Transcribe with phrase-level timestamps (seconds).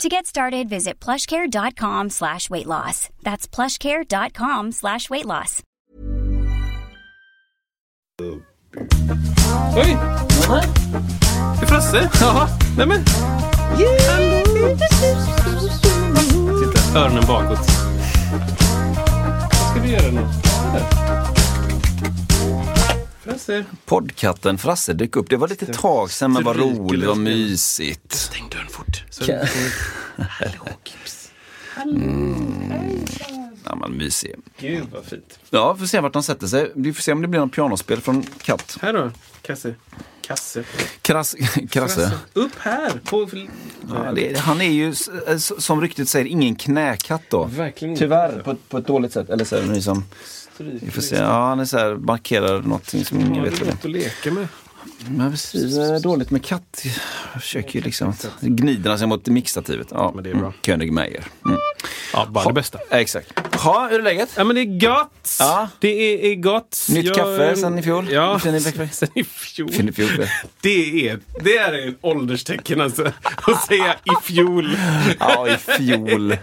[0.00, 3.08] To get started, visit plushcare.com slash weight loss.
[3.22, 5.62] That's plushcare.com slash weight loss.
[8.22, 8.42] Oj!
[9.76, 12.10] Det er är Frasse.
[12.20, 13.04] Ja, Nej men.
[16.60, 17.58] Titta, öronen bakåt.
[19.50, 20.26] Vad ska du göra nu?
[23.24, 23.64] Frasse.
[23.84, 25.30] poddkatten Frasse dök upp.
[25.30, 28.12] Det var lite tag sedan men vad roligt och mysigt.
[28.12, 29.04] Stäng dörren fort.
[29.10, 29.46] Så Kan-
[30.16, 31.30] Hallå Gips.
[33.64, 34.34] Ja, men mysig.
[34.58, 35.38] Gud vad fint.
[35.50, 36.72] Ja, får se vart de sätter sig.
[36.74, 38.78] Vi får se om det blir något pianospel från Katt.
[38.82, 39.10] Här då.
[39.42, 39.74] Kasse.
[40.22, 40.64] Kasse.
[41.02, 41.36] Krass,
[41.70, 42.12] krasse.
[42.32, 42.90] Upp här.
[43.04, 43.28] På...
[43.88, 44.94] Ja, det, han är ju,
[45.58, 47.44] som ryktet säger, ingen knäkatt då.
[47.44, 47.96] Verkligen.
[47.96, 49.30] Tyvärr, på, ett- på ett dåligt sätt.
[49.30, 50.04] Eller så är det ni som...
[50.58, 51.16] Vi får se.
[51.16, 53.90] Ja, han är så här, markerar någonting som ingen vet är vad det lätt att
[53.90, 54.48] leka med.
[55.08, 56.84] Men precis, det är dåligt med katt.
[57.32, 58.14] Jag försöker ju liksom...
[58.40, 59.86] Gnider han sig mot mixstativet.
[59.90, 60.46] Ja, Men det är bra.
[60.46, 60.58] Mm.
[60.62, 61.24] König Meyer.
[61.44, 61.56] Mm.
[62.12, 62.78] Ja, bara det bästa.
[62.90, 63.32] Ja, Exakt.
[63.64, 64.28] Ja, hur är läget?
[64.36, 65.36] Ja men det är gott!
[65.38, 65.68] Ja.
[65.80, 66.86] Det är, är gott.
[66.90, 68.08] Nytt kaffe sen i fjol?
[68.12, 69.70] Ja, Sen i veck- sen i fjol.
[69.88, 70.26] I fjol.
[70.60, 73.12] Det är, det är ett ålderstecken alltså.
[73.42, 74.76] Att säga i fjol.
[75.18, 76.28] Ja, i fjol.
[76.28, 76.38] Det,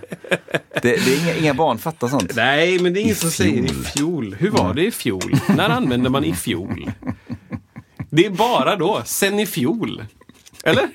[0.82, 2.36] det är inga, inga barn fattar sånt.
[2.36, 3.84] Nej, men det är ingen som säger i fjol.
[3.86, 4.36] fjol.
[4.40, 5.36] Hur var det i fjol?
[5.48, 6.92] När använde man i fjol?
[8.10, 10.04] Det är bara då, sen i fjol.
[10.64, 10.90] Eller?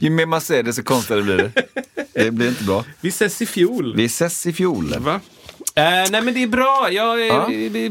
[0.00, 1.52] Ju mer man säger det så konstigare blir det.
[2.24, 2.84] Det blir inte bra.
[3.00, 3.96] Vi ses i fjol.
[3.96, 4.94] Vi ses i fjol.
[4.98, 5.20] Va?
[5.74, 7.48] Eh, nej men det är bra, jag är, Ja.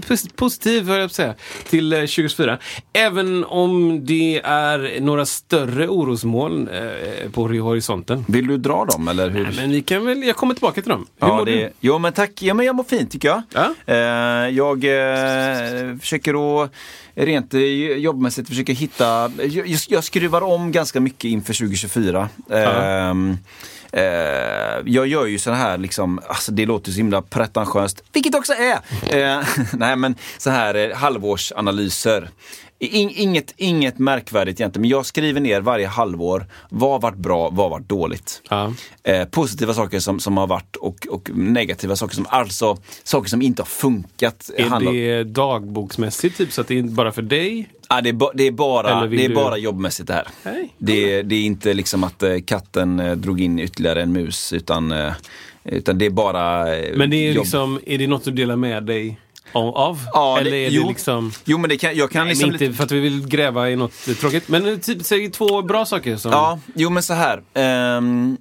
[0.08, 1.36] pos- positiv höll jag säga,
[1.70, 2.58] till eh, 2024.
[2.94, 8.26] Även om det är några större orosmoln eh, på horisonten.
[8.27, 9.43] Vill du dra dem eller hur?
[9.43, 11.08] Nej, men vi kan väl, jag kommer tillbaka till dem.
[11.21, 11.71] Hur Ja, mår det, du?
[11.80, 12.32] jo men tack.
[12.42, 13.42] Ja, men jag mår fint tycker jag.
[13.54, 13.73] Ja.
[13.86, 13.98] Eh,
[14.55, 16.71] jag eh, försöker att
[17.17, 22.30] rent eh, jobbmässigt försöka hitta, jag, jag skruvar om ganska mycket inför 2024.
[22.52, 23.38] Ehm,
[23.92, 24.04] eh,
[24.86, 28.80] jag gör ju sådana här, liksom, alltså det låter så himla pretentiöst, vilket också är.
[29.10, 32.30] Eh, nej men så här eh, halvårsanalyser.
[32.80, 37.49] In, inget, inget märkvärdigt egentligen, men jag skriver ner varje halvår vad har varit bra,
[37.49, 38.42] vad har varit dåligt.
[38.49, 38.73] Ja.
[39.04, 43.42] Eh, positiva saker som, som har varit och, och negativa saker som, alltså saker som
[43.42, 44.49] inte har funkat.
[44.58, 47.70] Är handlar- det dagboksmässigt, typ, så att det är bara för dig?
[47.89, 50.27] Ja, det, är ba, det, är bara, det är du- bara jobbmässigt det här.
[50.43, 50.73] Nej.
[50.77, 54.92] Det, det är inte liksom att eh, katten eh, drog in ytterligare en mus utan,
[54.92, 55.14] eh,
[55.64, 57.43] utan det är bara eh, Men det är jobb.
[57.43, 59.20] liksom, är det något du delar med dig
[59.53, 59.99] av?
[60.13, 60.87] Ja, Eller det- är det jo.
[60.89, 61.31] liksom...
[61.45, 63.75] Jo men det kan, jag kan Nej, liksom inte för att vi vill gräva i
[63.75, 64.47] något tråkigt.
[64.49, 66.31] Men eh, typ, säg två bra saker som...
[66.31, 67.41] Ja, jo men så här.
[67.53, 68.37] ehm,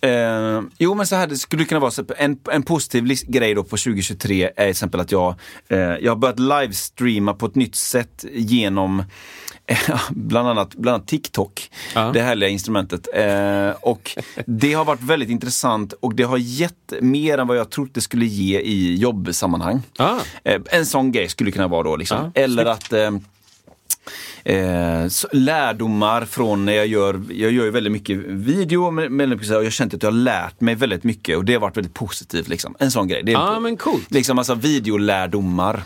[0.00, 3.62] ehm, jo men så här, det skulle kunna vara så, en, en positiv grej då
[3.62, 5.34] på 2023 är till exempel att jag,
[5.68, 9.04] eh, jag har börjat livestreama på ett nytt sätt genom
[10.10, 12.10] bland annat, bland annat TikTok, Ja.
[12.14, 13.08] det härliga instrumentet.
[13.14, 17.70] Eh, och det har varit väldigt intressant och det har gett mer än vad jag
[17.70, 19.82] trodde det skulle ge i jobbsammanhang.
[19.98, 20.18] Ah.
[20.44, 22.32] Eh, en sån grej skulle kunna vara då liksom.
[22.34, 23.10] Ja, Eller att eh,
[24.44, 29.62] Eh, lärdomar från när jag gör, jag gör ju väldigt mycket video men, men, jag
[29.62, 32.48] har känt att jag har lärt mig väldigt mycket och det har varit väldigt positivt.
[32.48, 32.74] Liksom.
[32.78, 33.22] En sån grej.
[33.22, 34.10] Det är Ja, men coolt.
[34.10, 35.82] Liksom alltså videolärdomar.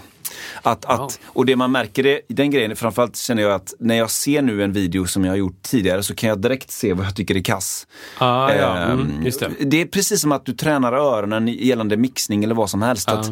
[0.67, 4.11] Att, att, och det man märker det, den grejen, framförallt känner jag att när jag
[4.11, 7.07] ser nu en video som jag har gjort tidigare så kan jag direkt se vad
[7.07, 7.87] jag tycker är kass.
[8.19, 8.77] Ah, ja.
[8.77, 9.65] Ehm, Mm, det.
[9.65, 13.09] det är precis som att du tränar öronen gällande mixning eller vad som helst.
[13.09, 13.31] Att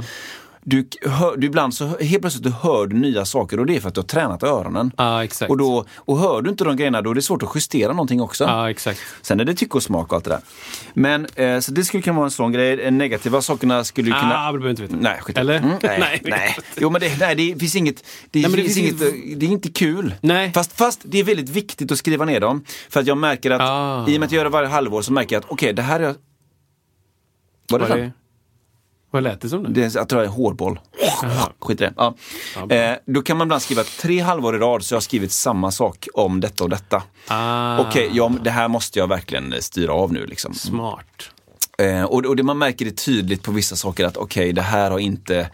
[0.67, 3.81] du, hör, du ibland så helt plötsligt du hör du nya saker och det är
[3.81, 4.93] för att du har tränat öronen.
[4.97, 5.51] Ja, exakt.
[5.51, 8.21] Och, då, och hör du inte de grejerna då är det svårt att justera någonting
[8.21, 8.45] också.
[8.45, 9.01] Ja, exakt.
[9.23, 10.41] Sen är det tycke och smak och allt det där.
[10.95, 12.77] Men eh, så det skulle kunna vara en sån grej.
[12.77, 14.39] De negativa sakerna skulle ju kunna...
[14.49, 14.97] Ah, det behöver inte veta.
[15.01, 15.39] Nej, skit.
[15.39, 15.57] Eller?
[15.57, 16.21] Mm, nej, Nej.
[16.25, 16.57] nej.
[16.77, 18.05] Jo men det, nej, det finns inget...
[18.31, 20.15] Det, Nej, det finns finns inget, det är inte kul.
[20.21, 20.53] Nej.
[20.53, 22.65] Fast, fast det är väldigt viktigt att skriva ner dem.
[22.89, 24.09] För att jag märker att Ah.
[24.09, 25.83] i och med att jag gör det varje halvår så märker jag att okej, det
[25.83, 26.15] här är...
[27.71, 28.05] Vad är det Vad, för?
[28.05, 28.13] det,
[29.15, 29.63] vad lät det som?
[29.63, 29.69] Det?
[29.71, 30.81] Det jag tror det är hårboll.
[31.61, 31.93] Skit i det.
[31.97, 32.15] Ja.
[32.71, 35.71] Eh, då kan man ibland skriva tre halvår i rad så jag har skrivit samma
[35.71, 37.03] sak om detta och detta.
[37.29, 40.27] Ah, Okej, ja, det här måste jag verkligen styra av nu.
[40.27, 40.55] Liksom.
[40.55, 41.31] Smart.
[41.79, 44.91] Eh, och, och det man märker det tydligt på vissa saker att okej, det här
[44.91, 45.51] har inte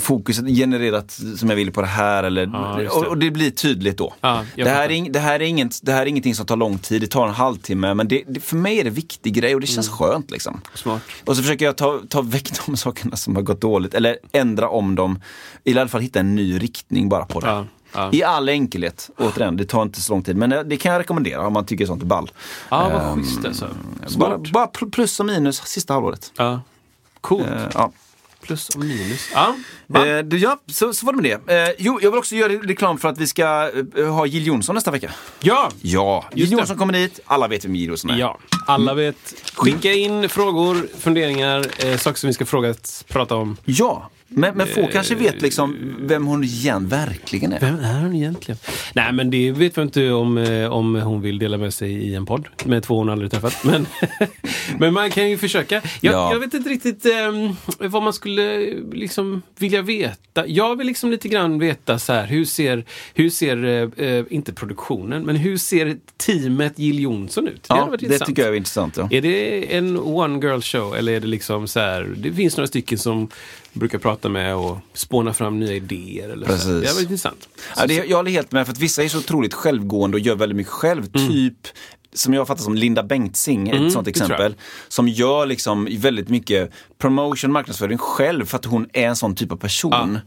[0.00, 2.24] fokuset genererat som jag vill på det här.
[2.24, 3.08] Eller, Ja, just och, det.
[3.08, 4.14] och det blir tydligt då.
[4.20, 6.78] Jag det, här är, det, här är inget, det här är ingenting som tar lång
[6.78, 7.94] tid, det tar en halvtimme.
[7.94, 9.98] Men det, det, för mig är det viktig grej och det känns Mm.
[9.98, 10.30] skönt.
[10.30, 10.60] Liksom.
[10.74, 11.02] Smart.
[11.24, 14.68] Och så försöker jag ta, ta väck de sakerna som har gått dåligt eller ändra
[14.68, 15.20] om dem.
[15.64, 17.46] I alla fall hitta en ny riktning bara på det.
[17.46, 17.64] Ja,
[17.94, 18.10] ja.
[18.12, 20.36] I all enkelhet, återigen, det tar inte så lång tid.
[20.36, 22.30] Men eh, det kan jag rekommendera om man tycker sånt är ball.
[22.68, 23.68] Ja, vad Ehm, schysst alltså.
[24.00, 24.50] Bara, Smart.
[24.52, 26.32] bara pl- plus och minus sista halvåret.
[26.36, 26.60] Ja.
[27.20, 27.46] Coolt.
[27.46, 27.92] Eh, ja.
[28.48, 29.30] Plus och minus.
[29.34, 29.54] Ja.
[29.94, 31.68] Eh, du, ja, så, så var det med det.
[31.68, 34.74] Eh, jo, jag vill också göra reklam för att vi ska eh, ha Jill Johnson
[34.74, 35.10] nästa vecka.
[35.40, 35.70] Ja.
[35.82, 36.52] Ja, Jill.
[36.52, 37.20] Johnson kommer dit.
[37.24, 38.18] Alla vet vem Jill Johnson är.
[38.18, 39.34] Ja, alla vet.
[39.54, 42.74] Skicka in frågor, funderingar, eh, saker som vi ska fråga,
[43.08, 43.56] prata om.
[43.64, 47.60] Ja, men, men få Eh, kanske vet liksom vem hon igen verkligen är.
[47.60, 48.58] Vem är hon egentligen?
[48.94, 52.14] Nej, men det vet vi inte om, eh, om hon vill dela med sig i
[52.14, 53.64] en podd med två hon aldrig träffat.
[53.64, 53.86] Men,
[54.78, 55.74] men man kan ju försöka.
[56.00, 56.32] Jag, Ja.
[56.32, 60.46] jag vet inte riktigt eh, vad man skulle liksom vilja veta.
[60.46, 62.84] Jag vill liksom lite grann veta så här, hur ser,
[63.14, 67.66] hur ser eh, eh, inte produktionen, men hur ser teamet Jill Johnson ut?
[67.68, 68.96] hade Ja, det tycker jag är intressant.
[68.96, 69.08] Ja.
[69.10, 72.66] Är det en one girl show eller är det liksom så här, det finns några
[72.68, 73.28] stycken som
[73.72, 76.52] brukar prata med och spåna fram nya idéer eller så.
[76.52, 76.88] Precis.
[76.88, 77.48] Det var intressant.
[77.76, 80.34] Ja, det, jag håller helt med, för att vissa är så otroligt självgående och gör
[80.34, 81.06] väldigt mycket själv.
[81.06, 81.68] Typ
[82.18, 84.54] som jag fattar som Linda Bengtzing, ett sånt Mm, det tror exempel.
[84.88, 89.52] Som gör liksom väldigt mycket promotion, marknadsföring själv för att hon är en sån typ
[89.52, 90.18] av person.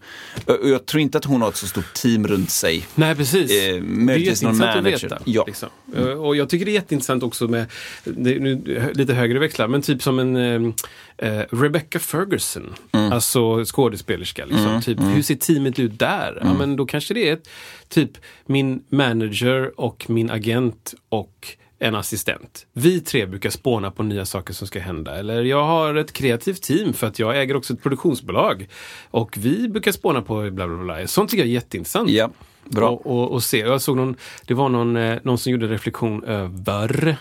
[0.46, 2.88] Och och jag tror inte att hon har ett så stort team runt sig.
[2.96, 3.52] Nej, precis.
[3.52, 5.10] Eh, möjligtvis någon jätteintressant att manager.
[5.10, 5.22] veta.
[5.26, 5.44] Ja.
[5.48, 5.70] Liksom.
[5.96, 7.66] Eh, Och jag tycker det är jätteintressant också med,
[8.04, 10.74] nu lite högre växlar, men typ som en eh,
[11.18, 12.74] eh, Rebecca Ferguson.
[12.92, 13.12] Mm.
[13.12, 14.46] Alltså skådespelerska.
[14.46, 14.82] Liksom.
[14.82, 16.32] typ, Hur ser teamet ut där?
[16.32, 16.48] Mm.
[16.48, 17.50] Ja, men då kanske det är ett,
[17.90, 18.12] typ
[18.46, 21.48] min manager och min agent och
[21.84, 22.66] en assistent.
[22.74, 25.16] Vi tre brukar spåna på nya saker som ska hända.
[25.16, 28.68] Eller jag har ett kreativt team för att jag äger också ett produktionsbolag.
[29.12, 31.08] Och vi brukar spåna på bla bla bla.
[31.08, 32.10] Sånt tycker jag är jätteintressant.
[32.10, 32.30] Ja,
[32.66, 32.90] bra.
[32.90, 33.58] Och, och, och se.
[33.60, 34.16] Jag såg någon,
[34.48, 37.16] det var någon, eh, någon som gjorde reflektion över,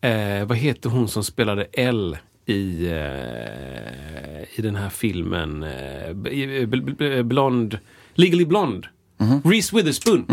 [0.00, 2.16] eh, vad heter hon som spelade L
[2.46, 7.78] i, eh, i den här filmen, eh, b- b- b- Blond,
[8.14, 8.88] Legally Blonde.
[9.44, 10.24] Reese Witherspoon.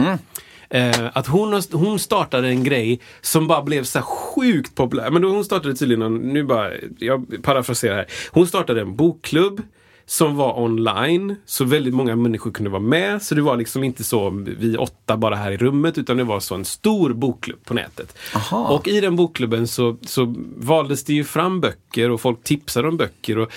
[0.71, 5.11] Eh, att hon, hon startade en grej som bara blev så sjukt populär.
[5.11, 8.05] Men då hon startade tydligen, en, nu bara, jag parafraserar här.
[8.31, 9.61] Hon startade en bokklubb
[10.05, 11.35] som var online.
[11.45, 13.21] Så väldigt många människor kunde vara med.
[13.21, 16.39] Så det var liksom inte så vi åtta bara här i rummet utan det var
[16.39, 18.17] så en stor bokklubb på nätet.
[18.35, 18.67] Aha.
[18.67, 22.97] Och i den bokklubben så, så valdes det ju fram böcker och folk tipsade om
[22.97, 23.37] böcker.
[23.37, 23.51] Och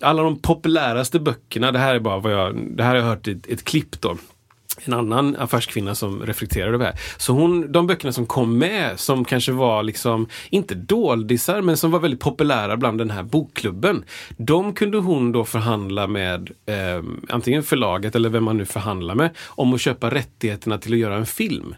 [0.00, 3.28] alla de populäraste böckerna, det här är bara vad jag, det här har jag hört
[3.28, 4.16] i ett, ett klipp då
[4.84, 7.00] en annan affärskvinna som reflekterade över det här.
[7.16, 11.90] Så hon, de böckerna som kom med, som kanske var liksom, inte doldisar, men som
[11.90, 14.04] var väldigt populära bland den här bokklubben.
[14.36, 19.30] De kunde hon då förhandla med eh, antingen förlaget eller vem man nu förhandlar med,
[19.46, 21.74] om att köpa rättigheterna till att göra en film.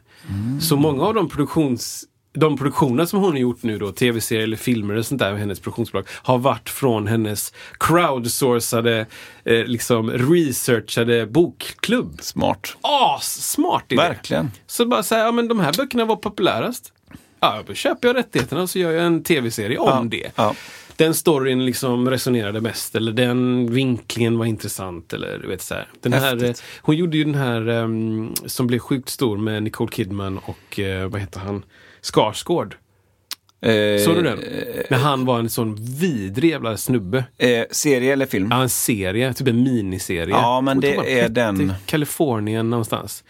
[0.61, 4.57] Så många av de produktions de produktioner som hon har gjort nu då, tv-serier eller
[4.57, 9.07] filmer och sånt där med hennes produktionsbolag, har varit från hennes crowdsourcade,
[9.45, 12.19] eh, liksom researchade bokklubb.
[12.23, 12.77] Smart.
[12.81, 13.97] As-smart idé!
[14.03, 14.51] Verkligen.
[14.67, 16.93] Så bara säga, ja men de här böckerna var populärast.
[17.41, 20.31] Ja, då köper jag rättigheterna och så gör jag en tv-serie om Ja, det.
[20.37, 20.55] ja.
[20.97, 25.13] Den storyn liksom resonerade mest eller den vinklingen var intressant.
[25.13, 25.89] Eller, du vet, så här.
[26.01, 26.59] Den här, Häftigt.
[26.59, 30.79] eh, hon gjorde ju den här ehm, som blev sjukt stor med Nicole Kidman och
[30.81, 31.65] eh, vad heter han?
[32.03, 32.77] Skarsgård.
[33.63, 34.39] Eh, Såg du den?
[34.91, 37.25] När han var en sån vidrig jävla snubbe.
[37.39, 38.49] Eh, serie eller film?
[38.51, 40.31] Ja, en serie, typ en miniserie.
[40.35, 43.25] Ja, men det var är den- Kalifornien någonstans.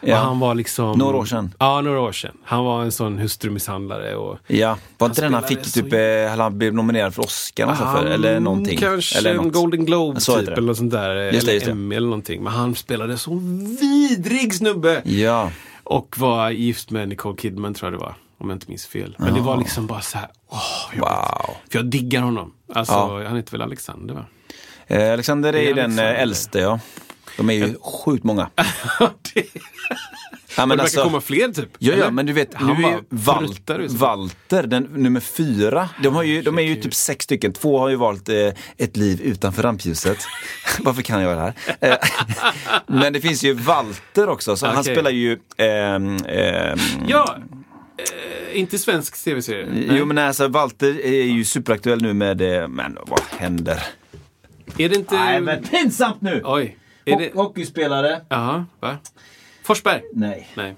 [0.00, 0.20] Ja.
[0.20, 0.98] Och han var liksom...
[0.98, 1.54] Några år sedan.
[1.58, 2.36] Ja, några år sedan.
[2.44, 4.38] Han var en sån hustrumisshandlare och...
[4.46, 7.76] Ja, var inte den han fick så- typ, eh, han blev nominerad för Oscar och
[7.76, 8.78] så för, eller någonting?
[8.78, 9.52] Kanske eller en.
[9.52, 11.32] Golden Globe Så typ eller något sånt där.
[11.32, 11.68] Just eller just.
[11.68, 12.42] Emmy eller någonting.
[12.42, 13.34] Men han spelade så
[13.80, 15.02] vidrig snubbe!
[15.04, 15.50] Ja,
[15.90, 18.14] Och var gift med Nicole Kidman tror jag det var.
[18.38, 19.16] Om jag inte minns fel.
[19.18, 21.56] Men det var liksom bara så här, åh, wow.
[21.70, 22.52] För jag diggar honom.
[22.74, 23.24] Alltså, Ja.
[23.28, 24.24] han heter väl Alexander va?
[24.86, 26.14] Eh, Alexander är är den Alexander.
[26.14, 26.80] eh, äldste, ja.
[27.38, 28.50] De är ju sjukt många.
[29.34, 29.46] det,
[30.58, 31.68] Ja, men det verkar komma fler typ.
[31.78, 32.98] Ja, ja, men du vet, Han nu är
[33.80, 33.92] ut.
[33.92, 37.52] Walter, den, nummer fyra, de, har ju, de är ju typ sex stycken.
[37.52, 40.18] Två har ju valt eh, ett liv utanför rampljuset.
[40.80, 41.54] Varför kan jag det här?
[41.80, 41.96] Eh,
[42.86, 44.94] men det finns ju Walter också, så han Okej.
[44.94, 45.38] spelar ju...
[45.56, 46.78] ehm, ehm,
[47.08, 47.38] Ja,
[47.98, 49.66] eh, inte svensk tv-serie.
[49.72, 49.86] Nej.
[49.90, 53.82] Jo men alltså Walter är ju superaktuell nu med, eh, men vad händer?
[54.78, 55.62] Är det inte...
[55.70, 56.42] pinsamt nu!
[56.44, 56.77] Oj.
[57.12, 57.34] Är det...
[57.34, 58.20] Hockeyspelare?
[58.28, 58.96] Jaha, va?
[59.64, 60.02] Forsberg?
[60.14, 60.48] Nej.
[60.54, 60.76] Nej.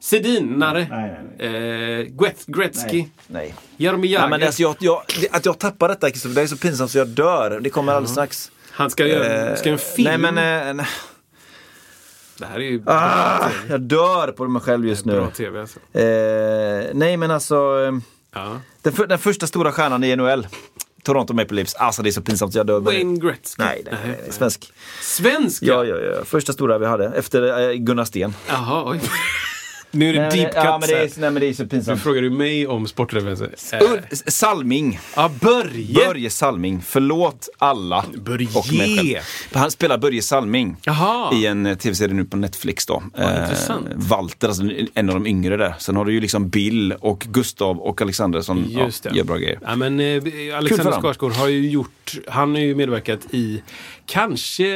[0.00, 0.86] Sedin, Narre?
[0.90, 2.06] Nej, nej, Eh,
[2.46, 3.04] Gretzky?
[3.26, 3.54] Nej.
[3.76, 4.30] Jaromir Ja, Jagr?
[4.30, 6.98] men alltså, jag, jag, det- att jag tappar detta Kristoffer, det är så pinsamt så
[6.98, 7.60] jag dör.
[7.60, 8.50] Det kommer alldeles strax.
[8.70, 10.08] Han ska göra ska göra en film.
[10.22, 10.86] Nej men, eh, nej.
[12.38, 15.12] Det här är ju ah, jag dör på mig själv just nu.
[15.12, 15.78] bra tv alltså.
[15.98, 17.54] Eh, nej men alltså,
[17.86, 17.92] eh,
[18.34, 18.60] Ja.
[18.82, 20.46] den, för, den första stora stjärnan i NHL,
[21.04, 21.74] Toronto Maple Leafs.
[21.74, 22.80] Alltså det är så pinsamt, jag dör.
[22.80, 23.62] Wayne Gretzky.
[23.62, 24.72] Nej, nej, nej, nej, svensk.
[25.02, 26.24] Svensk Ja, ja, ja.
[26.24, 28.34] Första stora vi hade, efter eh, Gunnar Sten.
[28.48, 29.00] Jaha, oj.
[29.94, 30.62] Nu är det Nej, deep cut.
[30.64, 32.02] ja, men det är, nej men det är så Nu pinsamt.
[32.02, 33.50] frågar du mig om sportreferenser.
[33.72, 33.80] Eh,
[34.26, 34.98] Salming.
[35.16, 35.94] Ja, Börje!
[35.94, 36.82] Börje Salming.
[36.86, 38.04] Förlåt alla.
[38.24, 38.48] Börje.
[38.54, 39.18] Och mig själv.
[39.52, 40.76] Han spelar Börje Salming.
[40.84, 41.34] Jaha.
[41.34, 43.02] I en eh, tv-serie nu på Netflix då.
[43.18, 43.86] Eh, intressant.
[43.94, 44.62] Walter, alltså
[44.94, 45.74] en av de yngre där.
[45.78, 49.36] Sen har du ju liksom Bill och Gustav och Alexander som Just ja, gör bra
[49.36, 49.58] grejer.
[49.62, 50.22] Ja, men, eh,
[50.58, 50.92] Alexander.
[51.00, 53.62] Skarsgård har ju gjort, han har ju medverkat i
[54.06, 54.66] kanske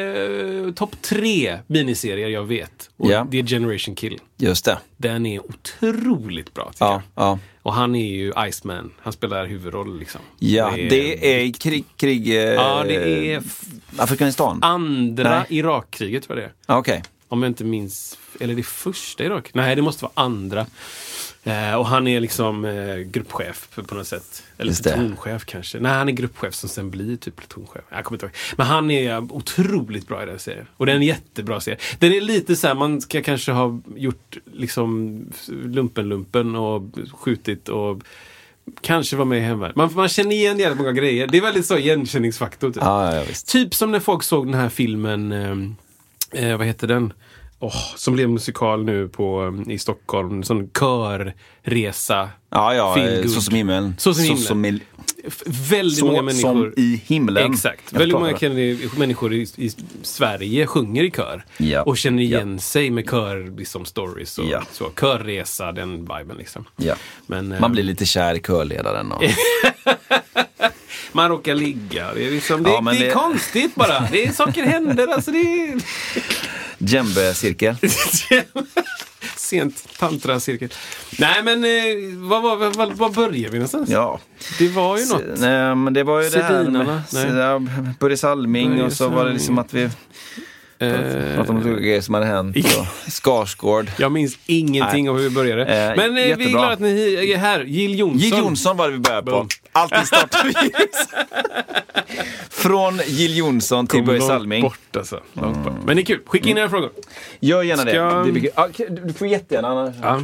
[0.67, 2.91] eh, topp tre miniserier jag vet.
[2.97, 3.27] Och Ja.
[3.31, 4.19] Det är Generation Kill.
[4.41, 4.79] Just det.
[4.97, 7.25] Den är otroligt bra tycker Ja, jag.
[7.25, 7.39] ja.
[7.63, 8.93] Och han är ju Iceman.
[9.03, 10.21] Han spelar huvudroll liksom.
[10.39, 13.43] ja det är krig, krig eh, Ja, det är
[13.97, 14.59] Afghanistan.
[14.63, 15.59] andra Nej.
[15.59, 16.77] Irakkriget tror jag det är.
[16.79, 17.03] Okej.
[17.29, 19.51] Om jag inte minns, eller det första Irak?
[19.55, 20.67] Nej, det måste vara andra.
[21.49, 24.43] Eh, och han är liksom eh, gruppchef på, något sätt.
[24.59, 24.93] Eller Just det.
[24.93, 25.81] plutonchef kanske.
[25.81, 27.85] Nej, han är gruppchef som sen blir typ plutonchef.
[27.91, 28.35] Jag kommer inte ihåg.
[28.57, 30.67] Men han är otroligt bra i den serien.
[30.77, 31.79] Och den är en jättebra serie.
[31.99, 38.03] Den är lite så här, man ska kanske ha gjort liksom lumpen-lumpen och skjutit och
[38.81, 39.77] kanske vara med i hemvärnet.
[39.77, 41.27] Man, man känner igen jävligt många grejer.
[41.27, 42.71] Det är väldigt så igenkänningsfaktor.
[42.71, 42.83] Typ.
[42.83, 43.25] Ja, ja.
[43.47, 47.13] Typ som när folk såg den här filmen, eh, eh, vad heter den?
[47.61, 50.43] Åh, som blev musikal nu på, eh, i Stockholm.
[50.43, 52.29] Sån körresa.
[52.51, 53.95] Ja, ja, eh, så som himlen.
[53.99, 54.43] Så som himlen.
[54.43, 54.81] som i,
[55.71, 56.41] väldigt så många människor.
[56.41, 57.53] som i himlen.
[57.53, 57.83] Exakt.
[57.93, 59.71] Jag Väldigt många känner, människor i, i
[60.03, 61.45] Sverige sjunger i kör.
[61.57, 61.83] Ja.
[61.83, 64.63] Och känner igen sig med kör liksom, stories och Ja.
[64.73, 64.91] så.
[64.91, 66.65] Körresa, den viben liksom.
[66.77, 66.95] Ja.
[67.27, 69.13] Men, eh, Man blir lite kär i körledaren.
[69.13, 69.23] Och...
[71.13, 72.15] man råkar ligga.
[72.15, 74.01] Det är, liksom, det, Ja, det är det- konstigt bara.
[74.13, 75.07] Det är, saker händer.
[75.09, 75.81] Alltså, det är...
[76.79, 77.77] Djembe-cirkel.
[79.37, 80.69] Sent tantracirkel.
[81.19, 81.71] Nej men eh,
[82.29, 83.91] vad, vad, vad, vad, vad börjar vi någonstans?
[83.91, 84.21] Ja.
[84.59, 85.23] Det var ju något.
[85.39, 87.63] Nej, men det var ju det här Sedinarna, med ja,
[88.01, 89.91] Börje Salming Börje och så var det liksom att vi
[90.81, 90.91] Eh,
[91.37, 92.57] pratade om grejer som hade hänt.
[92.57, 93.91] Och Skarsgård.
[93.99, 95.11] jag minns ingenting Nej.
[95.11, 95.63] av hur vi började.
[95.63, 97.61] Eh, men eh, vi är glada att ni är här.
[97.65, 98.19] Jill Johnson.
[98.19, 99.47] Jill Johnson var det vi började på.
[99.73, 100.71] Alltid startar vi
[102.51, 104.63] Från Jill Johnson till Börje Salming.
[104.63, 105.21] Bort, alltså.
[105.33, 105.73] Långt bort.
[105.85, 106.21] Men det är kul.
[106.27, 106.91] Skicka in era frågor.
[107.41, 107.83] Gör gärna.
[107.83, 108.33] Ska- det.
[108.33, 108.51] blir kul.
[108.57, 108.69] Ja,
[109.07, 109.95] Du får jättegärna annars.
[110.03, 110.21] Ja.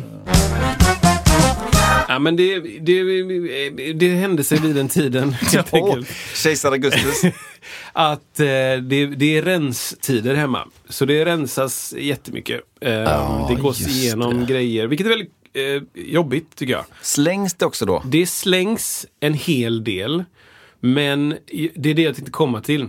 [2.14, 5.32] Ja, men det, det, det hände sig vid den tiden.
[5.32, 6.08] helt Ja, enkelt.
[6.34, 7.22] Kejsar Augustus.
[7.92, 8.46] att eh,
[8.82, 10.68] det, det är renstider hemma.
[10.88, 12.60] Så det rensas jättemycket.
[12.80, 14.46] Eh, det gås igenom det.
[14.46, 16.84] grejer, vilket är väldigt eh, jobbigt tycker jag.
[17.02, 18.02] Slängs det också då?
[18.06, 20.24] Det slängs en hel del,
[20.80, 21.36] men
[21.74, 22.88] det är det jag tänkte komma till.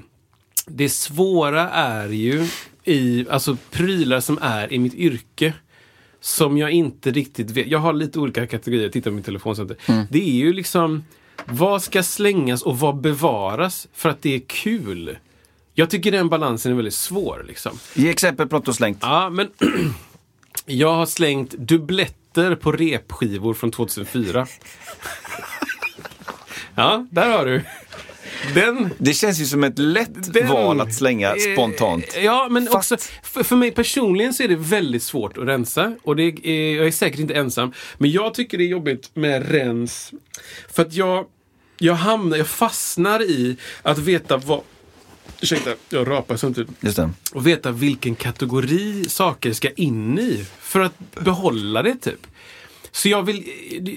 [0.68, 2.48] Det svåra är ju
[2.84, 5.54] i, alltså prylar som är i mitt yrke.
[6.26, 7.68] Som jag inte riktigt vet.
[7.68, 9.56] Jag har lite olika kategorier, titta på min telefon.
[9.56, 10.08] Sånt där.
[10.10, 11.04] Det är ju liksom,
[11.46, 15.18] vad ska slängas och vad bevaras för att det är kul?
[15.74, 17.46] Jag tycker den balansen är väldigt svår.
[17.48, 17.80] Liksom.
[17.94, 18.98] Ge exempel på något du slängt.
[19.02, 19.50] Ja, men
[20.66, 24.48] jag har slängt dubbletter på repskivor från 2004.
[26.76, 27.62] ja, där har du.
[28.54, 32.06] Den, Det känns ju som ett lätt den val att slänga eh, spontant.
[32.24, 35.96] Ja, men Fast- också för, för mig personligen så är det väldigt svårt att rensa.
[36.04, 37.72] Och det är, jag är säkert inte ensam.
[37.98, 40.12] Men jag tycker det är jobbigt med rens.
[40.72, 41.26] För att jag,
[41.78, 44.62] jag hamnar, jag fastnar i att veta vad
[45.42, 47.10] Ursäkta, jag rapar samtidigt Just det.
[47.34, 52.28] och veta vilken kategori saker ska in i för att behålla det typ.
[52.96, 53.44] Så jag vill,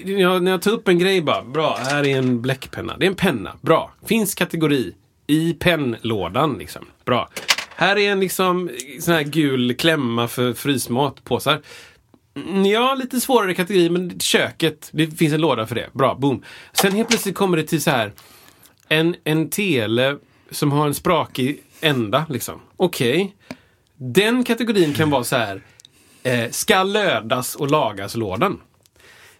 [0.05, 2.97] när jag, när jag tar upp en grej bara, bra, här är en bläckpenna.
[2.97, 3.91] Det är en penna, bra.
[4.05, 4.93] Finns kategori
[5.27, 6.85] i pennlådan liksom.
[7.05, 7.29] Bra.
[7.75, 11.61] Här är en liksom sån här gul klämma för frysmatpåsar.
[12.35, 15.89] Mm, ja, lite svårare kategori, men köket, det finns en låda för det.
[15.93, 16.43] Bra, boom.
[16.73, 18.11] Sen helt plötsligt kommer det till så här
[18.87, 20.17] en, en tele
[20.51, 22.25] som har en sprakig ända.
[22.29, 22.61] Liksom.
[22.77, 23.35] Okej.
[23.95, 25.61] Den kategorin kan vara så här.
[26.23, 28.59] Eh, ska lödas och lagas-lådan.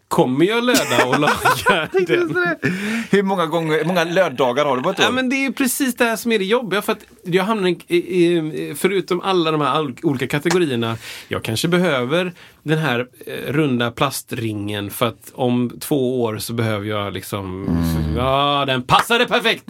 [0.09, 2.55] Kommer jag löda och laga den?
[3.09, 5.05] Hur många, gånger, många löddagar har du på ett år?
[5.05, 6.81] Ja, men det är precis det här som är det jobbiga.
[6.81, 10.97] För att jag hamnar i, i, förutom alla de här olika kategorierna.
[11.27, 16.85] Jag kanske behöver den här eh, runda plastringen för att om två år så behöver
[16.85, 17.67] jag liksom...
[18.17, 19.63] Ja, den passade perfekt!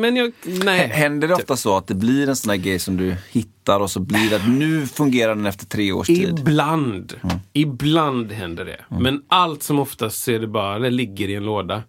[0.00, 0.32] Men jag...
[0.44, 0.88] Nej.
[0.88, 3.90] Händer det ofta så att det blir en sån här grej som du hittar och
[3.90, 6.38] så blir det att nu fungerar den efter tre års tid?
[6.38, 7.14] Ibland.
[7.52, 8.84] Ibland händer det.
[8.88, 11.82] Men allt som oftast så är det bara, den ligger i en låda.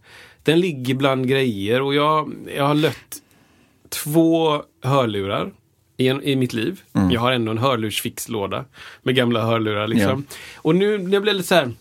[0.43, 3.21] Den ligger bland grejer och jag, jag har lött
[3.89, 5.51] två hörlurar
[5.97, 6.81] i, en, i mitt liv.
[6.93, 7.11] Mm.
[7.11, 8.65] Jag har ändå en hörlursfixlåda
[9.03, 9.87] med gamla hörlurar.
[9.87, 10.25] Liksom.
[10.55, 11.71] Och nu jag blir lite så här.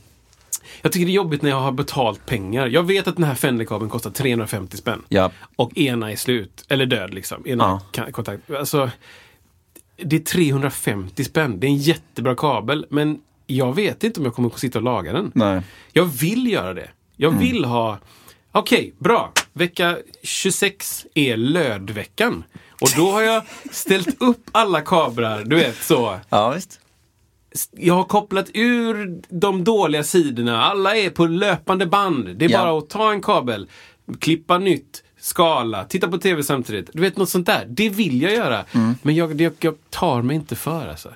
[0.83, 2.67] Jag tycker det är jobbigt när jag har betalt pengar.
[2.67, 5.03] Jag vet att den här Fenderkabeln kostar 350 spänn.
[5.09, 5.31] Ja.
[5.57, 6.65] Och ena är slut.
[6.69, 7.47] Eller död liksom.
[7.47, 8.51] Ena kan- kontakt.
[8.51, 8.91] Alltså,
[9.97, 11.61] det är 350 spänn.
[11.61, 12.87] Det är en jättebra kabel.
[12.91, 15.33] Men jag vet inte om jag kommer att sitta och laga den.
[15.35, 15.63] Nej.
[15.93, 16.89] Jag vill göra det.
[17.17, 17.99] Jag vill ha...
[18.53, 19.33] Okej, bra.
[19.53, 22.45] Vecka 26 är lödveckan.
[22.81, 26.21] Och då har jag ställt upp alla kablar, du vet så.
[26.29, 26.80] Ja, visst.
[27.77, 30.63] Jag har kopplat ur de dåliga sidorna.
[30.63, 32.37] Alla är på löpande band.
[32.37, 32.59] Det är Ja.
[32.65, 33.69] bara att ta en kabel,
[34.19, 36.91] klippa nytt, skala, titta på tv samtidigt.
[36.93, 37.67] Du vet, något sånt där.
[37.69, 38.65] Det vill jag göra.
[38.73, 38.95] Mm.
[39.03, 41.09] Men jag, det, jag tar mig inte för alltså.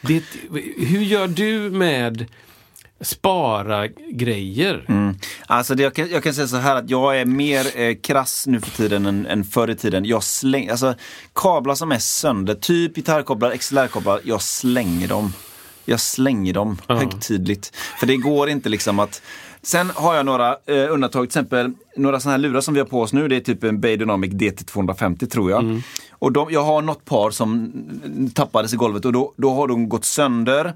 [0.00, 0.22] Det,
[0.76, 2.26] hur gör du med
[3.00, 4.84] spara grejer?
[4.88, 5.14] Mm.
[5.46, 8.44] Alltså det, jag, kan, jag kan säga så här att jag är mer eh, krass
[8.46, 10.04] nu för tiden än, än förr i tiden.
[10.04, 10.94] Jag släng, alltså,
[11.32, 15.32] kablar som är sönder, typ gitarrkablar, XLR-kablar, jag slänger dem.
[15.84, 17.76] Jag slänger dem högtidligt.
[18.00, 19.22] För det går inte liksom att
[19.66, 22.86] Sen har jag några eh, undantag, till exempel några sådana här lurar som vi har
[22.86, 23.28] på oss nu.
[23.28, 25.82] Det är typ en Bay Dynamic DT250 tror jag.
[26.10, 27.72] Och de, jag har något par som
[28.34, 30.72] tappades i golvet och då, då har de gått sönder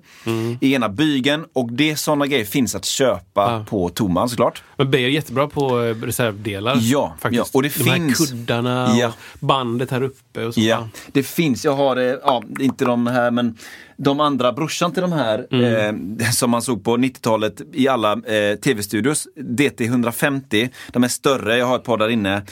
[0.60, 3.64] i ena bygeln och det sådana grejer finns att köpa Ja.
[3.68, 4.62] på Toman såklart.
[4.76, 6.76] Men Beijer är jättebra på eh, reservdelar.
[6.80, 7.38] Ja, faktiskt.
[7.54, 9.08] ja, och det De här finns- kuddarna Ja.
[9.08, 10.60] och bandet här uppe och så.
[10.60, 11.64] Ja, det finns.
[11.64, 13.56] Jag har, eh, ja, inte de här men
[13.96, 15.46] de andra, brorsan till de här
[16.18, 21.56] eh, som man såg på 90-talet i alla eh, tv-studios, DT 150, de är större,
[21.56, 22.42] jag har ett par där inne.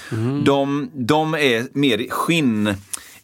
[0.45, 2.75] De, de är mer skinn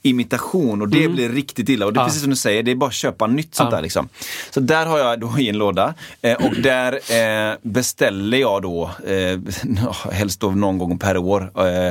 [0.03, 1.87] imitation och det blir riktigt illa.
[1.87, 3.77] Och det är precis som du säger, det är bara att köpa nytt sånt Ja.
[3.77, 3.83] där.
[3.83, 4.09] Liksom.
[4.51, 6.93] Så där har jag då i en låda eh, och där
[7.51, 9.39] eh, beställer jag då, eh,
[10.13, 11.87] helst då någon gång per år, eh,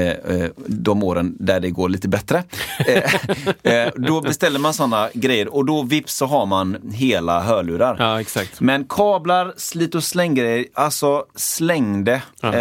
[0.00, 2.42] eh, eh, de åren där det går lite bättre.
[3.96, 7.96] Då beställer man sådana grejer och då vips så har man hela hörlurar.
[7.98, 8.60] Ja, exakt.
[8.60, 12.22] Men kablar, slit och släng-grejer, alltså släng det.
[12.40, 12.52] Ja.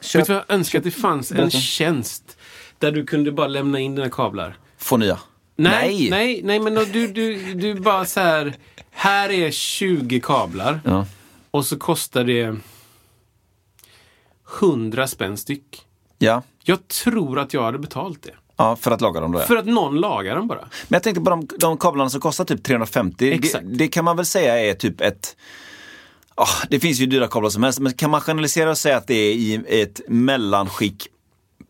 [0.00, 2.36] Köp, Vet du vad jag önskar att det fanns en tjänst
[2.78, 4.58] där du kunde bara lämna in dina kablar.
[4.78, 5.18] få nya.
[5.56, 8.54] Nej, nej, nej, men då du, du, du bara så här.
[8.90, 11.06] Här är 20 kablar Ja.
[11.50, 12.56] och så kostar det
[14.60, 15.80] 100 spänn styck.
[16.18, 16.42] Ja.
[16.64, 18.30] Jag tror att jag hade betalt det.
[18.56, 19.44] ja, för att laga dem då ja.
[19.46, 20.60] För att någon lagar dem bara.
[20.60, 23.32] Men jag tänkte på de, de kablarna som kostar typ 350.
[23.32, 23.64] Exakt.
[23.64, 25.36] Det, det kan man väl säga är typ ett
[26.34, 29.06] ah, det finns ju dyra kablar som helst, men kan man generalisera och säga att
[29.06, 31.06] det är i ett mellanskick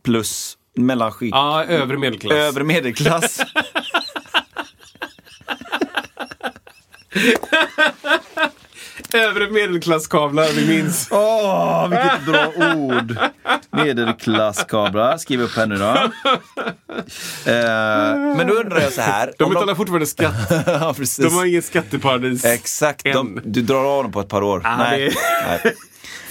[0.02, 2.32] plus mellanskick, Ja, övre medelklass.
[2.38, 3.40] övre medelklass?
[9.14, 11.08] Övre medelklasskablar, vi minns.
[11.10, 13.16] Åh, vilket bra ord!
[13.70, 15.84] Medelklasskablar, skriv upp här nu då.
[17.50, 19.32] Eh, men då undrar jag så här.
[19.38, 20.34] De betalar fortfarande skatt.
[20.66, 21.24] ja, precis.
[21.24, 22.44] De har inget skatteparadis.
[22.44, 24.62] Exakt, de, du drar av dem på ett par år.
[24.64, 25.00] Ah, Nej.
[25.08, 25.14] det-
[25.64, 25.74] Nej.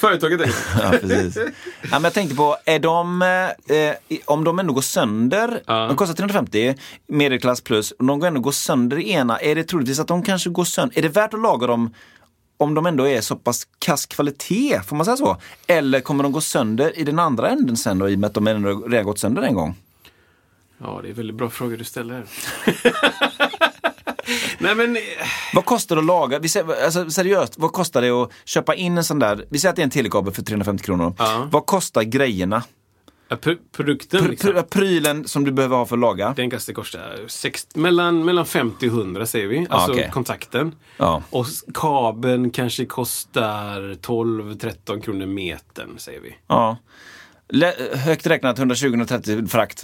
[0.04, 0.48] Företaget är
[0.82, 1.38] Ja, precis.
[1.82, 5.88] Ja, men jag tänkte på, är de, eh, om de ändå går sönder, Ja.
[5.88, 6.76] de kostar 350,
[7.08, 10.50] medelklass plus, om de ändå går sönder i ena, är det troligtvis att de kanske
[10.50, 11.94] går sönder, är det värt att laga dem
[12.58, 15.38] om de ändå är så pass kass kvalitet, får man säga så?
[15.68, 18.34] Eller kommer de gå sönder i den andra änden sen då, i och med att
[18.34, 19.76] de ändå redan gått sönder en gång?
[20.78, 22.24] Ja, det är väldigt bra frågor du ställer.
[24.60, 24.98] Nej men,
[25.54, 26.40] Vad kostar det att laga?
[26.40, 29.70] Vi säger, alltså, seriöst, vad kostar det att köpa in en sån där, vi säger
[29.70, 31.16] att det är en telekabel för 350 kronor.
[31.18, 31.48] Ja.
[31.52, 32.64] Vad kostar grejerna?
[33.30, 34.50] pr- produkten Pr- liksom.
[34.50, 36.34] pr- prylen som du behöver ha för att laga?
[36.36, 39.68] Den kanske kostar sex, mellan, mellan 50 och 100 säger vi.
[39.70, 40.10] Alltså okej.
[40.14, 40.76] kontakten.
[40.98, 41.24] Ja.
[41.30, 46.36] Och kabeln kanske kostar 12-13 kronor metern säger vi.
[46.48, 46.78] Ja.
[47.50, 49.84] Lä- högt räknat 120-130 frakt.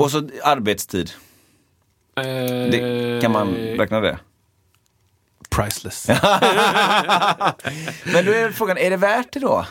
[0.00, 1.10] Och så arbetstid.
[2.22, 4.18] Det, kan man räkna det?
[5.50, 6.08] Priceless.
[8.04, 9.66] Men då är frågan, är det värt det då?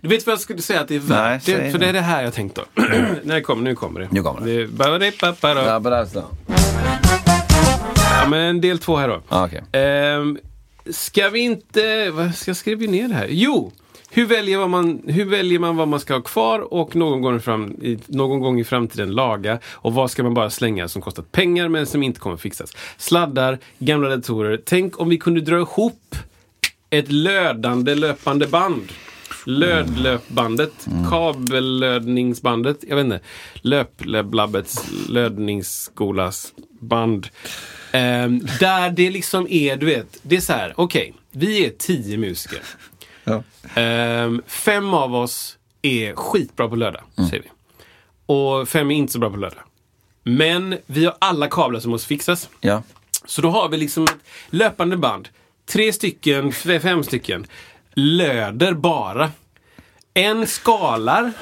[0.00, 1.70] Du vet vad jag skulle säga att det är värt Nej, det?
[1.70, 1.86] För det.
[1.86, 2.64] är det här jag tänkte.
[3.24, 4.08] Det kommer, nu kommer det.
[4.10, 4.46] Nu kommer det.
[8.20, 9.22] Ja, men del två här då.
[9.28, 9.60] ah, okay.
[9.72, 10.38] Ehm,
[10.90, 12.10] ska vi inte...
[12.10, 13.26] Vad ska jag skriva ner det här?
[13.30, 13.72] Jo!
[14.16, 17.40] Hur väljer, vad man, hur väljer man vad man ska ha kvar och någon gång,
[17.40, 19.58] fram, i, någon gång i framtiden laga?
[19.66, 22.72] Och vad ska man bara slänga som kostar pengar men som inte kommer fixas?
[22.96, 24.60] Sladdar, gamla datorer.
[24.64, 26.16] Tänk om vi kunde dra ihop
[26.90, 28.92] ett lödande löpande band.
[29.46, 33.20] Lödlöpbandet, kabellödningsbandet, jag vet inte.
[33.96, 37.28] Löplabbets lödningsskolas band.
[37.92, 42.18] Ehm, där det liksom är, du vet, det är så här, okej, vi är tio
[42.18, 42.60] musiker.
[43.24, 43.42] Ja.
[43.74, 47.30] Ehm, fem av oss är skitbra på lördag, Mm.
[47.30, 47.48] säger vi.
[48.26, 49.62] Och fem är inte så bra på lördag.
[50.22, 52.48] Men vi har alla kablar som måste fixas.
[52.60, 52.82] Ja.
[53.26, 54.16] Så då har vi liksom ett
[54.50, 55.28] löpande band.
[55.66, 57.46] Tre stycken, fem stycken.
[57.94, 59.30] Löder bara.
[60.14, 61.32] En skalar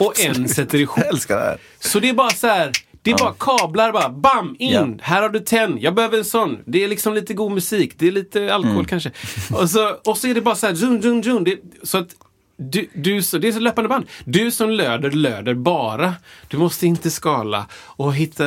[0.00, 0.98] och en sätter ihop.
[0.98, 1.58] Jag älskar det här.
[1.80, 2.72] Så det är bara så här.
[3.04, 4.08] Det är bara kablar bara.
[4.08, 4.56] Bam!
[4.58, 4.70] In!
[4.72, 4.86] Ja.
[5.00, 5.78] Här har du tenn.
[5.80, 6.58] Jag behöver en sån.
[6.64, 7.94] Det är liksom lite god musik.
[7.98, 8.84] Det är lite alkohol Mm.
[8.86, 9.10] kanske.
[9.52, 10.74] Och så, och så är det bara så här.
[10.74, 11.44] Zoom, zoom, zoom.
[11.44, 12.08] Det, så att
[12.56, 14.06] du, du, så, det är så löpande band.
[14.24, 16.14] Du som löder, löder bara.
[16.48, 18.44] Du måste inte skala och hitta...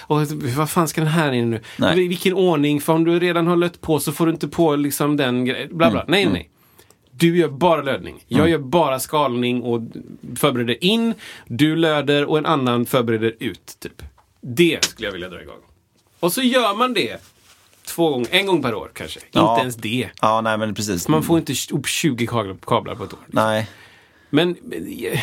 [0.00, 0.20] Och
[0.56, 1.60] vad fan ska den här in nu?
[1.76, 2.08] Nej.
[2.08, 2.80] Vilken ordning?
[2.80, 5.76] För om du redan har lött på så får du inte på liksom den grejen.
[5.76, 5.92] Bla, Mm.
[5.92, 6.04] bla.
[6.08, 6.48] Nej, nej, nej.
[7.22, 8.24] Du gör bara lödning.
[8.28, 9.80] Jag gör bara skalning och
[10.36, 11.14] förbereder in.
[11.46, 13.76] Du löder och en annan förbereder ut.
[13.80, 14.02] Typ.
[14.40, 15.60] Det skulle jag vilja dra igång.
[16.20, 17.16] Och så gör man det
[17.86, 19.20] två gånger, en gång per år kanske.
[19.30, 19.50] Ja.
[19.52, 20.10] Inte ens det.
[20.20, 21.08] Ja, nej men precis.
[21.08, 23.18] Man får inte upp 20 kablar- kablar på ett år.
[23.26, 23.68] Nej.
[24.30, 25.20] Men eh,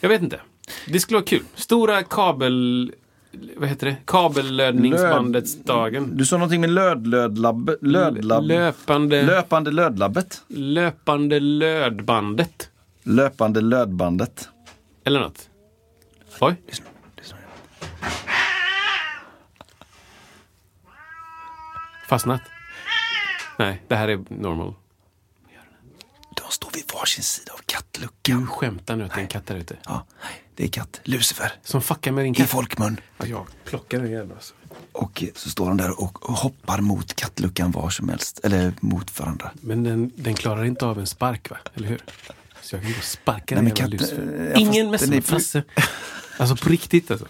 [0.00, 0.40] jag vet inte.
[0.86, 1.42] Det skulle vara kul.
[1.54, 2.92] Stora kabel...
[3.56, 3.96] Vad heter det?
[4.04, 6.16] Kabellödningsbandets dagen.
[6.16, 7.70] Du sa någonting med lödlödlabb...
[7.80, 8.44] Lödlabb...
[8.44, 10.42] Löpande, Löpande lödlabbet.
[10.48, 12.70] löpande lödbandet.
[13.02, 14.48] Löpande lödbandet.
[15.04, 15.50] Eller något.
[16.40, 16.56] Oj.
[22.08, 22.40] Fastnat?
[23.58, 24.74] Nej, det här är normal.
[26.36, 28.40] De står vid varsin sida av kattluckan.
[28.40, 29.76] Du skämtar nu att det är en katt där ute.
[29.84, 30.06] Ja,
[30.56, 31.00] det är katt.
[31.04, 31.52] Lucifer.
[31.64, 32.48] Som fuckar med din I katt.
[32.50, 33.00] folkmun.
[33.18, 34.54] Ja, jag plockar den jäveln alltså.
[34.92, 38.40] Och så står de där och hoppar mot kattluckan var som helst.
[38.44, 39.50] Eller mot varandra.
[39.60, 41.56] Men den, den klarar inte av en spark va?
[41.74, 42.00] Eller hur?
[42.62, 44.50] Så jag kan gå och sparka Nej, den katt- Lucifer.
[44.54, 45.62] ja, Ingen är med Frasse.
[46.38, 47.26] Alltså på riktigt alltså.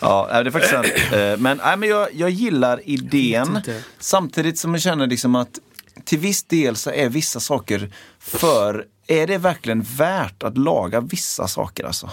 [0.00, 0.86] Ja, det är faktiskt sant.
[1.12, 3.56] Eh, Men, nej, men jag, jag gillar idén.
[3.56, 3.82] inte.
[3.98, 5.58] Samtidigt som jag känner liksom att
[6.04, 8.86] till viss del så är vissa saker för...
[9.08, 12.10] Är det verkligen värt att laga vissa saker alltså?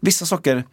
[0.00, 0.64] Vissa saker,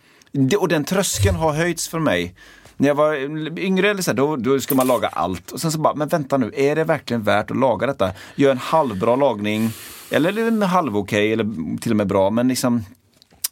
[0.58, 2.36] och den tröskeln har höjts för mig.
[2.78, 3.16] När jag var
[3.60, 5.52] yngre, eller så här, då, då ska man laga allt.
[5.52, 8.12] Och sen så bara, men vänta nu, är det verkligen värt att laga detta?
[8.36, 9.72] Gör en halvbra lagning,
[10.10, 12.84] eller en halv okej, eller till och med bra, men liksom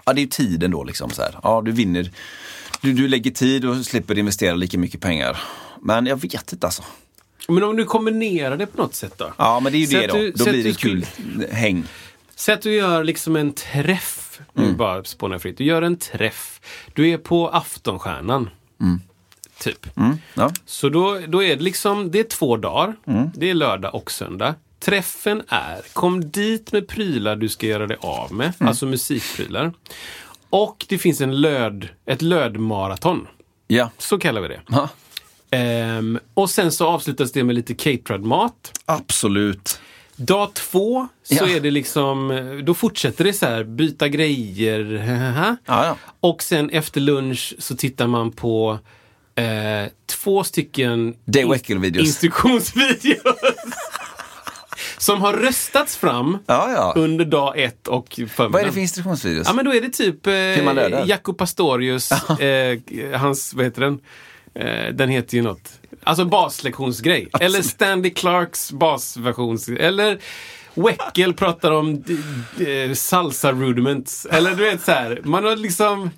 [0.06, 1.10] Ja, det är ju tiden då liksom.
[1.10, 1.40] Så här.
[1.44, 2.12] Ja, du vinner.
[2.82, 5.42] Du, du lägger tid och slipper investera lika mycket pengar.
[5.82, 6.84] Men jag vet inte alltså.
[7.48, 9.34] Men om du kombinerar det på något sätt då?
[9.38, 10.14] Ja, men det är ju Säg det då.
[10.14, 11.06] du- Då blir det kul
[11.52, 11.84] häng.
[12.36, 14.40] Säg att du gör liksom en träff.
[14.54, 14.78] Nu Mm.
[14.78, 15.58] bara spånar fritt.
[15.58, 16.62] Du gör en träff.
[16.94, 18.50] Du är på Aftonstjärnan.
[19.60, 19.98] Typ.
[19.98, 20.52] Mm, ja.
[20.66, 22.96] Så då, då är det liksom, det är två dagar.
[23.08, 23.30] Mm.
[23.36, 24.56] Det är lördag och söndag.
[24.80, 28.54] Träffen är, kom dit med prylar du ska göra dig av med.
[28.60, 28.68] Mm.
[28.70, 29.74] Alltså musikprylar.
[30.50, 33.28] Och det finns en löd, ett lödmaraton.
[33.68, 33.90] ja.
[33.98, 34.62] Så kallar vi det.
[34.68, 34.90] Ja.
[35.56, 38.80] Ehm, och sen så avslutas det med lite caterad mat.
[38.86, 39.80] Absolut.
[40.16, 41.48] Dag två så Ja.
[41.50, 44.86] är det liksom, då fortsätter det så här, byta grejer.
[45.66, 45.98] Ja, ja.
[46.20, 48.80] Och sen efter lunch så tittar man på
[49.36, 49.44] eh,
[50.06, 52.08] två stycken Dave Weckel-videos.
[52.08, 53.20] instruktionsvideos.
[54.98, 56.94] som har röstats fram Ja, ja.
[57.02, 58.52] under dag ett och förmiddagen.
[58.52, 59.48] Vad är det för instruktionsvideos?
[59.48, 60.26] Ja men då är det typ
[60.66, 61.04] man eh?
[61.08, 62.80] Jaco Pastorius, eh,
[63.20, 64.00] hans, vad heter den?
[64.56, 65.72] Eh, den heter ju något.
[66.04, 67.30] Alltså baslektionsgrej.
[67.40, 69.70] Eller Stanley Clarks basversions...
[69.70, 70.20] Eller
[70.78, 72.02] Weckel pratar om
[72.58, 74.26] d- salsa rudiments.
[74.26, 76.10] Eller du vet så här, man har liksom...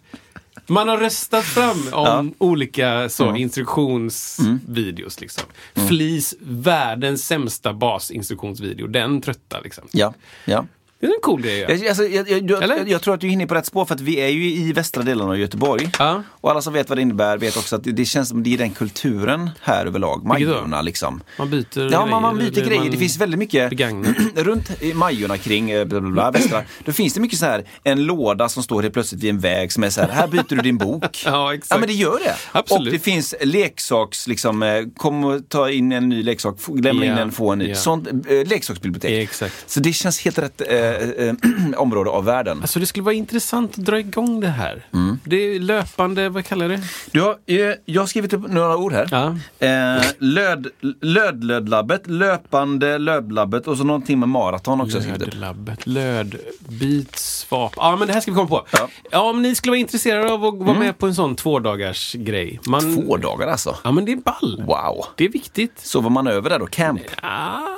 [0.70, 5.22] Man har röstat fram om olika så, instruktionsvideos.
[5.22, 5.44] Liksom.
[5.88, 8.88] Flis, världens sämsta basinstruktionsvideo.
[8.88, 9.88] Den trötta liksom.
[9.92, 10.14] Ja,
[10.46, 10.66] ja.
[11.00, 11.60] Det är en cool grej.
[11.60, 13.96] Jag, alltså, jag, jag, jag, jag, tror att du är inne på rätt spår för
[13.96, 15.90] att vi är ju i västra delen av Göteborg.
[16.00, 16.24] Ja.
[16.30, 18.54] Och alla som vet vad det innebär vet också att det, det känns som det
[18.54, 20.26] är den kulturen här överlag.
[20.26, 21.22] Majorna liksom.
[21.38, 22.82] Man byter Ja, man, man byter grejer.
[22.82, 23.74] man Det finns väldigt mycket
[24.36, 26.64] runt Majorna kring eh, bla, bla, bla, västra.
[26.86, 29.72] Då finns det mycket så här, en låda som står helt plötsligt vid en väg
[29.72, 31.04] som är så här, här byter du din bok.
[31.26, 31.72] Ja, exakt.
[31.72, 32.36] Ja men det gör det.
[32.52, 32.88] Absolut.
[32.88, 37.12] Och det finns leksaks, liksom, eh, kom och ta in en ny leksak, lämna in
[37.12, 37.70] Ja, en, få en ny.
[37.70, 37.76] ja.
[37.76, 39.12] Sånt eh, leksaksbibliotek.
[39.12, 39.54] Ja, exakt.
[39.68, 41.34] Så det känns helt rätt eh, eh,
[41.78, 42.62] område av världen.
[42.62, 44.86] Alltså det skulle vara intressant att dra igång det här.
[44.94, 45.20] Mm.
[45.24, 46.86] Det är löpande, vad kallar jag det?
[47.12, 49.08] Du har, eh, jag har skrivit upp några ord här.
[49.12, 49.36] Ja.
[49.68, 50.68] Eh, löd,
[51.02, 55.00] lödlödlabbet, löpande lödlabbet och så någonting med maraton också.
[55.00, 57.74] Lödlabbet, lödbitsvap.
[57.76, 58.66] Ja, men det här ska vi komma på.
[58.72, 58.90] Ja.
[59.12, 62.60] Ja, om ni skulle vara intresserade av att vara med på en sån tvådagars grej.
[62.68, 63.76] Man, Två dagar alltså.
[63.84, 64.64] Ja, men det är ball.
[64.68, 65.06] Wow.
[65.16, 65.80] Det är viktigt.
[65.80, 66.66] Sover man över där då?
[66.66, 67.02] Camp?
[67.22, 67.77] Ah,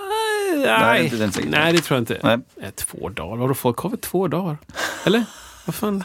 [0.57, 1.51] det nej, den säkert.
[1.51, 2.19] nej, det tror jag inte.
[2.61, 2.71] Nej.
[2.71, 3.37] Två dagar?
[3.37, 4.57] Vadå, folk har väl två dagar?
[5.05, 5.23] Eller?
[5.65, 6.03] Vad fan?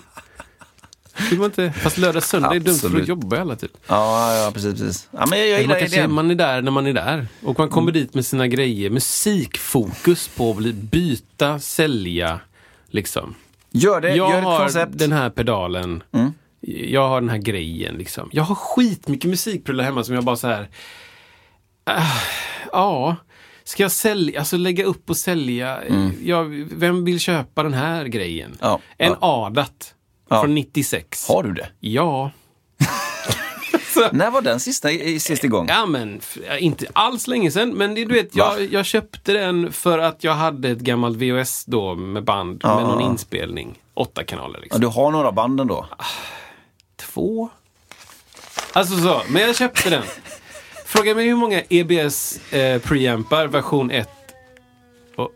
[1.30, 3.02] Vill man inte, fast lördag söndag är dumt för Absolut.
[3.02, 3.76] att jobba hela tiden.
[3.86, 4.72] Ja, ja precis.
[4.80, 5.08] precis.
[5.10, 6.12] Ja, men jag, jag Man, gillar idén.
[6.12, 7.26] man är där när man är där.
[7.42, 7.68] Och man Mm.
[7.74, 8.90] kommer dit med sina grejer.
[8.90, 12.40] Musikfokus på att bli, byta, sälja.
[12.86, 13.34] Liksom.
[13.70, 14.98] Gör det, Jag gör ett har koncept.
[14.98, 16.02] den här pedalen.
[16.12, 16.32] Mm.
[16.90, 17.94] Jag har den här grejen.
[17.94, 18.28] Liksom.
[18.32, 20.68] Jag har skitmycket musikprylar hemma som jag bara så här.
[21.84, 22.02] ah,
[22.72, 23.16] ja,
[23.64, 25.78] ska jag sälja, alltså lägga upp och sälja?
[26.22, 28.46] Jag, vem vill köpa den här grejen?
[28.46, 28.58] Mm.
[28.60, 29.46] Ja, En ja.
[29.46, 29.94] Adat
[30.30, 30.40] Ja.
[30.40, 31.28] från 96.
[31.28, 31.68] Har du det?
[31.80, 32.30] Ja.
[34.12, 35.66] När var den sista, sista gång?
[35.68, 36.20] Ja men
[36.58, 37.70] inte alls länge sedan.
[37.70, 41.64] Men det, du vet, jag, jag köpte den för att jag hade ett gammalt VHS
[41.64, 43.10] då med band Ja, med någon ja, ja.
[43.10, 43.78] inspelning.
[43.94, 44.80] Åtta kanaler Ja, liksom.
[44.80, 45.86] du har några band ändå?
[46.96, 47.48] Två?
[48.72, 50.02] Alltså så, men jag köpte den.
[50.94, 54.08] Fråga mig hur många EBS eh, preampar version 1
[55.16, 55.32] och...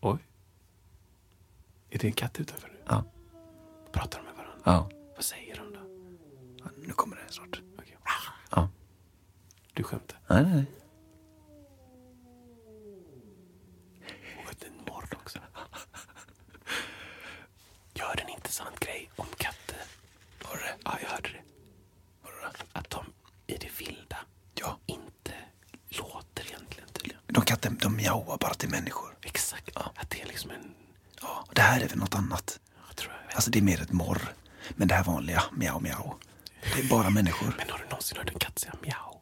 [0.00, 0.18] Oj.
[1.90, 2.74] Är det en katt utanför nu?
[2.88, 3.04] Ja.
[3.92, 4.60] Pratar de med varandra?
[4.64, 4.90] Ja.
[5.14, 5.80] Vad säger de då?
[6.86, 7.60] Nu kommer det snart.
[7.78, 7.96] Okej.
[8.50, 8.68] Ja.
[9.72, 10.18] Du skämtar?
[10.26, 10.66] Nej, nej, nej.
[14.44, 15.38] Och ett mord också.
[17.94, 19.82] Jag hörde en intressant grej om katter.
[20.44, 20.75] Var det?
[20.86, 21.42] Ja, jag hörde det.
[22.72, 23.04] Att de
[23.46, 24.16] i det vilda
[24.54, 24.78] Ja.
[24.86, 25.32] inte
[25.88, 27.20] låter egentligen tydligen.
[27.26, 29.16] De katter, de mjauar bara till människor.
[29.22, 29.76] Exakt.
[29.76, 30.74] Att det är liksom en...
[31.22, 32.60] Ja, det här är väl något annat.
[32.88, 33.34] Jag tror jag vet.
[33.34, 34.34] Alltså det är mer ett morr.
[34.76, 36.14] Men det här vanliga, mjau mjau.
[36.74, 37.54] Det är bara människor.
[37.58, 39.20] Men har du någonsin hört en katt säga mjau?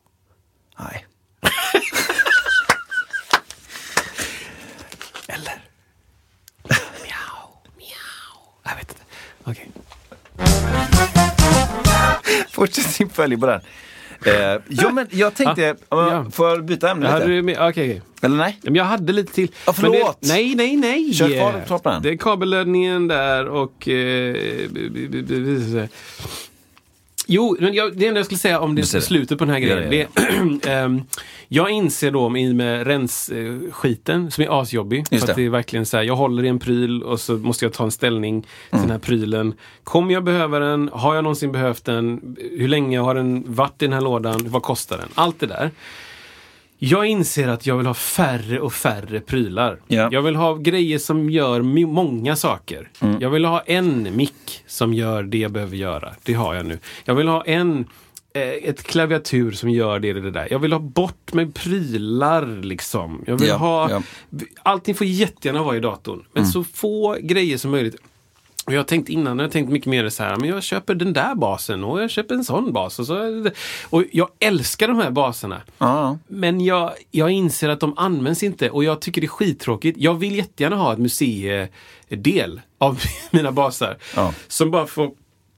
[0.79, 1.07] Nej.
[5.29, 5.69] Eller?
[7.05, 8.41] mjau, mjau.
[8.63, 9.03] Jag vet inte.
[9.45, 9.71] Okej.
[12.51, 13.61] Fortsätt din följ på den.
[14.27, 16.27] Eh, jo men jag tänkte, Ja.
[16.33, 17.13] får jag byta ämne lite?
[17.13, 18.03] hade, med- okej, okej.
[18.23, 18.59] Eller nej?
[18.63, 19.51] Men jag hade lite till.
[19.67, 20.19] Ja, förlåt.
[20.21, 21.15] Det, nej, nej, nej.
[21.15, 21.29] Kör
[21.67, 22.03] kvar, på den.
[22.03, 23.89] Det är kabellödningen där och...
[23.89, 24.37] Eh,
[27.27, 29.75] Jo, men jag, det enda jag skulle säga om det slutet på den här Ja,
[29.77, 30.09] grejen.
[30.63, 31.03] Det, ehm,
[31.49, 34.99] jag inser då i med rensskiten som är asjobbig.
[35.11, 35.43] Just För att det.
[35.43, 37.85] det är verkligen så här, jag håller i en pryl och så måste jag ta
[37.85, 38.83] en ställning till Mm.
[38.83, 39.55] den här prylen.
[39.85, 40.91] Kommer jag behöva den?
[40.93, 42.37] Har jag någonsin behövt den?
[42.59, 44.41] Hur länge har den varit i den här lådan?
[44.47, 45.09] Vad kostar den?
[45.15, 45.71] Allt det där.
[46.79, 49.81] Jag inser att jag vill ha färre och färre prylar.
[49.89, 50.09] Ja.
[50.13, 52.89] Jag vill ha grejer som gör många saker.
[53.01, 53.17] Mm.
[53.21, 56.13] Jag vill ha en mick som gör det jag behöver göra.
[56.23, 56.79] Det har jag nu.
[57.05, 57.87] Jag vill ha en
[58.35, 60.49] eh, ett klaviatur som gör det och det där.
[60.51, 63.25] Jag vill ha bort med prylar liksom.
[63.27, 63.91] Jag vill Ja, ha...
[63.91, 64.03] ja.
[64.63, 66.25] Allting får jättegärna vara i datorn.
[66.33, 67.97] Men så få grejer som möjligt.
[68.67, 70.95] Och jag har tänkt innan, jag har tänkt mycket mer så här, men jag köper
[70.95, 72.99] den där basen och jag köper en sån bas.
[72.99, 73.47] Och, så,
[73.91, 75.63] och jag älskar de här baserna.
[75.79, 76.19] Ja.
[76.27, 79.99] Men jag, jag inser att de används inte och jag tycker det är skittråkigt.
[80.01, 83.01] Jag vill jättegärna ha ett museidel av
[83.31, 83.97] mina baser.
[84.17, 84.35] Ja.
[84.49, 85.11] Som bara får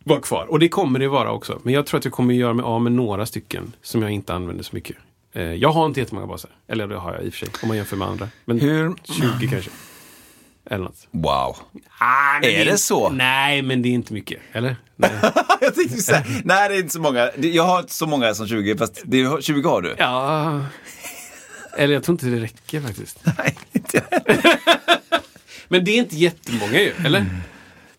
[0.05, 0.47] vara kvar.
[0.51, 1.61] Och det kommer det vara också.
[1.63, 4.35] Men jag tror att jag kommer göra mig av med några stycken som jag inte
[4.35, 4.97] använder så mycket.
[5.33, 6.51] Eh, Jag har inte jättemånga baser.
[6.69, 8.29] Eller det har jag i och för sig, om man jämför med andra.
[8.45, 8.95] Men Hur-
[9.39, 9.71] 20 kanske.
[10.71, 11.09] Eller något.
[11.11, 11.57] Wow.
[11.99, 13.09] Ah, Är det så?
[13.09, 14.41] Nej, men det är inte mycket.
[14.53, 14.77] Eller?
[14.97, 15.11] Nej.
[15.61, 17.31] jag tänkte säga, nej det är inte så många.
[17.39, 19.95] Det- Jag har inte så många som 20, fast det är, 20 har du.
[19.99, 20.61] Ja.
[21.79, 23.19] Eller jag tror inte det räcker faktiskt.
[23.39, 24.03] Nej, inte.
[25.69, 27.27] Men det är inte jättemånga ju, eller?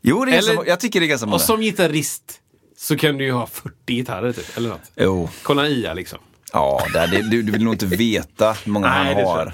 [0.02, 1.36] Jo, det är Eller- ganska, jag tycker det är ganska många.
[1.36, 2.40] Och som gitarrist
[2.78, 4.92] så kan du ju ha 40 gitarrer typ, eller något.
[4.96, 6.20] Jo, Kolla Ia liksom.
[6.54, 9.54] ja, det, du, du vill nog inte veta hur många han det tror jag har.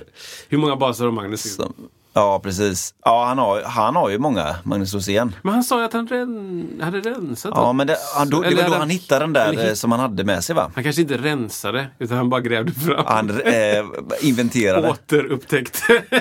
[0.49, 1.55] Hur många baser har Magnus?
[1.55, 1.73] Som,
[2.13, 2.93] ja, precis.
[3.05, 5.35] Ja, han har, han har ju många, Magnus Rosén.
[5.41, 8.55] Men han sa ju att han ren, hade rensat Ja, men det, han, då, det
[8.55, 10.71] var då han hittade den där eller hit- eh, som han hade med sig va?
[10.75, 13.05] Han kanske inte rensade, utan han bara grävde fram.
[13.07, 13.83] Han eh,
[14.21, 14.89] inventerade.
[14.89, 16.03] Återupptäckte.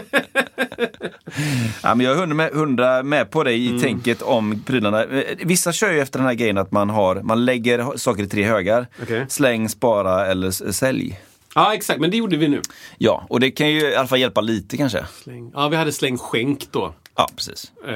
[1.83, 3.81] Ja, men jag är hundra med, hundra med på dig i Mm.
[3.83, 5.05] tänket om prylarna.
[5.05, 8.27] Eh, Vissa kör ju efter den här grejen att man, har, man lägger saker i
[8.27, 8.87] tre högar.
[9.03, 9.27] Okej.
[9.29, 11.19] Släng, spara eller sälj.
[11.55, 12.01] Ja, exakt.
[12.01, 12.63] Men det gjorde vi nu.
[12.99, 15.07] Ja, och det kan ju i alla fall hjälpa lite kanske.
[15.23, 15.51] Släng.
[15.55, 16.95] Ja, vi hade släng skänk då.
[17.17, 17.73] Ja, precis.
[17.87, 17.91] Ja,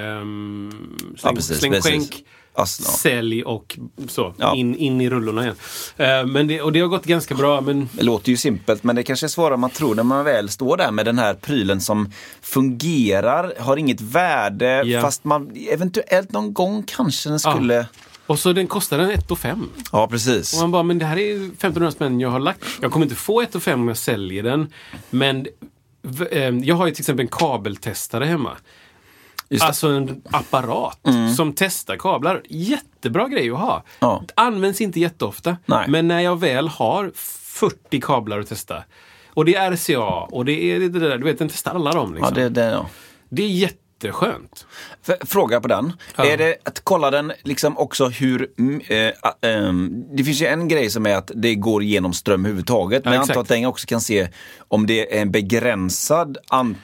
[1.19, 1.91] släng precis, släng precis.
[1.93, 2.25] skänk.
[2.59, 2.67] Ja.
[2.67, 4.55] Sälj och så, Ja.
[4.55, 5.55] in, in i rullorna igen.
[5.97, 8.97] Eh, men det, och det har gått ganska bra, men Det låter ju simpelt men
[8.97, 11.81] det kanske är svårare man tror när man väl står där med den här prylen
[11.81, 15.01] som fungerar, har inget värde Ja.
[15.01, 17.87] fast man eventuellt någon gång kanske den skulle...
[18.27, 19.71] Och så den kostar den 1 5.
[19.93, 20.55] Ja, precis.
[20.55, 22.65] Och man bara, men det här är ju 1500 spänn jag har lagt.
[22.81, 24.73] Jag kommer inte få 1 5 om jag säljer den.
[25.11, 25.47] Men
[26.31, 28.57] eh, jag har ju till exempel en kabeltestare hemma.
[29.49, 29.63] Just.
[29.63, 29.69] Mm.
[29.69, 31.01] Alltså en apparat
[31.37, 32.43] som testar kablar.
[32.49, 33.83] Jättebra grej att ha.
[33.99, 34.23] Ja.
[34.35, 35.57] Används inte jätteofta.
[35.67, 35.89] Nej.
[35.89, 38.85] Men när jag väl har 40 kablar att testa.
[39.35, 42.15] Och det är RCA och det är det där, du vet den testar alla dem.
[42.15, 42.35] Liksom.
[42.37, 42.87] Ja, det, det, ja.
[43.29, 44.67] Det är jätte, jätteskönt.
[45.09, 45.93] F- Fråga på den.
[46.17, 46.27] Ja.
[46.27, 48.49] Är det att kolla den liksom också hur...
[48.59, 48.81] mm,
[49.23, 53.05] ah, ehm, det finns ju en grej som är att det går igenom ström överhuvudtaget.
[53.05, 54.29] Men Ja, jag antar att den också kan se
[54.69, 56.39] om det är en begränsad...
[56.49, 56.77] An-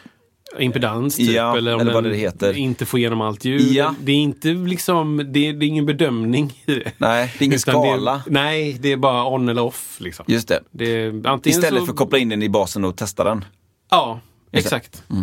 [0.58, 2.56] Impedans typ, Ja, eller om eller vad den det heter.
[2.56, 3.60] inte får igenom allt ljud.
[3.72, 3.94] Ja.
[4.02, 6.92] Det är inte liksom, det är, det är ingen bedömning i det.
[6.98, 8.22] nej, det är ingen Utan skala.
[8.24, 9.96] Det är, nej, det är bara on eller off.
[10.00, 10.24] Liksom.
[10.28, 10.60] Just det.
[10.70, 11.12] Det
[11.44, 13.44] Istället så, för att koppla in den i basen och testa den.
[13.90, 14.20] Ja,
[14.52, 15.02] exakt.
[15.08, 15.14] Det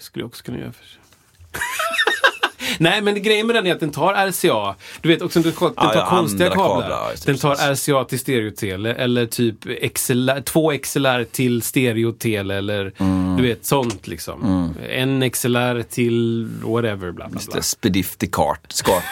[0.00, 0.72] skulle jag också kunna göra.
[0.72, 0.96] För sig.
[2.78, 4.74] Nej, men grejen med den är att den tar RCA.
[5.00, 7.12] Du vet också, den tar, den Ja, tar ja, konstiga kablar, kablar.
[7.26, 7.74] den tar.
[7.74, 9.56] RCA till stereotele eller typ
[9.94, 13.36] XLR, två XLR till stereotele eller Mm.
[13.36, 14.74] du vet sånt liksom.
[14.90, 17.62] En XLR till whatever, bla bla bla.
[18.18, 18.72] till kart.
[18.72, 19.04] Skart.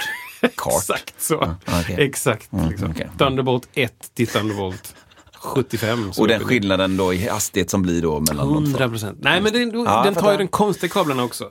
[0.57, 0.73] Kart.
[0.79, 1.57] Exakt så.
[1.67, 1.97] okej.
[1.99, 2.49] Exakt.
[2.71, 2.91] Liksom.
[2.91, 3.09] okej.
[3.19, 4.95] Thunderbolt 1 till Thunderbolt
[5.41, 6.13] 75.
[6.13, 8.71] så Och den skillnaden då i hastighet som blir då mellan de två.
[8.71, 9.19] 100 procent.
[9.21, 11.49] Nej, men den, Ja, den tar ju den konstiga kablarna också.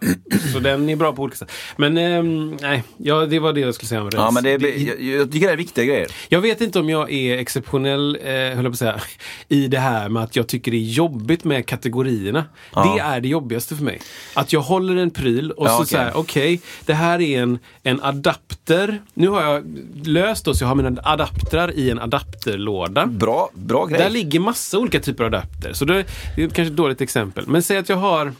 [0.54, 1.52] Så den är bra på olika sätt.
[1.78, 4.34] Men ehm, nej, ja, det var det jag skulle säga om Ja, räls.
[4.34, 6.08] men det jag, jag tycker det är viktiga grejer.
[6.30, 9.02] Jag vet inte om jag är exceptionell, eh, höll jag på att säga,
[9.48, 12.46] i det här med att jag tycker det är jobbigt med kategorierna.
[12.76, 12.94] Ja.
[12.96, 14.02] Det är det jobbigaste för mig.
[14.34, 15.88] Att jag håller en pryl och Ja, så okej.
[15.88, 19.02] säger okej, det här är en, en adapter.
[19.14, 19.64] Nu har jag
[20.04, 23.06] löst då, så jag har mina adaptrar i en adapterlåda.
[23.06, 24.00] Bra, bra grej.
[24.00, 25.74] Där ligger massa olika typer av adapter.
[25.74, 25.94] Så det,
[26.36, 27.44] det är kanske ett dåligt exempel.
[27.48, 28.34] Men säg att jag har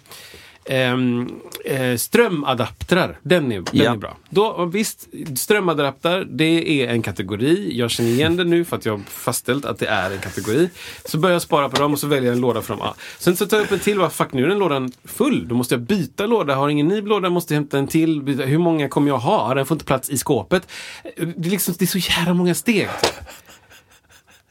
[0.66, 1.30] ehm,
[1.66, 3.20] eh, strömadaptrar.
[3.24, 3.92] Den är, den Ja.
[3.94, 4.18] är bra.
[4.30, 7.78] Då, visst, strömadapter, det är en kategori.
[7.78, 10.70] Jag känner igen den nu för att jag har fastställt att det är en kategori.
[11.06, 12.82] Så börjar jag spara på dem och så väljer jag en låda från.
[12.82, 12.96] Ah.
[13.20, 13.98] Sen så tar jag upp en till.
[13.98, 15.48] Bara, fuck, nu är den lådan full.
[15.48, 16.56] Då måste jag byta låda.
[16.56, 18.22] Har ingen ny låda måste jag hämta en till.
[18.22, 18.44] Byta.
[18.44, 19.54] Hur många kommer jag ha?
[19.54, 20.68] Den får inte plats i skåpet.
[21.04, 22.90] Det är, liksom, det är så jävla många steg.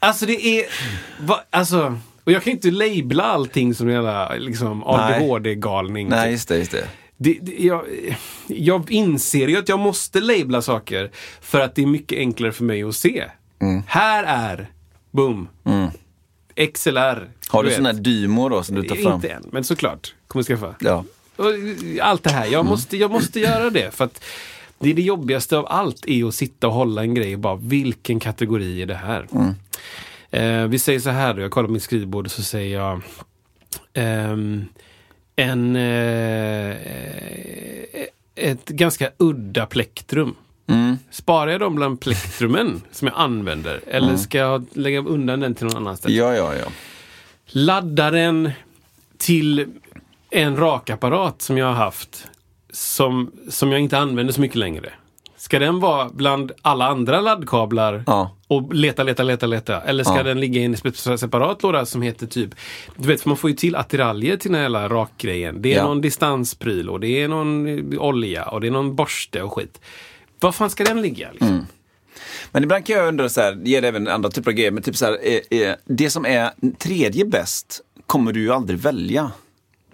[0.06, 0.66] Alltså det är...
[1.20, 6.08] Va, alltså, och jag kan inte labla allting som en jävla liksom, ADHD-galning.
[6.08, 6.32] Nej, typ.
[6.32, 6.58] just det.
[6.58, 6.88] Just det.
[7.16, 7.84] Det, det, jag,
[8.46, 12.64] jag inser ju att jag måste labla saker för att det är mycket enklare för
[12.64, 13.24] mig att se.
[13.60, 13.82] Mm.
[13.86, 14.70] Här är,
[15.10, 15.48] boom,
[16.74, 17.30] XLR.
[17.48, 19.14] Har du sån här Dymo då som du tar fram?
[19.14, 20.14] Inte än, men såklart.
[20.28, 20.74] Kommer skaffa.
[20.80, 21.04] Ja.
[21.36, 21.46] Och
[22.00, 22.46] allt det här.
[22.46, 23.94] Jag, måste, jag måste göra det.
[23.94, 24.24] För att
[24.78, 27.56] det är det jobbigaste av allt är att sitta och hålla en grej och bara
[27.56, 29.26] vilken kategori är det här?
[30.30, 33.02] Eh, vi säger så här då, jag kollar på mitt skrivbord och så säger jag
[33.94, 34.64] ehm,
[35.36, 36.76] en eh,
[38.34, 40.34] ett ganska udda plektrum.
[40.66, 40.98] Mm.
[41.10, 43.80] Sparar jag dem bland plektrumen som jag använder?
[43.86, 46.14] Eller ska jag lägga undan den till någon annan ställe?
[46.14, 46.66] Ja, ja, ja.
[47.46, 48.50] laddaren
[49.18, 49.66] till
[50.30, 52.28] en rakapparat som jag har haft
[52.76, 54.92] som, som jag inte använder så mycket längre.
[55.36, 58.36] Ska den vara bland alla andra laddkablar Ja.
[58.48, 59.80] och leta, leta, leta, leta?
[59.80, 60.22] Eller ska Ja.
[60.22, 60.76] den ligga i en
[61.18, 62.50] separat låda som heter typ,
[62.96, 65.62] du vet, för man får ju till attiraljer till den här hela rakgrejen.
[65.62, 65.84] Det är Ja.
[65.84, 69.80] någon distanspryl och det är någon eh, olja och det är någon borste och skit.
[70.40, 71.28] Var fan ska den ligga?
[71.30, 71.48] Liksom?
[71.48, 71.66] Mm.
[72.52, 74.82] Men ibland kan jag undra, så här, det gäller även andra typer av grejer, men
[74.82, 79.30] typ så här, eh, eh, det som är tredje bäst kommer du ju aldrig välja.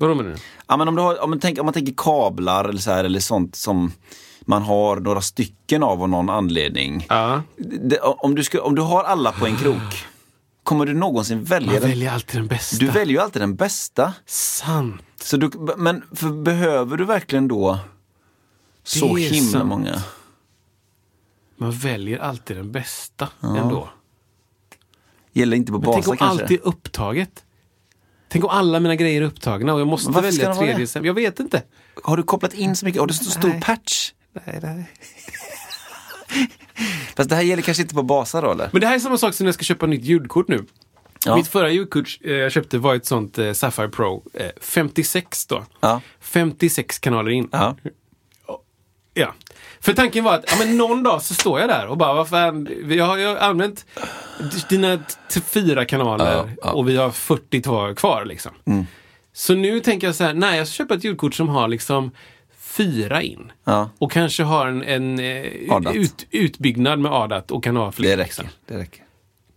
[0.03, 0.37] Vadå menar du?
[0.67, 3.05] Ja, men om, du har, om, man tänker, om man tänker kablar eller, så här,
[3.05, 3.93] eller sånt som
[4.41, 7.07] man har några stycken av av någon anledning.
[7.09, 7.43] Ja.
[7.57, 10.05] Det, om, du ska, om du har alla på en krok,
[10.62, 11.91] kommer du någonsin välja Man den?
[11.91, 12.77] väljer alltid den bästa.
[12.77, 14.15] Du väljer ju alltid den bästa.
[14.27, 15.03] Sant.
[15.23, 17.79] Så du, men för, behöver du verkligen då
[18.83, 19.69] så himla sant.
[19.69, 20.03] många?
[21.57, 23.88] Man väljer alltid den bästa ändå.
[25.33, 26.43] Gäller inte på Men tänk Basa om kanske?
[26.43, 27.45] allt är upptaget.
[28.33, 30.87] Tänk om alla mina grejer är upptagna och jag måste varför välja tredje.
[30.87, 31.05] sen.
[31.05, 31.62] Jag vet inte.
[32.03, 33.01] Har du kopplat in så mycket?
[33.01, 33.61] Har du så stor Nej.
[33.61, 34.12] patch?
[34.33, 34.90] Nej, nej.
[37.16, 38.68] Fast det här gäller kanske inte på Basa då eller?
[38.73, 40.64] Men det här är samma sak som när jag ska köpa nytt ljudkort nu.
[41.25, 41.37] Ja.
[41.37, 44.25] Mitt förra ljudkort eh, jag köpte var ett sånt eh, Sapphire Pro.
[44.35, 45.64] Eh, 56 då.
[45.81, 46.01] Ja.
[46.21, 47.49] 56 kanaler in.
[47.53, 47.77] Ja.
[49.14, 49.35] Ja.
[49.83, 52.29] För tanken var att ja, men någon dag så står jag där och bara, vad
[52.29, 53.87] fan, jag har, har använt
[54.68, 54.99] dina
[55.53, 56.71] fyra kanaler Ja, ja.
[56.71, 58.25] och vi har 42 kvar.
[58.25, 58.53] Liksom.
[59.33, 62.11] Så nu tänker jag så här, nej jag ska köpa ett ljudkort som har liksom
[62.61, 63.53] fyra in.
[63.64, 63.90] Ja.
[63.99, 68.16] Och kanske har en, en eh, ut, utbyggnad med ADAT och kan ha fler.
[68.16, 68.45] Det liksom.
[68.45, 68.57] räcker.
[68.66, 69.05] Det räcker.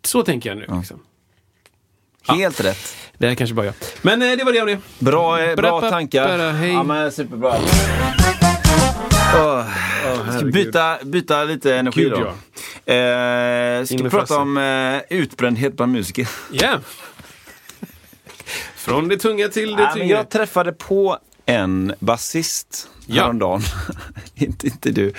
[0.04, 0.78] Så tänker jag nu.
[0.78, 1.00] Liksom.
[2.28, 2.96] Helt rätt.
[3.18, 3.76] Det här kanske bara jag.
[4.02, 4.80] Men eh, det var det om det.
[5.00, 6.38] Bra, eh, bra Bra, tankar.
[6.38, 6.72] bara, hej.
[6.72, 7.56] Ja, men superbra.
[9.34, 9.66] Åh,
[10.38, 12.34] ska byta, byta lite energi Gud, då.
[12.86, 12.94] ja.
[12.94, 16.30] Eh, ska prata om eh, utbrändhet bland musiker.
[16.52, 16.80] Ja.
[18.76, 20.08] Från det tunga till det Ja, tyngre.
[20.08, 23.24] jag träffade på en basist Ja.
[23.24, 23.62] häromdagen.
[24.36, 25.14] inte, inte du.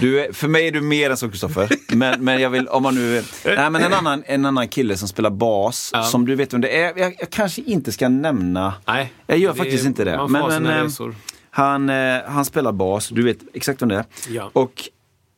[0.00, 1.68] Du för mig är du mer än så Kristoffer.
[1.94, 3.22] men, men jag vill, om man nu...
[3.44, 6.02] Nej, men en annan, en annan kille som spelar bas, Ja.
[6.02, 6.98] som du vet vem det är.
[6.98, 8.74] Jag, jag kanske inte ska nämna.
[8.86, 9.12] Nej.
[9.26, 10.16] Jag gör det- faktiskt inte det.
[10.16, 11.14] Man får Men- ha men, sina eh, resor.
[11.50, 14.04] Han, eh, han spelar bas, du vet exakt om det är.
[14.28, 14.50] Ja.
[14.52, 14.82] Och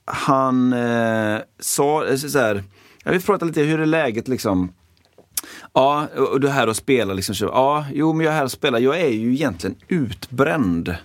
[0.04, 2.64] han eh, sa eh, så här,
[3.04, 4.72] jag vill prata lite, hur är läget liksom?
[5.72, 7.34] Ja, och du är här och spelar liksom.
[7.40, 8.78] Ja, jo men jag är här och spelar.
[8.78, 10.96] Jag är ju egentligen utbränd.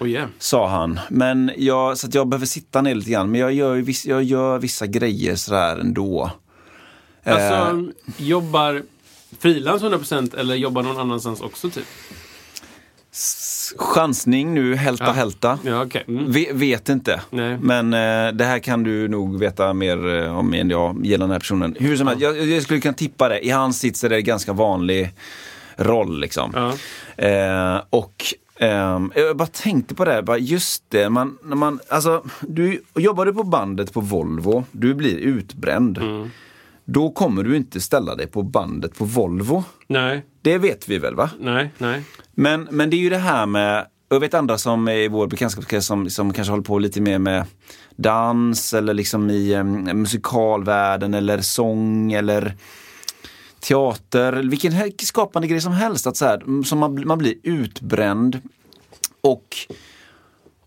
[0.00, 0.28] Oh yeah.
[0.38, 1.00] Sa han.
[1.10, 3.30] Men jag, så jag behöver sitta ner lite grann.
[3.30, 6.30] Men jag gör, ju viss, jag gör vissa grejer sådär ändå.
[7.22, 8.82] Eh, Alltså, jobbar
[9.38, 11.86] frilans 100% eller jobbar någon annanstans också typ?
[13.78, 15.10] Chansning nu, hälta Ja.
[15.12, 15.58] hälta.
[15.62, 16.04] Ja, okej.
[16.08, 16.32] Mm.
[16.32, 17.20] Ve, vet inte.
[17.30, 17.58] Nej.
[17.58, 21.30] Men eh, det här kan du nog veta mer eh, om än jag gällande den
[21.32, 21.76] här personen.
[21.80, 23.46] Hur som helst, jag, jag skulle kunna tippa det.
[23.46, 25.10] I hans sits är det ganska vanlig
[25.76, 26.52] roll liksom.
[26.54, 26.72] Ja.
[27.24, 28.24] Eh, och
[28.58, 32.82] ehm, jag bara tänkte på det, här, bara just det, man, när man, alltså, du,
[32.94, 35.98] jobbar du på bandet på Volvo, du blir utbränd.
[35.98, 36.30] Mm.
[36.84, 39.64] Då kommer du inte ställa dig på bandet på Volvo.
[39.86, 41.30] Nej, Det vet vi väl va?
[41.40, 42.02] nej, nej.
[42.34, 45.26] Men, men det är ju det här med, jag vet andra som är i vår
[45.26, 47.44] bekantskapskrets som, som kanske håller på lite mer med
[47.96, 52.54] dans eller liksom i eh, musikalvärlden eller sång eller
[53.60, 56.06] teater, vilken skapande grej som helst.
[56.06, 58.40] Att så här, som man, man blir utbränd
[59.20, 59.56] och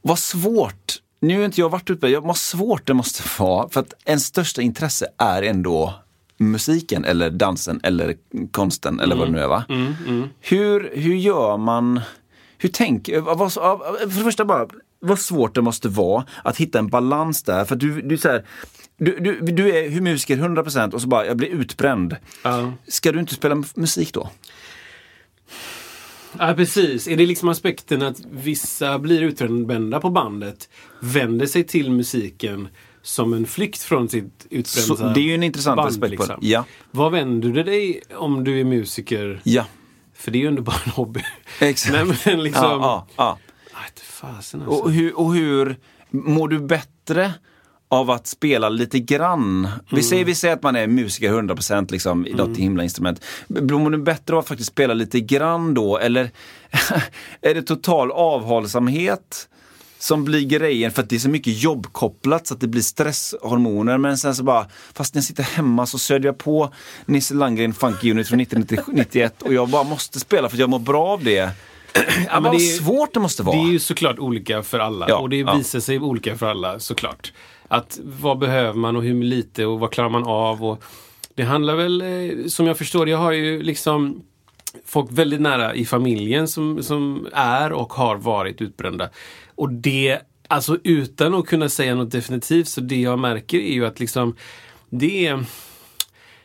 [0.01, 3.79] vad svårt, nu har inte jag varit utbränd, jag- vad svårt det måste vara för
[3.79, 5.93] att ens största intresse är ändå
[6.37, 8.15] musiken eller dansen eller
[8.51, 9.47] konsten eller vad det nu är.
[9.47, 9.63] Va?
[10.39, 12.01] Hur, hur gör man,
[12.57, 14.67] hur tänker, vad, för det första bara,
[14.99, 17.65] vad svårt det måste vara att hitta en balans där.
[17.65, 18.45] För du, du, så här,
[18.97, 22.15] du, du, du är hur musiker 100% och så bara, jag blir utbränd.
[22.43, 22.73] Ja.
[22.87, 24.29] Ska du inte spela musik då?
[26.39, 27.07] Ja, precis.
[27.07, 30.69] Är det liksom aspekten att vissa blir utbrända på bandet,
[30.99, 32.67] vänder sig till musiken
[33.07, 36.25] som en flykt från sitt utbrända Så, det är ju en intressant band, aspekt på
[36.25, 36.33] det.
[36.33, 36.37] liksom.
[36.41, 36.65] Ja.
[36.91, 39.41] Vad vänder du dig om du är musiker?
[39.43, 39.65] Ja,
[40.15, 41.21] För det är ju ändå bara en hobby.
[41.59, 41.93] exakt.
[41.93, 42.63] Nej, men liksom...
[42.63, 43.37] ja, ja, ja.
[43.73, 44.83] Aj, inte fasen alltså.
[44.83, 45.77] Och hur, och hur
[46.09, 47.33] mår du bättre
[47.89, 49.67] av att spela lite grann?
[49.91, 53.21] Vi, säger, vi säger att man är musiker 100% liksom, i något himla instrument.
[53.47, 55.97] Mår du bättre av att faktiskt spela lite grann då?
[55.97, 56.31] Eller
[57.41, 59.49] är det total avhållsamhet
[60.07, 63.97] som blir grejen för att det är så mycket jobbkopplat så att det blir stresshormoner.
[63.97, 66.73] Men sen så bara, fast när jag sitter hemma så söder jag på
[67.05, 70.79] Nisse Landgren Funky Unit från 1991 och jag bara måste spela för att jag mår
[70.79, 71.51] bra av det.
[72.27, 73.57] Ja, men det är- svårt det måste vara.
[73.57, 75.55] Det är ju såklart olika för alla Ja, och det ja.
[75.55, 77.33] visar sig olika för alla såklart.
[77.67, 80.83] Att vad behöver man och hur lite och vad klarar man av och
[81.35, 84.21] det handlar väl, eh, som jag förstår jag har ju liksom
[84.85, 89.09] folk väldigt nära i familjen som, som är och har varit utbrända.
[89.57, 93.85] Och det, alltså utan att kunna säga något definitivt, så det jag märker är ju
[93.85, 94.35] att liksom
[94.89, 95.45] det är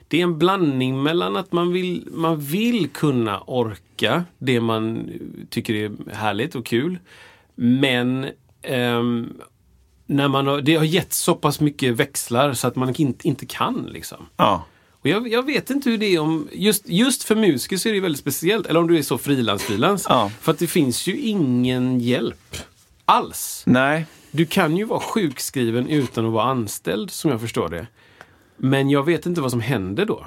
[0.08, 5.10] det är en blandning mellan att man vill, man vill kunna orka det man
[5.50, 6.98] tycker är härligt och kul.
[7.54, 8.26] Men
[8.62, 9.32] ehm,
[10.06, 13.46] när man har, det har gett så pass mycket växlar så att man inte, inte
[13.46, 13.88] kan.
[13.92, 14.26] Liksom.
[14.36, 14.64] Ja.
[14.90, 17.92] Och jag, jag vet inte hur det är om, just, just för musiker så är
[17.92, 18.66] det väldigt speciellt.
[18.66, 20.06] Eller om du är så frilans frilans.
[20.08, 20.30] Ja.
[20.40, 22.56] För att det finns ju ingen hjälp
[23.04, 23.62] alls.
[23.66, 24.06] Nej.
[24.30, 27.86] Du kan ju vara sjukskriven utan att vara anställd som jag förstår det.
[28.56, 30.26] Men jag vet inte vad som händer då.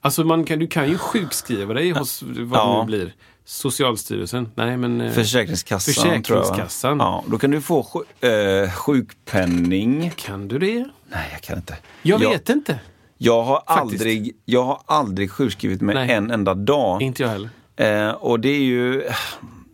[0.00, 2.72] Alltså man kan, du kan ju sjukskriva dig hos vad Ja.
[2.74, 3.14] det nu blir.
[3.44, 4.48] Socialstyrelsen?
[4.54, 5.00] Nej men...
[5.00, 5.94] eh, Försäkringskassan.
[5.94, 6.98] Försäkringskassan.
[6.98, 10.10] Ja, då kan du få sj- eh, sjukpenning.
[10.16, 10.88] Kan du det?
[11.08, 11.76] Nej, jag kan inte.
[12.02, 12.78] Jag Jag- vet inte.
[13.18, 13.80] Jag har, Faktiskt.
[14.02, 16.10] aldrig, jag har aldrig sjukskrivit mig Nej.
[16.10, 17.02] en enda dag.
[17.02, 17.50] Inte jag heller.
[17.76, 19.02] Eh, och det är ju...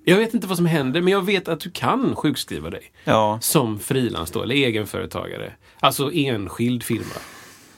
[0.05, 2.92] Jag vet inte vad som händer men jag vet att du kan sjukskriva dig.
[3.05, 5.53] Ja, Som frilans då, eller egenföretagare.
[5.80, 7.14] Alltså enskild firma.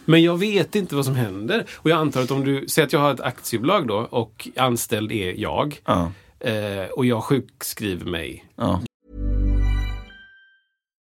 [0.05, 1.67] Men jag vet inte vad som händer.
[1.75, 5.13] Och jag antar att om du, säger att jag har ett aktiebolag då och anställd
[5.13, 5.81] är jag.
[5.85, 8.45] ja, Eh, och jag sjukskriver mig.
[8.57, 8.81] ja.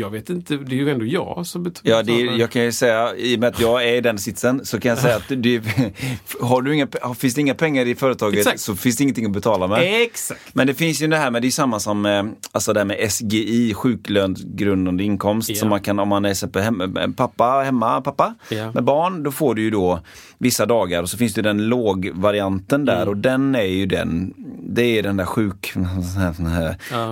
[0.00, 1.96] Jag vet inte, det är ju ändå jag som betalar.
[1.96, 4.18] Ja, det, är- jag kan ju säga, i och med att jag är i den
[4.18, 5.62] sitsen, så kan jag säga att det,
[6.40, 6.88] har du inga,
[7.18, 8.60] finns det inga pengar i företaget Exakt.
[8.60, 10.02] så finns det ingenting att betala med.
[10.02, 10.40] Exakt.
[10.52, 12.22] Men det finns ju det här med, det är samma som eh,
[12.52, 15.48] alltså det här med SGI, sjuklönsgrundande inkomst.
[15.50, 15.56] Ja.
[15.56, 18.72] Som man kan, om man är exempel hem, pappa, hemma, pappa Ja.
[18.72, 20.00] med barn, då får du ju då
[20.38, 23.08] vissa dagar och så finns det den lågvarianten där Mm.
[23.08, 25.72] och den är ju den, det är den där sjuk...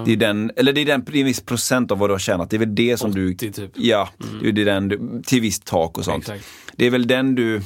[0.04, 2.14] Det är den, eller det är den, det är en viss procent av vad du
[2.14, 2.50] har tjänat.
[2.50, 3.34] Det är väl det som 80 du...
[3.34, 3.70] typ.
[3.74, 4.08] Ja,
[4.42, 6.28] det är den du, till visst tak och sånt.
[6.28, 6.44] Exakt.
[6.76, 7.62] Det är väl den du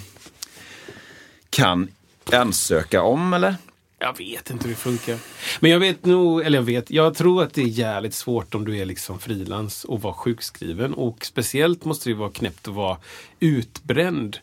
[1.50, 1.88] kan
[2.32, 3.56] ansöka om eller?
[3.98, 5.18] Jag vet inte hur det funkar.
[5.60, 8.64] Men jag vet nog, eller jag vet, jag tror att det är jävligt svårt om
[8.64, 10.94] du är liksom frilans och vara sjukskriven.
[10.94, 12.96] Och speciellt måste det vara knäppt att vara
[13.40, 14.38] utbränd.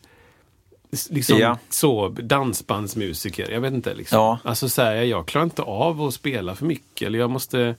[1.10, 1.58] Liksom Ja.
[1.70, 3.50] så, dansbandsmusiker.
[3.50, 3.94] Jag vet inte.
[3.94, 4.18] Liksom.
[4.18, 4.38] Ja.
[4.44, 7.06] Alltså så här, jag klarar inte av att spela för mycket.
[7.06, 7.74] Eller jag måste...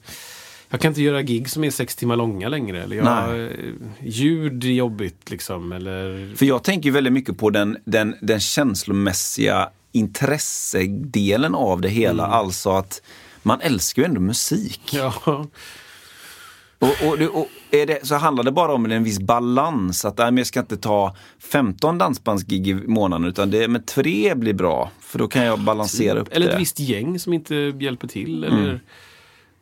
[0.72, 2.82] Jag kan inte göra gig som är sex timmar långa längre.
[2.82, 3.56] Eller jag, Nej.
[4.00, 5.72] ljud är jobbigt liksom.
[5.72, 12.26] Eller För jag tänker väldigt mycket på den, den, den känslomässiga intressedelen av det hela.
[12.26, 13.02] Alltså att
[13.42, 14.80] man älskar ju ändå musik.
[14.92, 15.12] Ja,
[16.78, 20.04] Och, och, och är det, så handlar det bara om en viss balans.
[20.04, 24.54] Att nej, jag ska inte ta 15 dansbandsgig i månaden utan det, men tre blir
[24.54, 24.90] bra.
[25.00, 26.52] För då kan jag balansera upp Eller det.
[26.52, 28.44] ett visst gäng som inte hjälper till.
[28.44, 28.80] Eller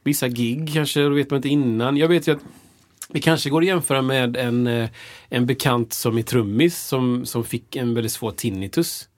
[0.04, 1.96] vissa gig kanske, då vet man inte innan.
[1.96, 2.42] Jag vet ju att
[3.08, 4.90] det kanske går att jämföra med en, eh,
[5.28, 9.08] en bekant som är trummis som, som fick en väldigt svår tinnitus.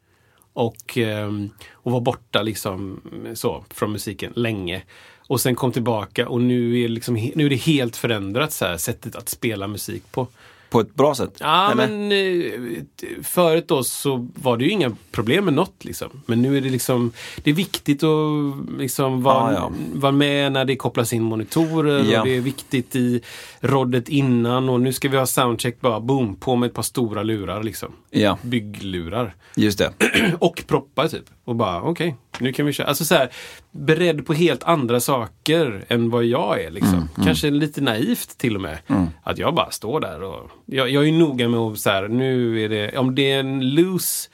[0.53, 3.01] Och, ehm, och var borta liksom
[3.35, 4.83] så från musiken länge.
[5.29, 8.77] Och sen kom tillbaka och nu är, liksom, nu är det helt förändrat så här,
[8.77, 10.29] sättet att spela musik på.
[10.73, 11.37] På ett bra sätt.
[11.41, 11.89] Ja, eller?
[11.89, 12.83] men eh,
[13.23, 15.85] förut då så var det ju inga problem med något.
[15.85, 16.09] Liksom.
[16.27, 17.13] Men nu är det liksom,
[17.45, 19.73] det är viktigt att liksom vara, Ja, ja.
[19.95, 22.05] vara med när det kopplas in monitorer.
[22.13, 22.21] Ja.
[22.21, 23.21] Och det är viktigt i
[23.61, 27.23] roddet innan och nu ska vi ha soundcheck bara boom, på med ett par stora
[27.23, 27.93] lurar liksom.
[28.11, 29.35] Ja, Bygglurar.
[29.57, 29.93] just det.
[30.39, 31.25] Och proppar typ.
[31.45, 32.87] Och bara okej, nu kan vi köra.
[32.87, 33.29] Alltså så här,
[33.71, 36.71] beredd på helt andra saker än vad jag är.
[36.71, 37.09] Liksom.
[37.25, 38.79] Kanske lite naivt till och med.
[39.23, 42.65] Att jag bara står där och jag, jag är noga med att så här, nu
[42.65, 44.29] är det, om det är en loose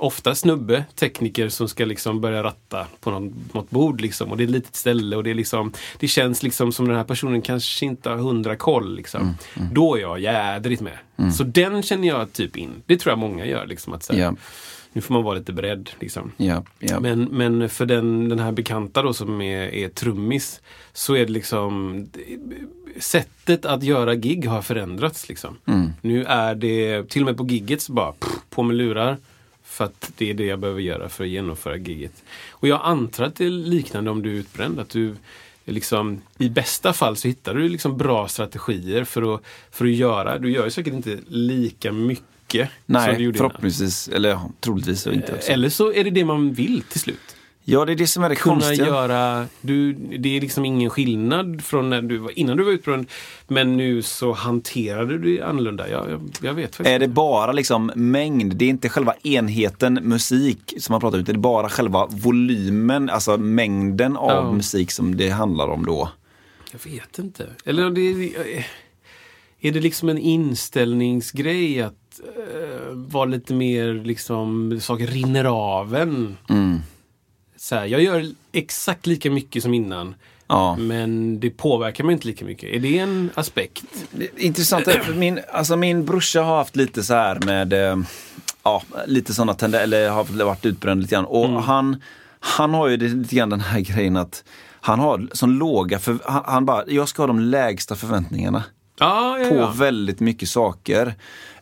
[0.00, 4.30] Ofta snubbe, tekniker som ska liksom börja ratta på någon, något bord liksom.
[4.30, 6.96] Och det är ett litet ställe och det är liksom Det känns liksom som den
[6.96, 9.34] här personen kanske inte har hundra koll liksom.
[9.72, 11.32] Då är jag jädrigt med.
[11.32, 12.70] Så den känner jag typ in.
[12.86, 13.92] Det tror jag många gör liksom.
[13.92, 14.34] Att så här, Ja.
[14.92, 15.90] Nu får man vara lite beredd.
[16.00, 16.32] Liksom.
[16.36, 17.00] Ja, ja.
[17.00, 20.60] Men, men för den, den här bekanta då som är, är trummis
[20.92, 22.06] så är det liksom
[22.98, 25.28] Sättet att göra gig har förändrats.
[25.28, 25.56] Liksom.
[25.66, 25.90] Mm.
[26.00, 29.16] Nu är det, till och med på gigget så bara pff, på med lurar.
[29.64, 32.22] För att det är det jag behöver göra för att genomföra gigget.
[32.50, 34.80] Och jag antar att det är liknande om du är utbränd.
[34.80, 35.14] Att du
[35.64, 40.38] liksom, I bästa fall så hittar du liksom bra strategier för att, för att göra.
[40.38, 42.24] Du gör ju säkert inte lika mycket
[42.58, 43.34] du Nej, gjorde innan.
[43.34, 45.34] förhoppningsvis, eller troligtvis inte.
[45.34, 45.52] Också.
[45.52, 47.36] Eller så är det det man vill till slut.
[47.64, 48.86] Ja, det är det som är det Kunna konstiga.
[48.86, 53.06] göra, du, det är liksom ingen skillnad från när du var, innan du var utbränd.
[53.48, 55.88] Men nu så hanterade du det annorlunda.
[55.88, 59.94] Jag, jag, jag vet faktiskt Är det bara liksom mängd, det är inte själva enheten
[60.02, 64.52] musik som man pratar om, det är bara själva volymen, alltså mängden av Ja.
[64.52, 66.08] musik som det handlar om då.
[66.72, 67.46] Jag vet inte.
[67.64, 68.00] Eller det,
[69.68, 71.94] är det liksom en inställningsgrej att
[72.92, 76.36] vara lite mer liksom, saker rinner av en.
[76.48, 76.78] Mm.
[77.56, 80.14] Så här, jag gör exakt lika mycket som innan.
[80.46, 80.76] Ja.
[80.76, 82.74] Men det påverkar mig inte lika mycket.
[82.74, 83.84] Är det en aspekt?
[84.36, 87.98] Intressant, för min, alltså min brorsa har haft lite så här med, eh,
[88.62, 91.24] ja, lite sådana tendenser, eller har varit utbränd lite grann.
[91.24, 91.56] Och Mm.
[91.62, 92.02] han,
[92.40, 94.44] han har ju lite grann den här grejen att
[94.80, 98.64] han har sån låga, för, han, han bara, jag ska ha de lägsta förväntningarna
[98.98, 101.14] Ja, ja, på väldigt mycket saker.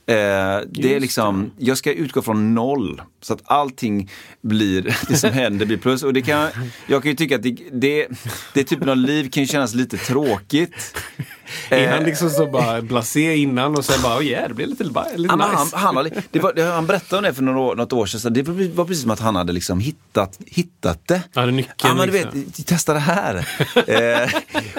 [0.09, 3.03] Eh, det är liksom, jag ska utgå från noll.
[3.21, 4.11] Så att allting
[4.41, 6.03] blir, det som händer blir plus.
[6.03, 6.49] Och det kan,
[6.87, 8.09] jag kan ju tycka att det, det,
[8.55, 10.97] det typen av liv kan ju kännas lite tråkigt.
[11.69, 14.66] Är han Eh, liksom så bara blasé innan och sen bara, oh yeah, det blir
[14.66, 15.77] lite, lite men han, nice.
[15.77, 18.33] han, har, det var, det, han berättade om det för några år, något år sedan.
[18.33, 21.23] Det var, precis som att han hade liksom hittat, hittat det.
[21.33, 22.45] Ja, det nyckeln, Ja, men du liksom.
[22.45, 23.37] vet, testa det här.
[24.23, 24.31] eh,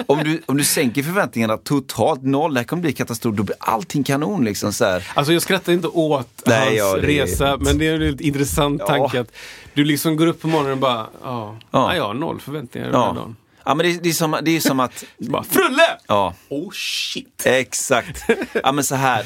[0.06, 3.56] om, du, om du sänker förväntningarna totalt noll, det här kommer bli katastrof, då blir
[3.60, 4.44] allting kanon.
[4.44, 5.10] Liksom, så här.
[5.14, 8.86] Alltså jag skrattar inte åt Nej, hans ja, resa, men det är lite intressant Ja.
[8.86, 9.32] tanke att
[9.74, 11.56] du liksom går upp på morgonen och bara, ja, Ja.
[11.70, 11.96] ja.
[11.96, 13.12] jag har noll förväntningar den här Ja.
[13.12, 13.36] dagen.
[13.64, 15.04] Ja, men det, det, är som, det är som att...
[15.18, 15.82] Bara, Frulle!
[16.08, 16.34] Ja.
[16.48, 17.42] Oh shit!
[17.46, 18.22] Exakt.
[18.64, 19.24] Ja men så här,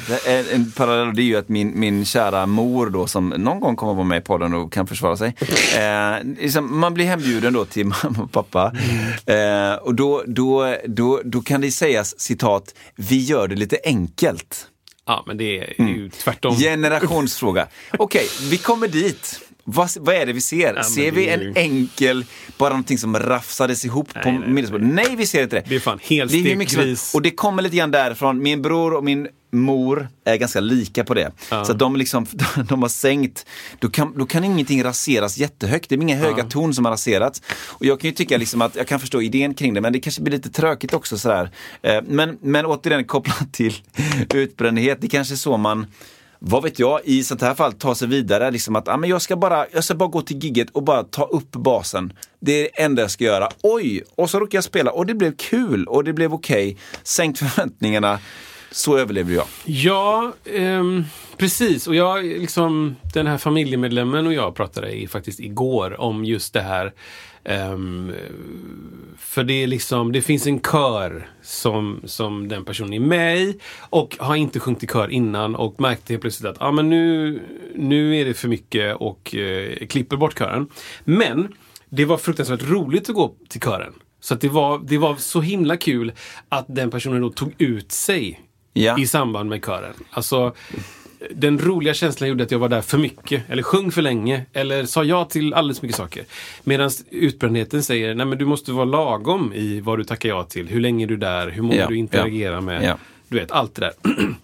[0.53, 3.93] en parallell det är ju att min, min kära mor då som någon gång kommer
[3.93, 5.35] vara med i podden och kan försvara sig.
[5.77, 8.71] Eh, liksom, man blir hembjuden då till mamma och pappa.
[9.25, 14.67] Eh, och då, då, då, då kan det sägas citat, vi gör det lite enkelt.
[15.07, 16.55] Ja, men det är ju tvärtom.
[16.57, 17.67] Generationsfråga.
[17.99, 19.39] Okej, vi kommer dit.
[19.63, 20.73] Vad, vad är det vi ser?
[20.73, 22.25] men ser vi en ju- enkel,
[22.57, 24.49] bara någonting som rafsades ihop på nej, nej.
[24.49, 24.87] middagsbordet?
[24.87, 25.63] Nej, vi ser inte det.
[25.69, 26.99] Det är fan Det är mycket.
[27.13, 28.43] Och det kommer lite grann därifrån.
[28.43, 31.31] Min bror och min mor är ganska lika på det.
[31.49, 32.25] Så att de, liksom,
[32.69, 33.45] de har sänkt,
[33.79, 35.89] då kan, då kan ingenting raseras jättehögt.
[35.89, 37.41] Det är inga höga ton som har raserats.
[37.65, 39.99] Och jag kan ju tycka liksom att jag kan förstå idén kring det, men det
[39.99, 41.17] kanske blir lite tråkigt också.
[41.17, 41.51] Sådär.
[41.81, 43.73] Eh, Men, men återigen kopplat till
[44.33, 45.85] utbrändhet, det kanske är så man
[46.39, 48.51] vad vet jag, i sånt här fall ta sig vidare.
[48.51, 51.03] Liksom att ah, men jag, ska bara, jag ska bara gå till gigget och bara
[51.03, 52.13] ta upp basen.
[52.39, 53.49] Det är det enda jag ska göra.
[53.63, 54.03] Oj!
[54.15, 56.77] Och så råkade jag spela och det blev kul och det blev okej.
[57.03, 58.19] Sänkt förväntningarna.
[58.71, 59.45] Så överlever jag.
[59.65, 61.03] Ja, ehm,
[61.37, 61.87] precis.
[61.87, 66.61] Och jag, liksom, den här familjemedlemmen och jag pratade i, faktiskt igår om just det
[66.61, 66.93] här.
[67.43, 68.13] Ehm,
[69.17, 73.59] för det är liksom, det finns en kör som, som den personen är med i
[73.89, 77.39] och har inte sjungit i kör innan och märkte helt plötsligt att ah, men nu,
[77.75, 80.67] nu är det för mycket och eh, klipper bort kören.
[81.03, 81.53] Men
[81.89, 83.93] det var fruktansvärt roligt att gå till kören.
[84.19, 86.11] Så att det, var, det var så himla kul
[86.49, 88.41] att den personen då tog ut sig
[88.77, 88.99] Ja.
[88.99, 89.93] i samband med kören.
[90.09, 90.53] Alltså,
[91.35, 94.85] den roliga känslan gjorde att jag var där för mycket, eller sjöng för länge, eller
[94.85, 96.25] sa ja till alldeles mycket saker.
[96.63, 100.67] Medan utbrändheten säger, nej men du måste vara lagom i vad du tackar ja till,
[100.67, 102.83] hur länge är du där, hur många Ja, du interagerar ja, med.
[102.83, 102.97] ja.
[103.27, 103.93] Du vet, allt det där.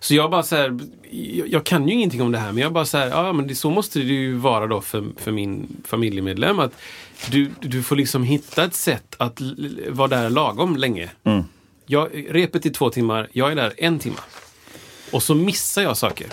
[0.00, 0.78] Så jag bara så här,
[1.10, 3.46] jag, jag kan ju ingenting om det här men jag bara så här, ja men
[3.46, 6.58] det, så måste det ju vara då för, för min familjemedlem.
[6.58, 6.72] Att
[7.30, 9.40] du, du får liksom hitta ett sätt att
[9.88, 11.10] vara där lagom länge.
[11.86, 14.16] Jag, repet är två timmar, jag är där en timme.
[15.12, 16.26] Och så missar jag saker.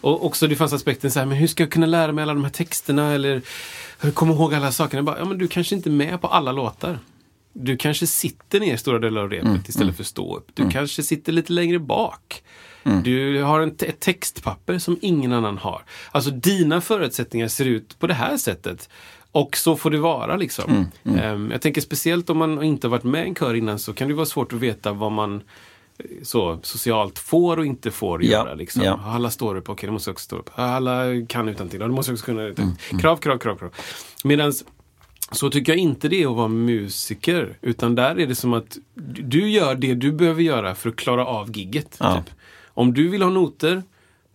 [0.00, 2.34] Och också det fanns aspekten så här, men hur ska jag kunna lära mig alla
[2.34, 3.42] de här texterna eller
[4.14, 4.98] komma ihåg alla sakerna?
[4.98, 6.98] Jag bara, ja men du kanske inte är med på alla låtar.
[7.52, 10.48] Du kanske sitter ner stora delar av repet istället för att stå upp.
[10.54, 12.42] Du kanske sitter lite längre bak.
[13.04, 15.84] Du har en ett textpapper som ingen annan har.
[16.10, 18.88] Alltså dina förutsättningar ser ut på det här sättet.
[19.40, 20.86] Och så får det vara liksom.
[21.04, 23.92] Ehm, jag tänker speciellt om man inte har varit med i en kör innan så
[23.92, 25.34] kan det vara svårt att veta vad man
[25.98, 28.54] eh, så socialt får och inte får Ja, göra.
[28.54, 28.82] Liksom.
[28.82, 29.00] ja.
[29.04, 30.50] Alla står upp, okej det måste jag också stå upp.
[30.54, 32.50] Alla kan utan till, det måste jag också kunna.
[33.00, 33.70] Krav, krav, krav, krav.
[34.24, 34.64] Medans
[35.32, 37.58] så tycker jag inte det är att vara musiker.
[37.62, 40.96] Utan där är det som att du- du gör det du behöver göra för att
[40.96, 41.96] klara av gigget.
[42.00, 42.16] Ja.
[42.16, 42.34] Typ.
[42.66, 43.82] Om du vill ha noter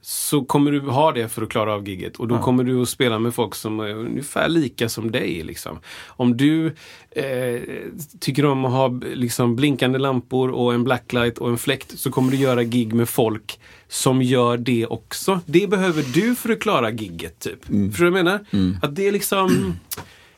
[0.01, 2.17] så kommer du ha det för att klara av gigget.
[2.17, 5.43] Och då kommer du att spela med folk som är ungefär lika som dig.
[5.43, 5.79] Liksom.
[6.07, 6.65] Om du
[7.11, 7.61] eh,
[8.19, 12.31] tycker om att ha liksom, blinkande lampor och en blacklight och en fläkt så kommer
[12.31, 15.39] du göra gig med folk som gör det också.
[15.45, 17.39] Det behöver du för att klara gigget.
[17.39, 17.65] Typ.
[17.65, 18.45] Förstår du vad jag menar?
[18.81, 19.73] Att det är liksom...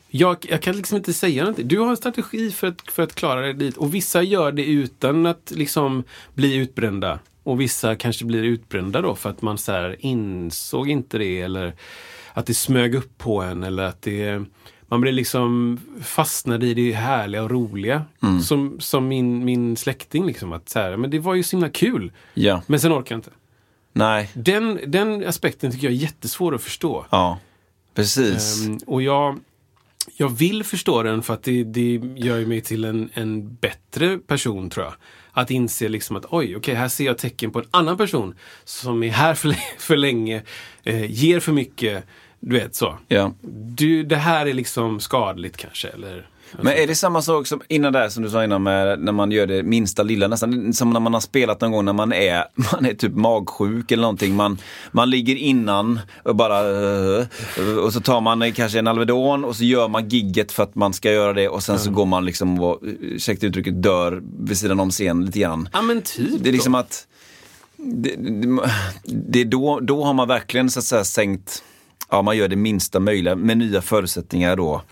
[0.08, 1.68] Jag, jag kan liksom inte säga någonting.
[1.68, 3.76] Du har en strategi för att, för att klara dig dit.
[3.76, 6.04] Och vissa gör det utan att liksom
[6.34, 7.18] bli utbrända.
[7.44, 11.74] Och vissa kanske blir utbrända då för att man så här insåg inte det eller
[12.32, 14.44] att det smög upp på en eller att det
[14.86, 18.04] man blir liksom fastnade i det härliga och roliga.
[18.42, 20.52] Som, som min, min släkting liksom.
[20.52, 22.12] Att så här, men det var ju så himla kul.
[22.34, 22.62] Ja.
[22.66, 23.30] Men sen orkar jag inte.
[23.92, 24.30] Nej.
[24.34, 27.06] Den, den aspekten tycker jag är jättesvår att förstå.
[27.10, 27.38] Ja.
[27.94, 28.66] Precis.
[28.66, 29.38] Ehm, och jag,
[30.16, 34.70] jag vill förstå den för att det, det gör mig till en, en bättre person
[34.70, 34.94] tror jag.
[35.36, 39.02] Att inse liksom att oj, okej, här ser jag tecken på en annan person som
[39.02, 40.42] är här för, för länge,
[40.82, 42.04] eh, ger för mycket,
[42.40, 42.98] du vet så.
[43.08, 43.32] Ja.
[43.76, 46.28] Du, det här är liksom skadligt kanske, eller?
[46.62, 49.30] Men är det samma sak som innan där som du sa innan med när man
[49.30, 52.44] gör det minsta lilla nästan som när man har spelat någon gång när man är,
[52.72, 54.34] man är typ magsjuk eller någonting.
[54.34, 54.58] Man,
[54.92, 57.26] man ligger innan och bara eh,
[57.84, 60.92] och så tar man kanske en Alvedon och så gör man gigget för att man
[60.92, 64.80] ska göra det och sen så går man liksom och, ursäkta uttrycket, dör vid sidan
[64.80, 65.68] om scenen lite grann.
[65.72, 66.44] Ja men typ.
[66.44, 67.06] Det är liksom att
[67.76, 68.60] det, det,
[69.04, 71.62] det då, då har man verkligen så att säga sänkt,
[72.10, 74.82] ja man gör det minsta möjliga med nya förutsättningar då.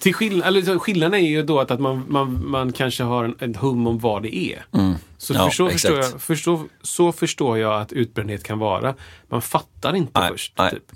[0.00, 3.34] Till skill eller, skillnaden är ju då att, att man, man, man kanske har en,
[3.38, 4.64] en hum om vad det är.
[5.18, 6.12] Så, Ja, förstå, förstår exakt.
[6.12, 8.94] jag, förstå, så förstår jag att utbrändhet kan vara.
[9.28, 10.52] Man fattar inte Nej, först.
[10.58, 10.70] nej.
[10.70, 10.92] Typ.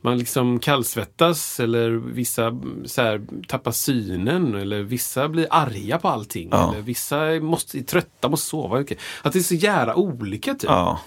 [0.00, 6.08] Man liksom kallsvettas eller vissa mm, så här, tappar synen eller vissa blir arga på
[6.08, 6.48] allting.
[6.52, 6.72] Ja.
[6.72, 8.84] Eller vissa måste, är trötta, måste sova.
[9.22, 10.70] Att det är så jävla olika typ.
[10.70, 11.00] Ja.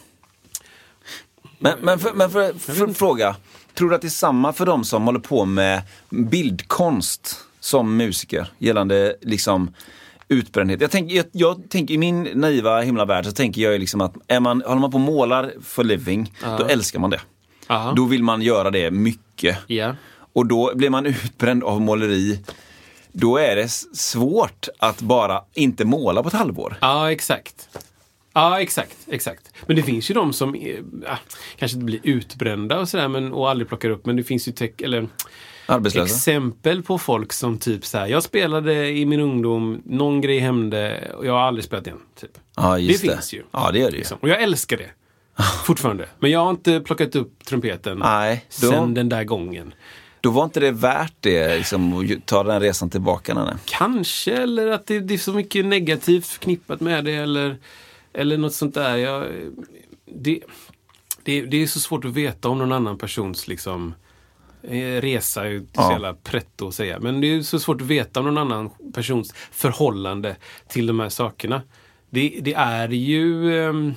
[1.60, 3.36] Men, men, för, men för, för, för fråga,
[3.76, 7.48] tror du att det är samma för de som håller på med bildkonst?
[7.62, 9.74] som musiker gällande liksom
[10.28, 10.82] utbrändhet.
[10.82, 14.40] Jag tänker, jag, jag tänker i min naiva himlavärld så tänker jag liksom att är
[14.40, 17.22] man, håller man på och målar for living, då älskar man det.
[17.68, 17.94] Aha.
[17.94, 19.58] Då vill man göra det mycket.
[19.68, 19.96] Ja.
[20.34, 22.40] Och då blir man utbränd av måleri.
[23.12, 26.78] Då är det svårt att bara inte måla på ett halvår.
[26.82, 27.70] Ja, exakt.
[28.34, 29.54] Ja, exakt, exakt.
[29.66, 30.76] Men det finns ju de som eh,
[31.06, 31.18] ja,
[31.56, 34.06] kanske inte blir utbrända och sådär men, och aldrig plockar upp.
[34.06, 35.08] Men det finns ju teck, eller,
[35.66, 36.14] Arbetslösa.
[36.16, 38.08] exempel på folk som typ så här.
[38.08, 42.00] Jag spelade i min ungdom, någon grej hände och jag har aldrig spelat igen.
[42.22, 42.32] Typ.
[42.56, 43.14] Ja, just det det.
[43.14, 43.44] finns ju.
[43.52, 43.98] Ja, det gör det ju.
[43.98, 44.18] Liksom.
[44.22, 44.90] Och jag älskar det.
[45.66, 46.08] Fortfarande.
[46.20, 49.74] Men jag har inte plockat upp trumpeten Nej, då- sen den där gången.
[50.22, 53.34] Då var inte det värt det, liksom, att ta den resan tillbaka.
[53.34, 53.54] Nej.
[53.66, 57.12] Kanske, eller att det, det är så mycket negativt förknippat med det.
[57.16, 57.58] Eller,
[58.14, 58.98] eller något sånt där.
[58.98, 59.28] Jag,
[60.06, 60.40] det,
[61.24, 63.94] det, det är så svårt att veta om någon annan persons liksom,
[64.64, 65.46] eh, resa.
[65.46, 65.92] är ju så Ja.
[65.92, 67.00] jävla pretto att säga.
[67.00, 70.36] Men det är så svårt att veta om någon annan persons förhållande
[70.68, 71.62] till de här sakerna.
[72.10, 73.56] Det, det är ju...
[73.64, 73.94] ehm,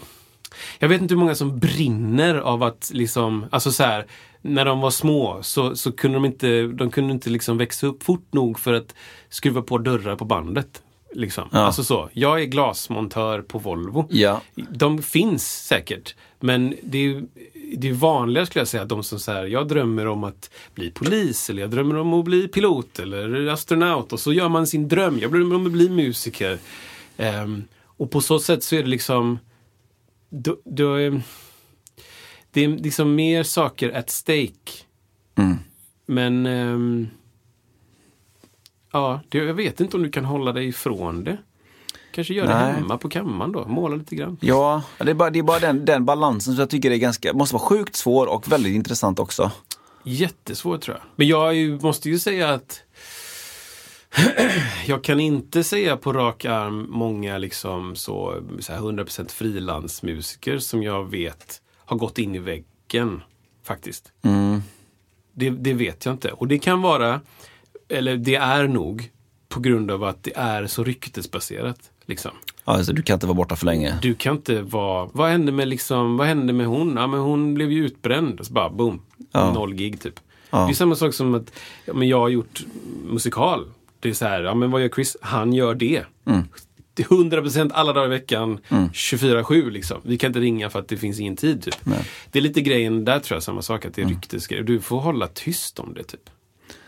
[0.79, 4.07] jag vet inte hur många som brinner av att liksom, alltså så här,
[4.43, 8.03] när de var små så, så kunde de inte, de kunde inte liksom växa upp
[8.03, 8.95] fort nog för att
[9.29, 10.83] skruva på dörrar på bandet.
[11.15, 11.49] Liksom.
[11.53, 11.59] Ja.
[11.59, 14.07] Alltså så, jag är glasmontör på Volvo.
[14.11, 14.41] Ja.
[14.71, 17.25] De finns säkert, men det är,
[17.77, 21.51] det är vanligare skulle jag säga, de som säger jag drömmer om att bli polis
[21.51, 25.19] eller jag drömmer om att bli pilot eller astronaut och så gör man sin dröm.
[25.19, 26.59] Jag drömmer om att bli musiker.
[27.17, 27.65] Ehm,
[27.97, 29.39] och på så sätt så är det liksom
[30.31, 31.23] då, då, är-
[32.51, 34.73] det är liksom mer saker at stake.
[35.39, 35.57] Mm.
[36.07, 37.09] Men ehm,
[38.95, 41.39] ja, det, jag vet inte om du kan hålla dig ifrån det.
[42.15, 44.37] Kanske gör det hemma på kammaren då, måla lite grann.
[44.41, 47.33] Ja, det är bara, det är bara den, den balansen som jag tycker är ganska,
[47.33, 49.51] måste vara sjukt svår och väldigt intressant också.
[50.05, 51.07] Jättesvårt tror jag.
[51.17, 52.83] Men jag ju, måste ju säga att
[54.87, 60.83] jag kan inte säga på rak arm många liksom så, så här 100% frilansmusiker som
[60.83, 63.23] jag vet har gått in i väggen.
[63.63, 64.13] Faktiskt.
[64.23, 64.63] Mm.
[65.33, 66.33] Det, det vet jag inte.
[66.33, 67.21] Och det kan vara,
[67.95, 69.11] eller det är nog,
[69.49, 71.79] på grund av att det är så ryktesbaserat.
[72.07, 72.31] Liksom.
[72.65, 73.99] Alltså, du kan inte vara borta för länge.
[74.03, 76.97] Du kan inte vara, vad hände med liksom, vad hände med hon?
[76.97, 78.41] Ja men hon blev ju utbränd.
[78.47, 79.53] Så bara boom, Ja.
[79.53, 80.21] noll gig typ.
[80.51, 80.59] Ja.
[80.67, 81.53] Det är samma sak som att
[81.85, 82.65] ja, men jag har gjort
[83.05, 83.65] musikal.
[84.01, 85.17] Det är så här, ja men vad gör Chris?
[85.21, 86.03] Han gör det.
[86.27, 86.43] Mm.
[86.95, 88.59] Det är 100% alla dagar i veckan,
[88.93, 90.01] 24-7 liksom.
[90.05, 91.75] Vi kan inte ringa för att det finns ingen tid typ.
[92.33, 94.15] Det är lite grejen där tror jag, samma sak, att det är Mm.
[94.17, 94.63] ryktesgrejer.
[94.65, 96.31] Du får hålla tyst om det typ.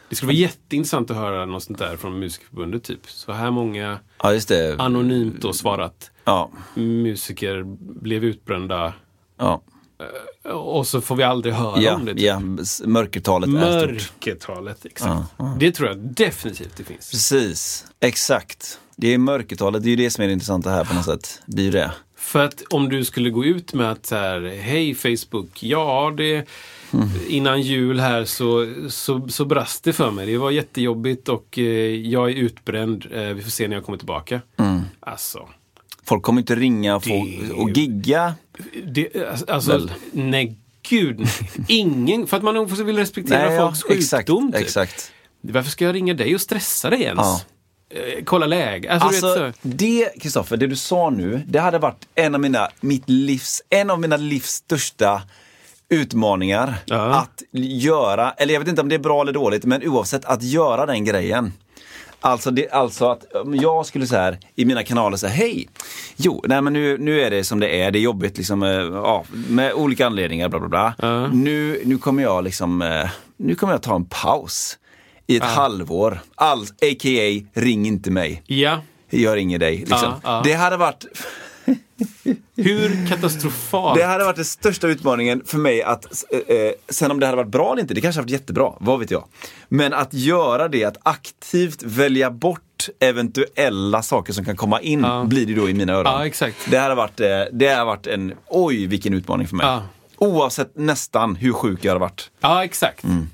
[0.08, 3.00] Det skulle vara jätteintressant att höra något sånt där från Musikerförbundet typ.
[3.10, 4.76] Så här många Ja, det.
[4.78, 7.62] anonymt då svarat Ja, musiker
[8.00, 8.92] blev utbrända
[9.38, 9.62] ja.
[10.52, 12.12] och så får vi aldrig höra Ja, om det.
[12.14, 12.22] typ.
[12.22, 13.90] ja, s- mörkertalet är stort.
[13.90, 15.30] Mörkertalet, exakt.
[15.58, 17.10] Det tror jag definitivt det finns.
[17.10, 18.80] Precis, exakt.
[18.96, 21.42] Det är mörkertalet, det är ju det som är det intressanta här på något sätt.
[21.46, 21.92] Blir ju det.
[22.26, 26.44] För att om du skulle gå ut med att så här, hej Facebook, ja det
[27.28, 30.26] innan jul här så, så, så brast det för mig.
[30.26, 31.64] Det var jättejobbigt och eh,
[31.94, 33.06] jag är utbränd.
[33.12, 34.40] Eh, vi får se när jag kommer tillbaka.
[35.00, 35.48] Alltså,
[36.04, 38.34] Folk kommer inte ringa och, Det- och gigga.
[38.86, 39.08] det,
[39.48, 39.90] alltså Väl.
[40.12, 40.58] nej
[40.88, 41.18] gud.
[41.20, 41.28] nej.
[41.68, 43.98] Ingen, för att man också vill respektera ja, folks sjukdom.
[43.98, 44.54] exakt, typ.
[44.66, 45.12] exakt.
[45.40, 47.18] Varför ska jag ringa dig och stressa dig ens?
[47.20, 47.40] Ja.
[47.96, 48.92] Eh, kolla läge.
[48.92, 53.08] Alltså, Alltså, det, Kristoffer, det du sa nu, det hade varit en av mina, mitt
[53.08, 55.22] livs, en av mina livs största
[55.88, 56.74] utmaningar.
[56.86, 57.14] Ja.
[57.14, 60.42] Att göra, eller jag vet inte om det är bra eller dåligt, men oavsett att
[60.42, 61.52] göra den grejen.
[62.20, 65.68] Alltså, det, alltså att om jag skulle så här i mina kanaler säga hej,
[66.16, 68.70] jo, nej men nu, nu är det som det är, det är jobbigt liksom, eh,
[68.70, 70.94] ja, med olika anledningar, bla bla bla.
[70.98, 71.26] Ja.
[71.26, 74.78] Nu, nu kommer jag liksom, eh, nu kommer jag ta en paus
[75.26, 76.20] i ett halvår.
[76.34, 77.46] All, a.k.a.
[77.60, 78.42] ring inte mig.
[78.46, 78.80] Ja.
[79.10, 79.76] Jag ringer dig.
[79.76, 80.12] Liksom.
[80.22, 80.40] Ja.
[80.44, 81.04] Det hade varit
[82.56, 83.98] Hur katastrofalt.
[83.98, 87.36] det hade varit den största utmaningen för mig att, eh, eh, sen om det hade
[87.36, 89.24] varit bra eller inte, det kanske hade varit jättebra, vad vet jag.
[89.68, 95.24] Men att göra det, att aktivt välja bort eventuella saker som kan komma in, Ja.
[95.24, 96.22] blir det då i mina öron.
[96.26, 96.56] Exakt.
[96.70, 99.66] Det hade varit, eh, det hade varit en, oj vilken utmaning för mig.
[99.66, 99.82] Ja.
[100.18, 102.30] Oavsett nästan hur sjuk jag hade varit.
[102.40, 103.04] Ja, exakt.
[103.04, 103.28] Mm.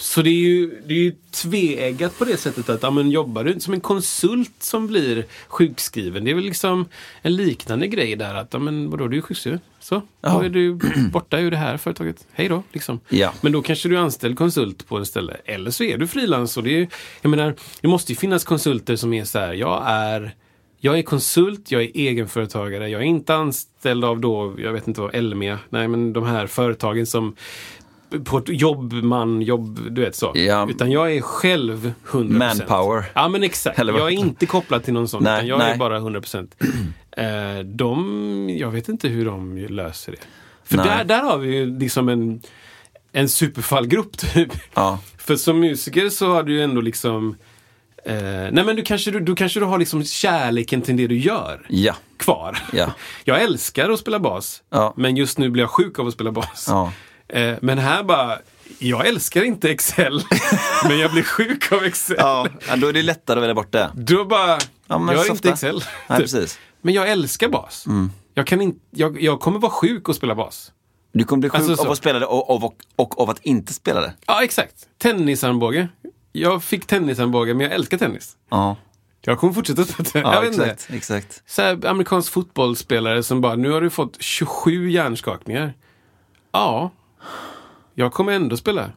[0.00, 3.44] Så det är ju, det är ju tveeggat på det sättet att ja, men jobbar
[3.44, 6.24] du inte som en konsult som blir sjukskriven?
[6.24, 6.84] Det är väl liksom
[7.22, 9.60] en liknande grej där att ja, men vadå, du är sjukskriven.
[9.80, 10.44] Så, då Ja.
[10.44, 10.78] är du
[11.12, 12.26] borta ur det här företaget.
[12.32, 13.00] Hej då, liksom.
[13.08, 13.32] Ja.
[13.40, 15.36] Men då kanske du är anställd konsult på en ställe.
[15.44, 16.54] Eller så är du frilans.
[16.54, 16.88] det är,
[17.22, 20.34] Jag menar, det måste ju finnas konsulter som är så här, jag är
[20.82, 25.00] jag är konsult, jag är egenföretagare, jag är inte anställd av då, jag vet inte
[25.00, 27.36] vad, Elmia, nej men de här företagen som
[28.24, 30.32] på ett jobbman, jobb, du vet så.
[30.34, 30.66] Ja.
[30.70, 32.30] Utan jag är själv 100%.
[32.38, 33.04] Manpower.
[33.14, 33.78] Ja men exakt.
[33.78, 33.92] Eller?
[33.92, 35.72] Jag är inte kopplad till någon sån, Nej, utan jag nej.
[35.72, 36.48] är bara 100%.
[37.16, 40.18] eh, de, jag vet inte hur de löser det.
[40.64, 40.86] För Nej.
[40.86, 42.40] där, där har vi ju liksom en,
[43.12, 44.52] en superfallgrupp typ.
[44.74, 44.98] Ja.
[45.18, 47.36] För som musiker så har du ju ändå liksom
[48.04, 48.14] eh,
[48.52, 51.66] Nej men du kanske, du, du kanske du har liksom kärleken till det du gör
[51.68, 51.94] Ja.
[52.16, 52.58] kvar.
[52.72, 52.92] Ja.
[53.24, 54.94] Jag älskar att spela bas, Ja.
[54.96, 56.66] men just nu blir jag sjuk av att spela bas.
[57.32, 58.38] Eh, men här bara,
[58.78, 60.22] jag älskar inte Excel,
[60.88, 62.16] men jag blir sjuk av Excel.
[62.18, 63.90] Ja, då är det lättare att välja bort det.
[63.94, 65.74] Då bara, Ja, jag är inte Excel.
[66.08, 66.24] Nej, typ.
[66.24, 66.56] precis.
[66.56, 66.66] Mm.
[66.82, 67.84] Men jag älskar bas.
[68.34, 70.72] Jag, kan inte, jag, jag kommer vara sjuk och spela bas.
[71.12, 71.82] Du kommer bli sjuk Alltså så.
[71.86, 74.12] av att spela det och, och, och, och av att inte spela det.
[74.26, 74.74] Ja, exakt.
[74.98, 75.88] Tennisarmbåge.
[76.32, 78.36] Jag fick tennisarmbåge, men jag älskar tennis.
[78.50, 78.76] Ja,
[79.22, 80.34] Jag kommer fortsätta spela tennis.
[80.34, 80.64] ja vet inte.
[80.64, 80.90] exakt.
[80.90, 81.42] exakt.
[81.46, 85.74] Så här, amerikansk fotbollsspelare som bara, nu har du fått 27 hjärnskakningar.
[86.52, 86.90] Ja,
[88.00, 88.90] jag kommer ändå spela.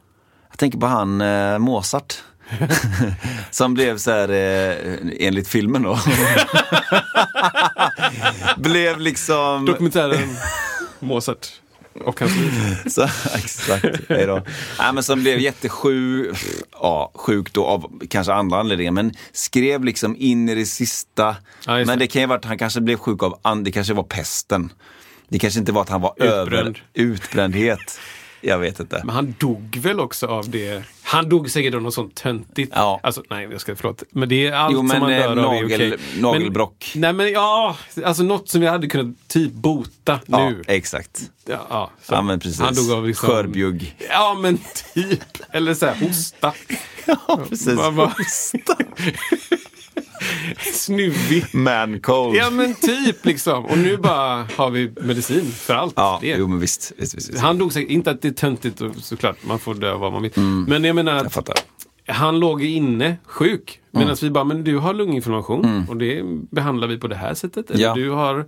[0.50, 2.14] Jag tänker på han eh, Mozart.
[3.50, 5.98] Som blev så här, eh, enligt filmen då.
[8.56, 9.66] blev liksom...
[9.66, 10.36] Dokumentären
[11.00, 11.46] Mozart
[12.04, 12.50] och hans liv.
[12.86, 13.02] Så,
[13.34, 14.42] exakt, hej då.
[14.78, 16.36] Nej, men som blev jättesjuk,
[16.72, 21.36] ja, sjuk då av kanske andra anledningar, men skrev liksom in i det sista.
[21.66, 22.06] Ja, men det.
[22.06, 24.72] kan ju vara att han kanske blev sjuk av, det kanske var pesten.
[25.28, 26.52] Det kanske inte var att han var Utbränd.
[26.52, 28.00] över utbrändhet.
[28.46, 29.02] Jag vet inte.
[29.04, 30.82] Men han dog väl också av det.
[31.02, 32.72] Han dog säkert av något sånt töntigt.
[32.76, 33.00] Ja.
[33.02, 34.02] Alltså, nej, jag ska, förlåt.
[34.10, 35.96] Men det är allt Jo, men, som man eh, dör av är okej.
[36.18, 36.90] nagelbrock.
[36.94, 40.62] Men, nej, men ja, alltså något som vi hade kunnat typ bota Ja, nu.
[40.66, 41.30] exakt.
[41.46, 42.14] Ja, ja, så.
[42.14, 42.60] Ja, men precis.
[42.60, 43.28] Han dog av liksom...
[43.28, 43.96] Skörbjugg.
[44.10, 44.58] Ja, men
[44.94, 45.20] typ.
[45.52, 46.52] Eller så här, hosta.
[47.06, 47.76] Ja, precis.
[47.76, 48.14] Bara- bara-
[50.72, 51.44] Snuvig.
[51.54, 52.36] Man cold.
[52.36, 53.64] Ja, men typ liksom.
[53.64, 55.92] Och nu bara har vi medicin för allt.
[55.96, 56.36] Ja, det.
[56.38, 56.92] jo men visst.
[56.96, 57.40] visst, visst, visst.
[57.40, 60.22] Han dog säkert, inte att det är töntigt och såklart, man får dö vad man
[60.22, 60.32] vill.
[60.68, 61.16] Men jag menar Mm.
[61.16, 61.54] Jag att fattar.
[62.06, 63.80] han låg inne sjuk.
[63.94, 64.04] Mm.
[64.06, 67.70] Medan vi bara, men du har lunginflammation och det behandlar vi på det här sättet.
[67.70, 67.94] Eller Ja.
[67.94, 68.46] du har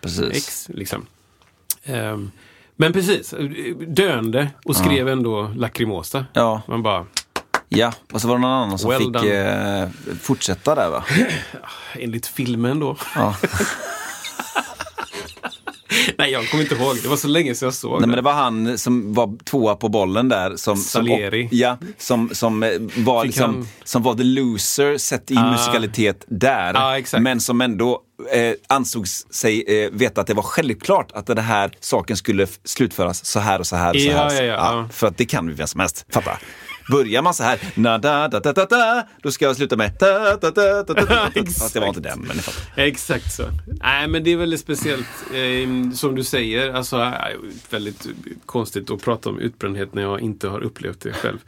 [0.00, 0.30] Precis.
[0.36, 1.06] X liksom.
[1.84, 2.30] Ehm,
[2.76, 3.34] men precis,
[3.88, 6.24] döende och skrev ändå Lacrimosa.
[6.32, 6.62] Ja.
[6.68, 7.06] Man bara,
[7.68, 9.88] Ja, och så var det någon annan som Well fick eh,
[10.22, 11.04] fortsätta där va?
[11.94, 12.96] enligt filmen då.
[13.14, 13.36] Ja.
[16.18, 16.96] Nej, jag kommer inte ihåg.
[17.02, 18.06] Det var så länge sedan jag såg Nej, det.
[18.06, 20.56] men det var han som var tvåa på bollen där.
[20.56, 21.48] Som, Salieri.
[21.48, 25.36] Som, ja, som, som, eh, var Fick liksom, han- som var the loser sett i
[25.36, 25.50] Ah.
[25.52, 26.74] musikalitet där.
[26.76, 28.02] Ah, men som ändå
[28.32, 33.24] eh, ansågs sig eh, veta att det var självklart att den här saken skulle slutföras
[33.24, 33.90] så här och så här.
[33.94, 34.42] Och så Ja, här.
[34.42, 34.88] ja, ja.
[34.92, 36.06] För att det kan vi vem som helst.
[36.12, 36.38] Fatta.
[36.90, 39.92] Börjar man så här, na, da, da, da, da, da, då ska jag sluta med
[40.00, 41.30] da, da, da, da, da.
[41.58, 42.36] Fast det var inte den, men.
[42.86, 43.42] Exakt så.
[43.82, 45.06] Nej, men det är väldigt speciellt.
[45.34, 47.12] Eh, som du säger, alltså eh,
[47.70, 48.06] väldigt
[48.46, 51.38] konstigt att prata om utbrändhet när jag inte har upplevt det själv.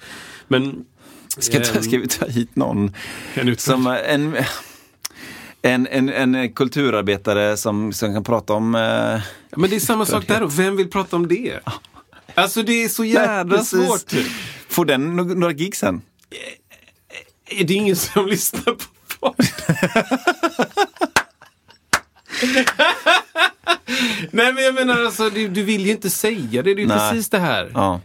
[0.48, 0.84] Men
[1.38, 1.82] Ska, ta, Ehm.
[1.82, 2.94] ska vi ta hit någon
[3.34, 4.36] en som eh, en,
[5.62, 8.74] en, en, en kulturarbetare som, som kan prata om...
[8.74, 9.20] Eh,
[9.60, 10.46] Men det är samma sak där.
[10.46, 11.58] Vem vill prata om det?
[12.34, 13.86] Alltså det är så jävla precis.
[13.86, 14.12] svårt.
[14.68, 16.02] Får den några gig sen?
[17.50, 18.84] Är det ingen som lyssnar på
[19.20, 19.34] podd?
[24.30, 26.74] Nej men jag menar alltså, du, du vill ju inte säga det.
[26.74, 27.70] Det är ju precis det här.
[27.74, 28.00] Ja.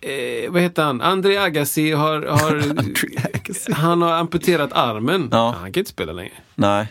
[0.00, 1.00] Eh, vad heter han?
[1.00, 5.28] André Agassi har, har, han har amputerat armen.
[5.32, 5.54] Ja.
[5.60, 6.32] Han kan inte spela längre.
[6.54, 6.86] Nej.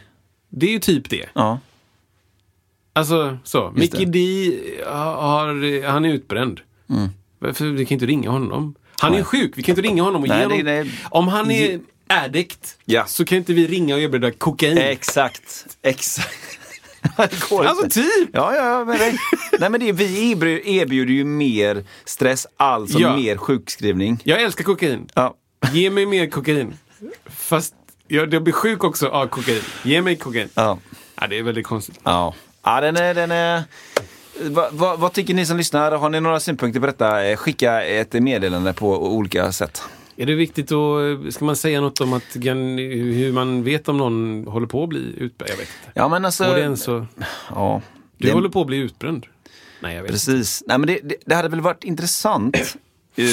[0.50, 1.30] Det är ju typ det.
[1.34, 1.60] Ja.
[2.94, 3.74] Alltså så.
[3.76, 4.52] Just Mickey D
[4.86, 6.62] har, han är utbränd.
[7.40, 7.66] Varför?
[7.66, 8.76] Vi kan inte ringa honom.
[9.02, 10.92] Han är sjuk, vi kan inte ringa honom och Nej, ge honom.
[11.10, 13.06] Om han är addict Ja.
[13.06, 14.78] så kan inte vi ringa och erbjuda kokain.
[14.78, 15.66] Exakt.
[15.82, 16.58] Exakt.
[17.18, 18.30] Alltså typ.
[18.34, 19.14] Ja, ja, men det,
[19.60, 23.16] nej, men det, vi erbjuder, erbjuder ju mer stress, alltså Ja.
[23.16, 24.20] mer sjukskrivning.
[24.24, 25.08] Jag älskar kokain.
[25.14, 25.36] Ja.
[25.72, 26.74] Ge mig mer kokain.
[27.26, 27.74] Fast
[28.08, 29.62] jag, jag blir sjuk också av kokain.
[29.84, 30.50] Ge mig kokain.
[30.54, 30.78] Ja.
[31.22, 32.00] Ja, det är väldigt konstigt.
[32.04, 32.34] Ja,
[32.64, 33.14] ja den är...
[33.14, 33.64] Den är
[34.50, 35.92] Va, va, vad tycker ni som lyssnar?
[35.92, 37.26] Har ni några synpunkter på detta?
[37.26, 39.82] Eh, Skicka ett meddelande på olika sätt.
[40.18, 44.46] Är det viktigt att, ska man säga något om att, hur man vet om någon
[44.48, 45.52] håller på att bli utbränd?
[45.52, 45.92] Jag vet inte.
[45.94, 46.44] Ja, men alltså...
[46.44, 47.06] En så,
[47.50, 47.82] ja,
[48.18, 49.26] du det- håller på att bli utbränd?
[49.82, 50.14] Nej, jag vet inte.
[50.32, 50.64] Precis.
[50.68, 52.56] Nej, men det, det, det hade väl varit intressant
[53.16, 53.26] eh,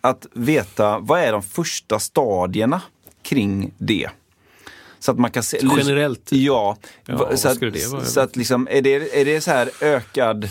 [0.00, 2.80] att veta vad är de första stadierna
[3.22, 4.08] kring det.
[5.00, 5.58] Så att man kan se...
[5.76, 6.32] Generellt?
[6.32, 6.76] Ja.
[7.06, 8.04] Ja, så att, det vara?
[8.04, 10.48] så att liksom, är det, är det så här ökad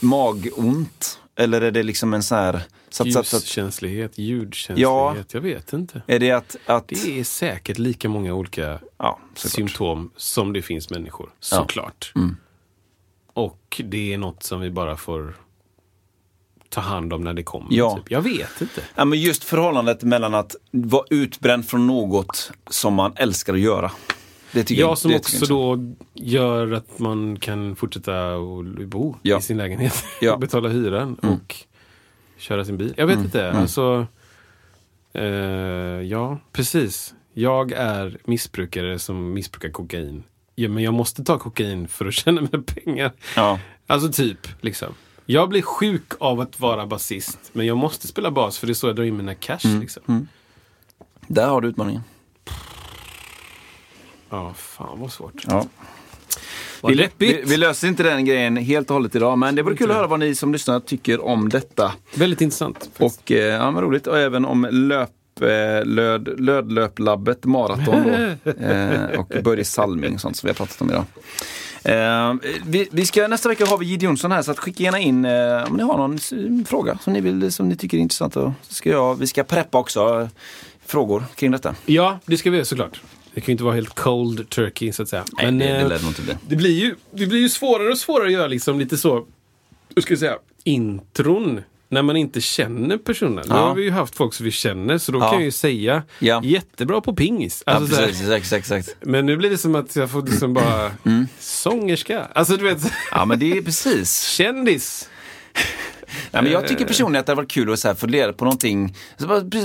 [0.00, 1.18] magont?
[1.36, 2.62] Eller är det liksom en så här...
[2.90, 5.16] Så att, Ljuskänslighet, ljudkänslighet, Ja.
[5.32, 6.02] jag vet inte.
[6.06, 6.56] är det att...
[6.66, 11.30] att Det är säkert lika många olika ja, symptom som det finns människor.
[11.40, 12.12] Såklart.
[12.16, 12.36] Mm.
[13.32, 15.36] Och det är något som vi bara får
[16.70, 17.68] ta hand om när det kommer.
[17.70, 17.96] Ja.
[17.96, 18.10] Typ.
[18.10, 18.80] Jag vet inte.
[18.94, 23.90] Ja, men just förhållandet mellan att vara utbränd från något som man älskar att göra.
[24.52, 25.78] Det tycker Jag som det också då
[26.14, 29.38] gör att man kan fortsätta att bo Ja.
[29.38, 30.04] i sin lägenhet.
[30.20, 30.26] Ja.
[30.28, 30.34] Mm.
[30.34, 31.56] och betala hyran och
[32.38, 32.94] köra sin bil.
[32.96, 33.52] Jag vet inte.
[33.52, 34.06] Alltså,
[35.12, 35.22] eh,
[36.02, 37.14] ja, precis.
[37.34, 40.22] Jag är missbrukare som missbrukar kokain.
[40.54, 43.12] Ja, men jag måste ta kokain för att tjäna mina pengar.
[43.36, 43.58] Ja.
[43.86, 44.94] Alltså typ, liksom.
[45.30, 48.74] Jag blir sjuk av att vara basist, men jag måste spela bas för det är
[48.74, 49.58] så jag drar in mina cash.
[49.64, 49.80] Mm.
[49.80, 50.28] Liksom.
[51.26, 52.02] Där har du utmaningen.
[54.30, 55.44] Ja, fan vad svårt.
[55.46, 55.66] Ja.
[56.80, 59.76] Vad Vi, vi, vi löser inte den grejen helt och hållet idag, men det vore
[59.76, 61.92] kul att höra vad ni som lyssnar tycker om detta.
[62.14, 62.90] Väldigt intressant.
[62.98, 64.06] Och eh, ja, men roligt.
[64.06, 65.10] Och även om löp,
[65.40, 68.50] eh, löd, lödlöplabbet maraton då.
[68.64, 71.04] eh, och Börje Salming och sånt som vi har pratat om idag.
[71.84, 72.34] Eh,
[72.66, 75.24] vi, vi ska, nästa vecka har vi Jid Jonsson här så att skicka gärna in
[75.24, 76.32] eh, om ni har någon s-
[76.68, 78.36] fråga som ni, vill, som ni tycker är intressant.
[78.36, 80.28] Och, ska jag, vi ska preppa också eh,
[80.86, 81.74] frågor kring detta.
[81.86, 83.00] Ja, det ska vi göra såklart.
[83.34, 85.24] Det kan ju inte vara helt cold turkey så att säga.
[85.42, 86.34] Nej, det, det eh, lär inte bli.
[86.48, 89.26] det, blir ju, det blir ju svårare och svårare att göra liksom lite så,
[89.94, 91.60] hur ska jag säga, intron.
[91.92, 93.34] När man inte känner personen.
[93.48, 93.54] Nu Ja.
[93.68, 95.24] har vi ju haft folk som vi känner så då Ja.
[95.28, 96.40] kan jag ju säga Ja.
[96.44, 97.62] jättebra på pingis.
[97.66, 98.96] Ja, Alltså, så här, precis, exakt, exakt.
[99.00, 101.26] men nu blir det som att jag får liksom bara Mm.
[101.40, 102.24] sångerska.
[102.34, 104.22] Alltså du vet, Ja, men det är precis.
[104.28, 105.08] kändis.
[106.30, 108.94] Ja, men jag tycker personligen att det varit kul att så här fundera på någonting.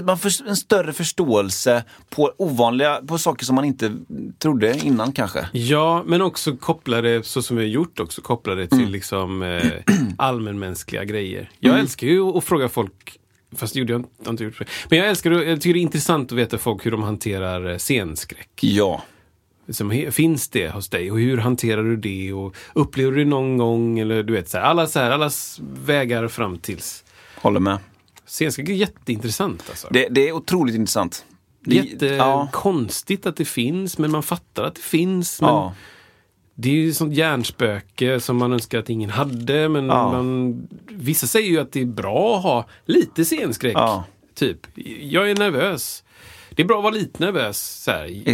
[0.03, 3.91] Man får en större förståelse på ovanliga, på saker som man inte
[4.39, 5.47] trodde innan kanske.
[5.51, 9.41] Ja, men också koppla det, så som vi har gjort också, koppla det till liksom
[9.43, 9.71] eh,
[10.17, 11.49] allmänmänskliga grejer.
[11.59, 13.19] Jag älskar ju att fråga folk
[13.55, 14.65] Fast det gjorde jag inte, gjort det.
[14.89, 17.77] Men jag älskar jag tycker det är intressant att veta folk hur de hanterar eh,
[17.77, 18.49] scenskräck.
[18.61, 19.03] Ja.
[19.69, 22.33] Som, he- finns det hos dig och hur hanterar du det?
[22.33, 23.99] Och upplever du det någon gång?
[23.99, 27.03] Eller du vet, så här, alla så här, allas vägar fram tills.
[27.41, 27.77] Håller med.
[28.25, 29.87] Scenskräck är jätteintressant alltså.
[29.91, 31.25] Det, det är otroligt intressant.
[31.65, 31.81] Det, ja.
[31.81, 35.41] Jättekonstigt att det finns, men man fattar att det finns.
[35.41, 35.73] Men Ja.
[36.57, 39.69] Det är ju sånt hjärnspöke som man önskar att ingen hade.
[39.69, 40.11] Men Ja.
[40.11, 43.75] man, vissa säger ju att det är bra att ha lite scenskräck.
[44.35, 44.57] Typ,
[45.01, 46.03] jag är nervös.
[46.49, 47.83] Det är bra att vara lite nervös.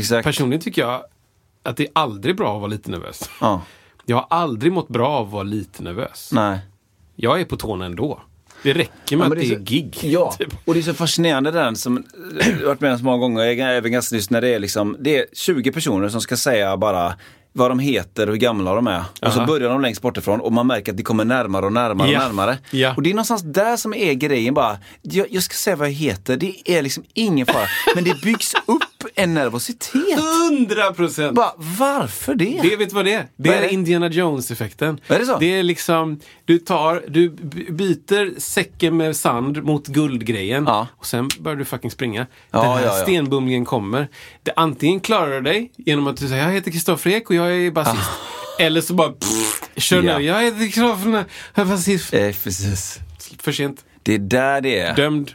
[0.04, 0.22] Så.
[0.24, 1.04] Personligen tycker jag
[1.64, 3.30] att det är aldrig bra att vara lite nervös.
[3.42, 3.62] ja.
[4.06, 6.30] Jag har aldrig mått bra av att vara lite nervös.
[6.34, 6.60] Nej.
[7.16, 8.22] Jag är på tårna ändå.
[8.64, 9.98] Det räcker med Ja, att det är, så- gig.
[10.02, 10.54] Ja, Typ.
[10.66, 12.04] och det är så fascinerande den som
[12.40, 15.18] jag har varit med så många gånger, även ganska nyss när det är liksom, det
[15.18, 17.14] är 20 personer som ska säga bara
[17.54, 19.04] vad de heter och hur gamla de är.
[19.22, 22.12] Och så börjar de längst bortifrån och man märker att de kommer närmare och närmare
[22.12, 22.20] Ja.
[22.20, 22.58] och närmare.
[22.72, 22.94] Ja.
[22.98, 25.94] Och det är någonstans där som är grejen bara, jag, jag ska säga vad jag
[25.94, 27.66] heter, det är liksom ingen fara.
[27.96, 28.82] Men det byggs upp
[29.16, 30.20] en nervositet.
[30.20, 31.36] Hundra procent!
[31.36, 32.60] Bara, varför det?
[32.62, 33.26] Det vet vad det är?
[33.36, 33.74] Det Vad är är det?
[33.74, 35.00] Indiana Jones-effekten.
[35.08, 35.38] Är det så?
[35.38, 37.30] Det är liksom, du tar, du
[37.70, 40.88] byter säcken med sand mot guldgrejen Ja.
[40.98, 42.28] och sen börjar du fucking springa.
[42.52, 43.04] Ja, Den här ja, ja.
[43.04, 44.08] stenbumlingen kommer.
[44.44, 47.41] Det, antingen klarar du dig genom att du säger jag heter Kristoffer Ek och jag
[47.46, 48.10] är basist.
[48.60, 50.04] Eller så bara pff, kör Ah.
[50.04, 50.18] Ja.
[50.18, 50.26] ner.
[50.28, 51.26] Jag heter Kristoffer,
[51.56, 52.14] jag är basist.
[52.14, 53.00] Eh, precis.
[53.42, 53.86] För sent.
[54.04, 54.96] Det är där det är.
[54.96, 55.32] Dömd.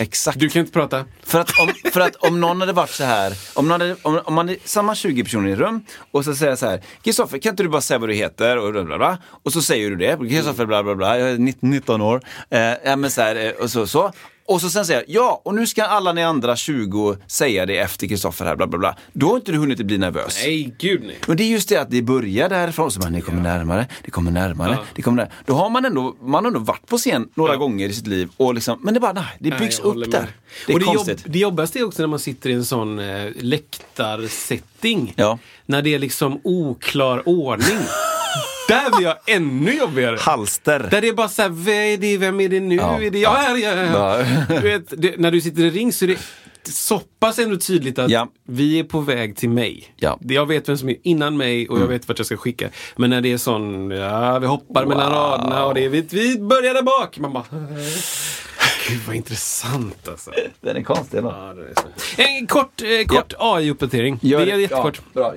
[0.00, 0.38] Exakt.
[0.38, 1.04] Du kan inte prata.
[1.22, 4.20] För att, om, för att om någon hade varit så här, om, någon hade, om,
[4.24, 6.82] om man är samma 20 personer i ett rum och så säger jag så här,
[7.04, 9.18] Kristoffer kan inte du bara säga vad du heter och bla bla bla.
[9.44, 12.20] Och så säger du det, Kristoffer bla bla bla, jag är 19 19 år.
[12.50, 14.12] Eh, ja, men så här, eh, och så, så.
[14.46, 17.78] Och så sen säger jag, ja, och nu ska alla ni andra 20 säga det
[17.78, 18.96] efter Kristoffer här, bla bla bla.
[19.12, 20.38] Då har inte du hunnit bli nervös.
[20.44, 21.18] Nej, gud nej.
[21.26, 24.10] Men det är just det att det börjar därifrån, så man, det kommer närmare, det
[24.10, 25.32] kommer närmare, det kommer närmare.
[25.46, 27.58] Då har man ändå, man har ändå varit på scen några Ja.
[27.58, 30.12] gånger i sitt liv och liksom, men det bara, nej, det Nej, byggs håller upp
[30.12, 30.20] med.
[30.22, 30.28] där.
[30.66, 31.22] Det är och det, konstigt.
[31.24, 35.12] Jobb, det jobbigaste är också när man sitter i en sån eh, läktarsetting.
[35.16, 35.38] Ja.
[35.66, 37.78] När det är liksom oklar ordning.
[38.68, 40.16] Där blir jag ännu jobbigare.
[40.20, 40.88] Halster.
[40.90, 42.74] Där det är bara såhär, vem är det, vem är det nu?
[42.76, 43.00] Ja.
[43.02, 43.36] Är det jag?
[43.50, 43.74] Ja, ja.
[43.84, 44.24] Ja.
[44.48, 46.18] Du vet, det, när du sitter i ring så är det
[46.72, 48.28] så pass ändå tydligt att Ja.
[48.48, 49.94] vi är på väg till mig.
[49.96, 50.18] Ja.
[50.22, 52.68] Jag vet vem som är innan mig och jag vet vart jag ska skicka.
[52.96, 55.18] Men när det är sån, ja vi hoppar mellan Wow.
[55.20, 57.18] raderna och det är, vi, vi börjar där bak.
[57.18, 57.44] Man bara,
[58.88, 60.30] gud vad intressant alltså.
[60.60, 61.18] Den är konstig.
[61.18, 61.28] Eller?
[61.30, 62.22] Ja, är så.
[62.22, 64.18] En kort, eh, kort AI-uppdatering.
[64.22, 65.00] Det är jättekort.
[65.14, 65.34] Ja, bra.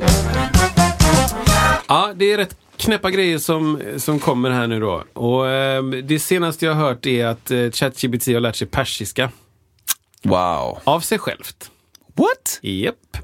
[1.88, 5.04] Ja, det är rätt knäppa grejer som, som kommer här nu då.
[5.14, 9.30] Och eh, det senaste jag har hört är att eh, ChatGPT har lärt sig persiska.
[10.24, 10.80] Wow.
[10.84, 11.72] Av sig självt.
[12.14, 12.60] What?
[12.62, 13.18] Japp.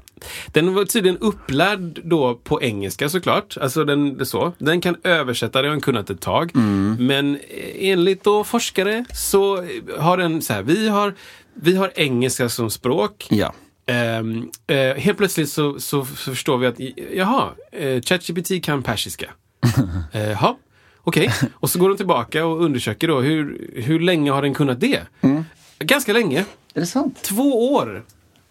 [0.46, 3.56] Den var tydligen upplärd då på engelska såklart.
[3.60, 4.52] Alltså den, så.
[4.58, 6.50] den kan översätta, det har den kunnat ett tag.
[6.98, 7.40] Men eh,
[7.78, 9.66] enligt då forskare så
[9.98, 11.14] har den så här, vi har,
[11.54, 13.26] vi har engelska som språk.
[13.30, 13.54] Ja.
[13.86, 16.80] Ehm, eh, helt plötsligt så, så förstår vi att,
[17.14, 19.30] jaha, eh, ChatGPT kan persiska.
[20.12, 20.54] Jaha.
[21.02, 21.32] okej.
[21.54, 25.00] Och så går de tillbaka och undersöker då hur, hur länge har den kunnat det?
[25.20, 25.44] Mm.
[25.78, 26.44] Ganska länge.
[26.74, 27.18] Är det sant?
[27.22, 28.04] Två år.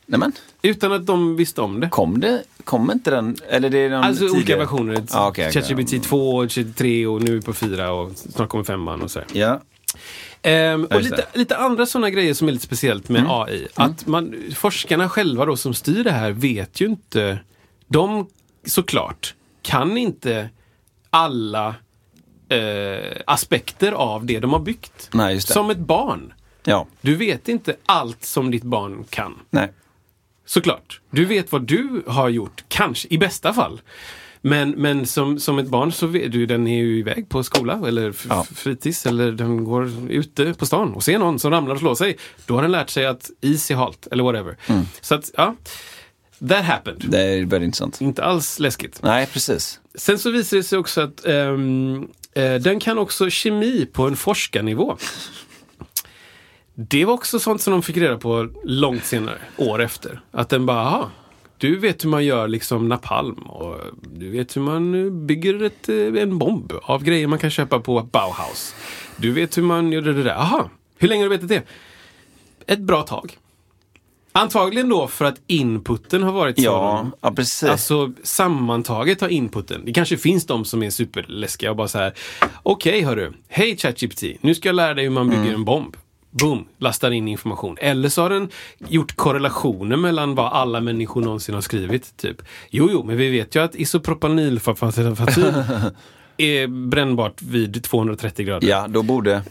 [0.05, 0.31] Nämen.
[0.61, 1.89] Utan att de visste om det.
[1.89, 4.59] Kom det, kom inte den, eller det är någon Alltså olika tidigare?
[4.59, 5.03] versioner.
[5.11, 5.51] Ah, okej.
[5.51, 9.19] ChatGPT 2, ChatGPT 3 och nu på 4 och snart kommer femman och så.
[9.33, 9.61] Ja.
[10.41, 11.15] Ehm, och lite.
[11.15, 11.25] Mm.
[11.33, 13.67] lite andra sådana grejer som är lite speciellt med AI.
[13.75, 17.39] Att man, forskarna själva då som styr det här vet ju inte.
[17.87, 18.27] De
[18.65, 20.49] såklart kan inte
[21.11, 21.75] alla
[22.49, 25.09] eh, aspekter av det de har byggt.
[25.13, 25.41] Nej.
[25.41, 26.33] Som ett barn.
[26.63, 26.87] Ja.
[27.01, 29.39] Du vet inte allt som ditt barn kan.
[29.49, 29.71] Nej.
[30.45, 31.01] Såklart.
[31.11, 33.81] Du vet vad du har gjort, kanske, i bästa fall.
[34.41, 37.81] Men, men som, som ett barn så vet du, den är ju iväg på skola
[37.87, 38.43] eller Ja.
[38.43, 42.17] fritids eller den går ute på stan och ser någon som ramlar och slår sig.
[42.45, 44.57] Då har den lärt sig att is är halt eller whatever.
[44.67, 44.85] Mm.
[45.01, 45.55] Så att, ja.
[46.49, 47.05] That happened.
[47.07, 48.01] Det är väldigt intressant.
[48.01, 48.99] Inte alls läskigt.
[49.03, 49.79] Nej, precis.
[49.95, 52.01] Sen så visar det sig också att um,
[52.37, 54.97] uh, den kan också kemi på en forskarnivå.
[56.75, 60.21] Det var också sånt som de fick reda på långt senare, år efter.
[60.31, 61.11] Att den bara, aha,
[61.57, 65.89] du vet hur man gör liksom napalm och du vet hur man eh, bygger ett,
[65.89, 68.75] eh, en bomb av grejer man kan köpa på Bauhaus.
[69.17, 70.35] Du vet hur man gör det där.
[70.35, 71.63] Aha, hur länge har du vetat det?
[72.73, 73.37] Ett bra tag.
[74.33, 77.11] Antagligen då för att inputen har varit Ja, sådan.
[77.21, 77.69] ja precis.
[77.69, 79.81] Alltså sammantaget har inputen.
[79.85, 82.13] Det kanske finns de som är superläskiga och bara så här.
[82.63, 85.97] Okej hörru, hej ChatGPT, nu ska jag lära dig hur man bygger en bomb.
[86.33, 87.77] Boom, lastar in information.
[87.79, 88.49] Eller så har den
[88.87, 92.17] gjort korrelationer mellan vad alla människor någonsin har skrivit.
[92.17, 95.05] Typ, jo, jo, men vi vet ju att isopropanylfafatyl
[96.37, 98.67] är brännbart vid 230 grader.
[98.67, 99.41] ja, då borde...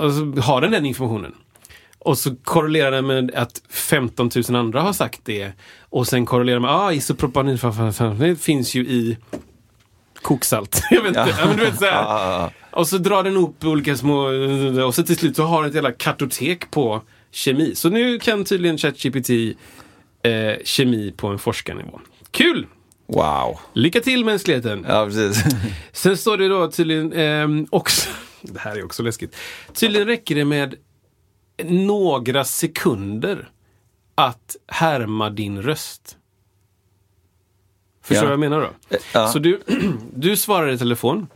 [0.00, 1.34] Alltså, har den den informationen?
[2.04, 5.52] Och så korrelerar den med att 15 000 andra har sagt det.
[5.80, 9.18] Och sen korrelerar med, ah, isopropanylfafatyl finns ju i
[10.14, 10.82] koksalt.
[10.90, 11.34] Jag vet inte.
[11.38, 11.46] Ja.
[11.46, 12.50] men du vet, så här.
[12.70, 14.26] Och så drar den ihop olika små...
[14.86, 17.74] Och så till slut så har den ett jävla kartotek på kemi.
[17.74, 19.30] Så nu kan tydligen ChatGPT
[20.22, 22.00] eh, kemi på en forskarnivå.
[22.30, 22.66] Kul!
[23.06, 23.58] Wow.
[23.72, 24.86] Lycka till mänskligheten!
[24.88, 25.44] Ja, precis.
[25.92, 28.10] Sen står det då tydligen ehm, också,
[28.42, 29.36] det här är också läskigt.
[29.72, 30.74] Tydligen räcker det med
[31.64, 33.50] några sekunder
[34.14, 36.16] att härma din röst.
[38.02, 38.36] Förstår du Ja.
[38.36, 38.96] vad jag menar då?
[39.14, 39.28] ja.
[39.28, 39.60] Så du,
[40.14, 41.26] du svarar i telefon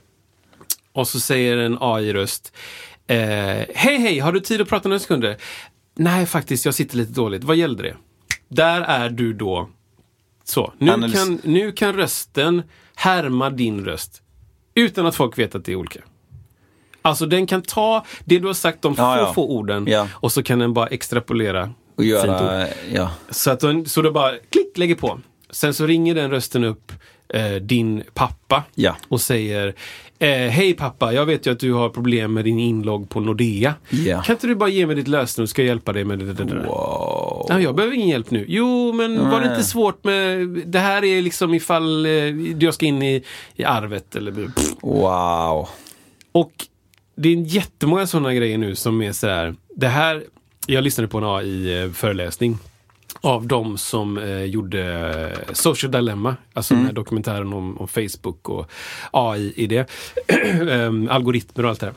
[0.93, 2.53] och så säger en AI-röst
[3.07, 5.37] eh, Hej hej, har du tid att prata några sekunder?
[5.95, 7.45] Nej faktiskt, jag sitter lite dåligt.
[7.45, 7.97] Vad gällde det?
[8.49, 9.69] Där är du då
[10.45, 10.73] så.
[10.79, 12.63] Nu Analys- kan, nu kan rösten
[12.95, 14.23] härma din röst
[14.75, 16.01] utan att folk vet att det är olika.
[17.09, 19.33] Alltså den kan ta det du har sagt de Ja, få, ja.
[19.35, 20.09] få orden Ja.
[20.13, 21.71] och så kan den bara extrapolera.
[21.97, 22.67] Och göra...
[22.93, 23.11] Ja.
[23.31, 25.21] Så, att den, så du bara klick, lägger på.
[25.51, 26.93] Sen så ringer den rösten upp
[27.35, 28.63] eh, din pappa
[29.09, 29.75] och säger
[30.19, 33.75] eh, Hej pappa, jag vet ju att du har problem med din inlogg på Nordea.
[34.25, 36.33] Kan inte du bara ge mig ditt lösenord så ska jag hjälpa dig med det,
[36.33, 36.45] det.
[36.55, 37.47] Wow.
[37.49, 38.45] Ja, jag behöver ingen hjälp nu.
[38.49, 39.55] Jo, men var det Nej.
[39.57, 40.49] inte svårt med...
[40.49, 42.13] Det här är liksom ifall eh,
[42.59, 43.25] jag ska in i,
[43.57, 44.33] i arvet eller...
[44.33, 44.71] Pff.
[44.83, 45.69] Wow.
[46.33, 46.53] Och
[47.19, 49.55] det är jättemånga sådana grejer nu som är sådär.
[49.77, 50.25] Det här,
[50.67, 52.59] jag lyssnade på en AI-föreläsning
[53.21, 54.83] av de som eh, gjorde
[55.49, 58.71] eh, Social Dilemma, alltså den här dokumentären om, om Facebook och
[59.11, 59.91] AI i det.
[60.71, 61.95] Ehm, algoritmer och allt det här.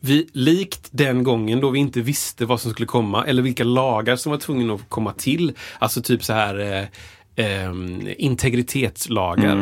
[0.00, 4.16] Vi, likt den gången då vi inte visste vad som skulle komma eller vilka lagar
[4.16, 5.52] som var tvungna att komma till.
[5.78, 6.84] Alltså typ så här eh,
[7.46, 9.56] ehm, integritetslagar.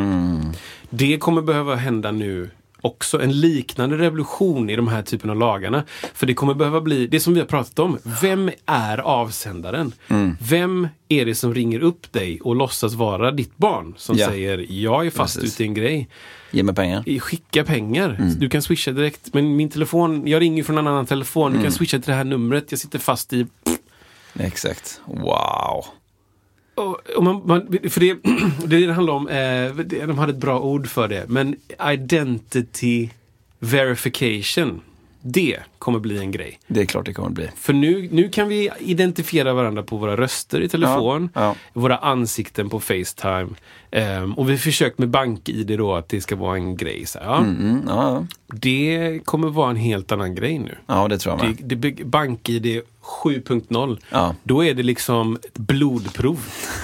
[0.89, 2.49] Det kommer behöva hända nu
[2.81, 3.21] också.
[3.21, 5.83] En liknande revolution i de här typen av lagarna.
[6.13, 7.97] För det kommer behöva bli, det som vi har pratat om.
[8.21, 9.93] Vem är avsändaren?
[10.41, 13.93] Vem är det som ringer upp dig och låtsas vara ditt barn?
[13.97, 14.27] Som Ja.
[14.27, 15.53] säger, jag är fast Precis.
[15.55, 16.07] ute i en grej.
[16.51, 17.19] Ge mig pengar.
[17.19, 18.15] Skicka pengar.
[18.19, 18.39] Mm.
[18.39, 19.33] Du kan swisha direkt.
[19.33, 21.47] Men min telefon, jag ringer från en annan telefon.
[21.47, 21.57] Mm.
[21.57, 22.65] Du kan swisha till det här numret.
[22.71, 23.45] Jag sitter fast i...
[24.39, 25.01] Exakt.
[25.05, 25.85] Wow.
[26.77, 28.13] Och, man, man, för det,
[28.67, 29.75] det det handlar om, eh,
[30.07, 31.25] de hade ett bra ord för det.
[31.27, 31.55] Men
[31.91, 33.09] identity
[33.59, 34.81] verification.
[35.29, 36.59] Det kommer bli en grej.
[36.67, 37.49] Det är klart det kommer bli.
[37.55, 41.55] För nu, nu kan vi identifiera varandra på våra röster i telefon, Ja, ja.
[41.73, 43.47] våra ansikten på Facetime.
[43.91, 47.05] Ehm, och vi försökt med BankID då att det ska vara en grej.
[47.05, 50.77] Så, ja, Mm, ja, Det kommer vara en helt annan grej nu.
[50.87, 51.57] ja, det tror jag med.
[51.63, 52.81] Det, det, BankID
[53.23, 53.97] 7.0.
[54.09, 54.35] Ja.
[54.43, 56.39] Då är det liksom blodprov.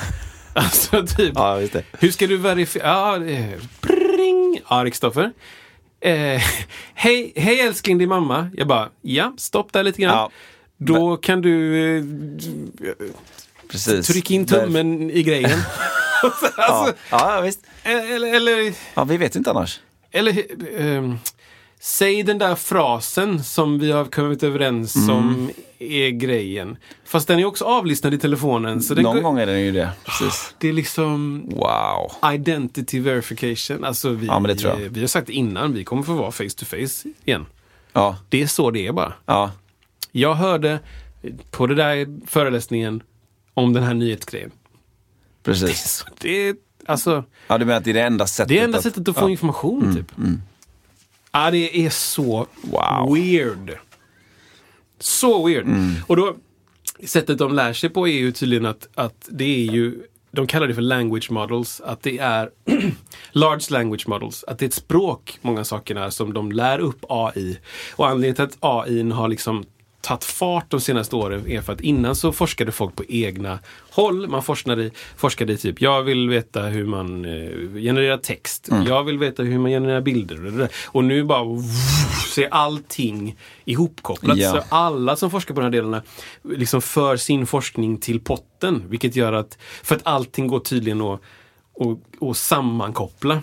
[0.54, 1.34] alltså typ,
[1.74, 1.84] det.
[2.00, 2.88] hur ska du verifiera?
[2.88, 4.60] Ja, eh, pring.
[4.70, 5.32] ja Kristoffer.
[6.04, 6.42] Eh,
[6.94, 8.50] hej, hej älskling, din mamma.
[8.58, 10.16] Jag bara, ja, stopp där lite grann.
[10.16, 10.32] Ja.
[10.78, 12.04] Då kan du eh,
[13.72, 14.32] Precis.
[14.32, 15.60] in tummen i grejen.
[16.24, 16.32] Ja.
[16.58, 17.60] alltså, ja, visst.
[17.84, 19.80] eller, eller, Ja, vi vet inte annars.
[20.12, 20.44] eller
[20.80, 21.18] ehm,
[21.80, 25.10] Säg den där frasen som vi har kommit överens Mm.
[25.10, 25.52] om
[25.92, 26.78] är grejen.
[27.06, 28.82] Fast den är också avlyssnad i telefonen.
[28.82, 29.92] Så Någon går- gång är den ju det.
[30.06, 30.56] Precis.
[30.58, 32.12] det är liksom Wow.
[32.34, 33.84] identity verification.
[33.84, 34.90] Alltså vi, Ja, men det tror jag.
[34.90, 37.46] vi har sagt innan, vi kommer få vara face to face igen.
[37.94, 39.14] Ja, Det är så det är bara.
[39.26, 39.52] ja.
[40.12, 40.80] Jag hörde
[41.52, 43.04] på den där föreläsningen
[43.54, 44.52] om den här nyhetsgrejen.
[45.44, 46.06] Precis.
[46.20, 46.56] Det är
[46.86, 48.50] alltså, Ja, du menar att det är det enda sättet?
[48.50, 50.12] det är enda att, sättet att få information typ.
[51.32, 53.14] Ja, det är så Wow.
[53.16, 53.78] weird.
[55.04, 55.68] Så weird.
[56.08, 56.36] Och då,
[57.06, 60.04] sättet de lär sig på är ju tydligen att, att det är ju
[60.36, 62.50] de kallar det för language models, att det är
[63.32, 67.60] large language models, att det är ett språk, många sakerna, som de lär upp AI.
[67.96, 69.66] Och anledningen till att AI har liksom
[70.04, 73.60] tagit fart de senaste åren är för att innan så forskade folk på egna
[73.92, 74.28] håll.
[74.28, 78.70] Man forskade, i- forskade i typ, jag vill veta hur man eh, genererar text.
[78.88, 80.70] Jag vill veta hur man genererar bilder.
[80.88, 81.62] Och, nu bara
[82.34, 83.36] så är allting
[83.66, 84.38] ihopkopplat.
[84.38, 84.52] Ja.
[84.52, 86.02] Så alla som forskar på de här delarna
[86.44, 88.84] liksom för sin forskning till potten.
[88.88, 91.22] Vilket gör att, för att allting går tydligen att,
[91.80, 93.42] att, att sammankoppla.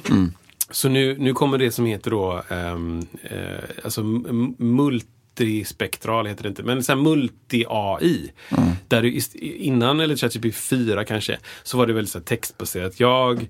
[0.70, 4.55] Så nu, nu kommer det som heter då ehm, eh, alltså m-
[5.41, 8.31] multispektral heter det inte, men så multi-AI.
[8.89, 13.01] Där du innan, eller ChatGPT 4 kanske, så var det väldigt så textbaserat.
[13.01, 13.49] Jag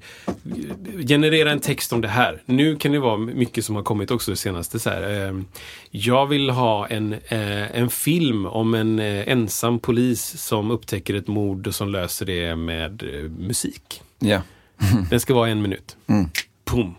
[1.09, 2.43] genererar en text om det här.
[2.47, 4.79] Nu kan det vara mycket som har kommit också det senaste.
[4.79, 5.47] Så här, ehm,
[5.91, 11.27] jag vill ha en, eh, en film om en eh, ensam polis som upptäcker ett
[11.27, 14.03] mord och som löser det med eh, musik.
[14.19, 14.43] Ja.
[15.11, 15.97] Den ska vara en minut.
[16.65, 16.95] Pum.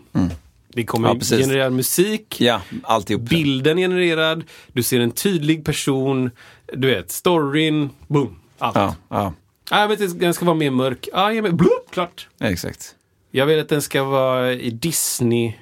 [0.74, 1.38] Det kommer Ja, precis.
[1.46, 3.22] generera musik, Ja, alltihop.
[3.22, 6.30] bilden genererad, du ser en tydlig person,
[6.72, 8.36] du vet, storyn, boom.
[8.58, 8.76] Allt.
[8.76, 9.32] Ja, ja,
[9.70, 11.08] Ah, jag vet inte, den ska vara mer mörk.
[11.12, 12.28] Ah, ja, men blup, klart.
[12.40, 12.94] exakt.
[13.30, 15.54] Jag vill att den ska vara i Disney.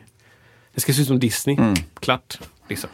[0.75, 1.57] Den ska se ut som Disney.
[1.57, 1.75] Mm.
[2.01, 2.39] Klart.
[2.69, 2.91] Liksom.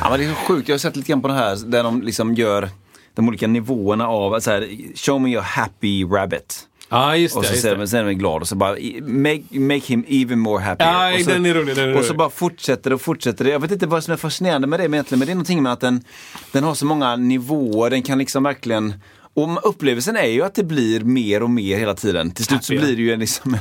[0.00, 0.68] Ja, men det är så sjukt.
[0.68, 2.68] Jag har sett lite grann på det här där de liksom gör
[3.14, 6.68] de olika nivåerna av så här, show me your happy rabbit.
[6.88, 7.38] Ja, just det.
[7.38, 7.82] Och så just säger det.
[7.82, 10.84] de, sen är glad och så bara make, make him even more happy.
[10.84, 13.44] Ja, och så, den är rolig, den är och så bara fortsätter och fortsätter.
[13.44, 15.62] Jag vet inte vad som är fascinerande med det men egentligen, men det är någonting
[15.62, 16.04] med att den,
[16.52, 17.90] den har så många nivåer.
[17.90, 18.94] Den kan liksom verkligen
[19.34, 22.30] och upplevelsen är ju att det blir mer och mer hela tiden.
[22.30, 23.60] Till slut så blir det ju en, liksom en,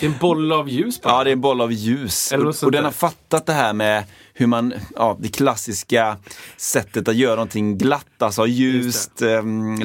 [0.00, 1.14] Det är en boll av ljus bara.
[1.14, 2.32] Ja, det är en boll av ljus.
[2.32, 4.04] Och, och den har fattat det här med
[4.34, 6.16] hur man, ja, det klassiska
[6.56, 9.80] sättet att göra någonting glatt, alltså ljust, ehm,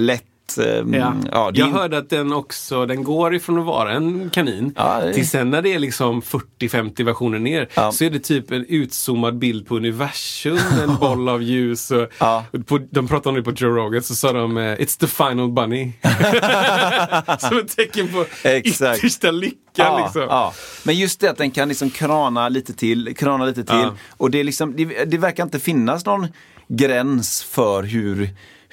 [0.57, 1.13] ehm, Ja.
[1.31, 4.99] ja, jag in- hörde att den också, den går ifrån att vara en kanin Ja,
[5.03, 7.91] det till sen när det är liksom 40-50 versioner ner Ja.
[7.91, 11.91] så är det typ en utzoomad bild på universum, en boll av ljus.
[11.91, 12.01] Och,
[12.51, 15.07] och på, de pratade om det på Joe Rogan så sa de eh, It's the
[15.07, 15.91] final bunny.
[17.39, 18.97] Som ett tecken på Exakt.
[18.97, 20.01] yttersta lyckan.
[20.01, 20.51] Liksom.
[20.83, 23.87] Men just det att den kan liksom krana lite till, krana lite till.
[24.17, 26.27] Och det, liksom, det, det verkar inte finnas någon
[26.67, 28.29] gräns för hur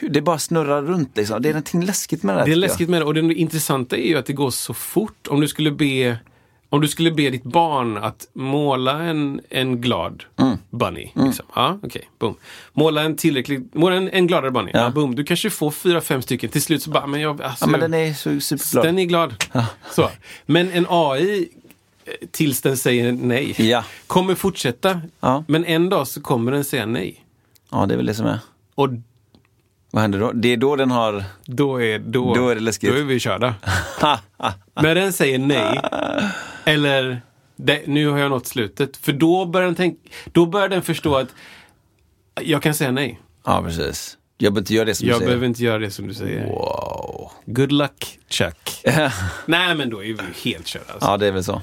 [0.09, 1.17] det bara snurrar runt.
[1.17, 1.43] Liksom.
[1.43, 2.47] Det är någonting läskigt med det här.
[2.47, 5.27] Det är läskigt med det och det intressanta är ju att det går så fort.
[5.29, 6.19] Om du skulle be,
[6.69, 10.57] om du skulle be ditt barn att måla en, en glad Mm.
[10.71, 11.13] bunny.
[11.15, 11.47] Liksom.
[11.55, 12.35] Ja, okej, boom.
[12.73, 14.71] Måla en tillräckligt, måla en, en gladare bunny.
[14.75, 14.91] Ja.
[14.91, 15.15] boom.
[15.15, 16.51] Du kanske får fyra, fem stycken.
[16.51, 18.85] Till slut så bara, men jag, alltså, Ja, men den är så superglad.
[18.85, 19.35] den är glad.
[19.91, 20.11] Så.
[20.47, 21.49] Men en AI,
[22.05, 23.85] eh, tills den säger nej, Ja.
[24.07, 25.01] kommer fortsätta.
[25.21, 25.45] Ja.
[25.49, 27.25] Men en dag så kommer den säga nej.
[27.71, 28.39] Ja, det är väl det som är.
[28.75, 28.89] Och
[29.91, 30.33] Vad händer då?
[30.33, 31.25] Det är då den har...
[31.45, 32.91] då är, då, Då är det läskigt.
[32.91, 33.55] Då är vi körda.
[34.83, 35.81] När den säger nej,
[36.65, 37.23] eller
[37.57, 38.97] det, nu har jag nått slutet.
[38.97, 39.99] För då börjar den, tänk,
[40.33, 41.29] då börjar den förstå att
[42.41, 43.21] jag kan säga nej.
[43.45, 44.17] Ja, precis.
[44.39, 45.29] Jag behöver inte göra det som Jag du säger.
[45.29, 46.47] behöver inte göra det som du säger.
[46.47, 47.31] Wow.
[47.47, 48.83] Good luck, Chuck.
[49.47, 50.93] nej, men då är vi helt körda.
[50.93, 51.09] Alltså.
[51.09, 51.63] Ja, det är väl så.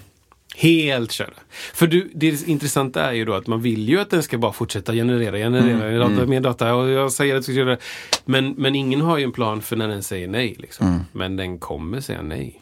[0.56, 1.34] Helt körda.
[1.74, 4.53] För du, det intressanta är ju då att man vill ju att den ska bara
[4.53, 6.76] fortsätta generera, generera, data, mer data.
[6.76, 7.78] Och jag säger att jag.
[8.26, 10.56] Men, men ingen har ju en plan för när den säger nej.
[10.60, 11.06] Liksom.
[11.11, 12.61] Men den kommer säga nej.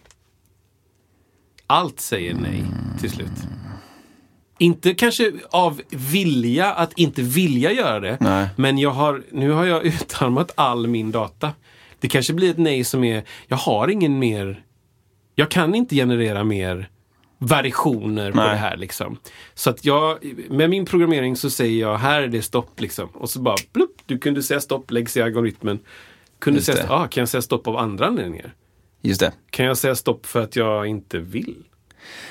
[1.68, 2.64] Allt säger nej
[3.00, 3.32] till slut.
[4.58, 8.18] Inte kanske av vilja att inte vilja göra det.
[8.20, 8.48] Nej.
[8.56, 11.52] Men jag har, nu har jag utarmat all min data.
[12.00, 14.64] Det kanske blir ett nej som är, jag har ingen mer,
[15.36, 16.90] jag kan inte generera mer
[17.38, 18.50] variationer på Nej.
[18.50, 18.78] det här.
[18.78, 19.18] Liksom.
[19.54, 20.18] Så att jag,
[20.50, 22.82] med min programmering så säger jag, här är det stopp.
[22.82, 23.10] Liksom.
[23.14, 25.80] Och så bara, plupp, du kunde säga stopp, läggs i algoritmen.
[26.40, 28.54] Kunde Just säga, ah, kan jag säga stopp av andra anledningar?
[29.02, 29.32] Just det.
[29.50, 31.56] Kan jag säga stopp för att jag inte vill?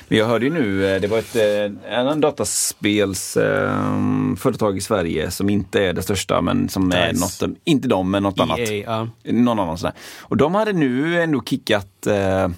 [0.09, 3.89] Men jag hörde ju nu, eh, det var ett eh, en annan dataspels eh,
[4.37, 7.47] företag i Sverige som inte är det största men som är Nice.
[7.47, 8.59] något, inte de men något annat.
[8.59, 9.33] EA, ja.
[9.33, 10.01] Någon annan sån där.
[10.21, 12.49] Och de hade nu ändå kickat, eh,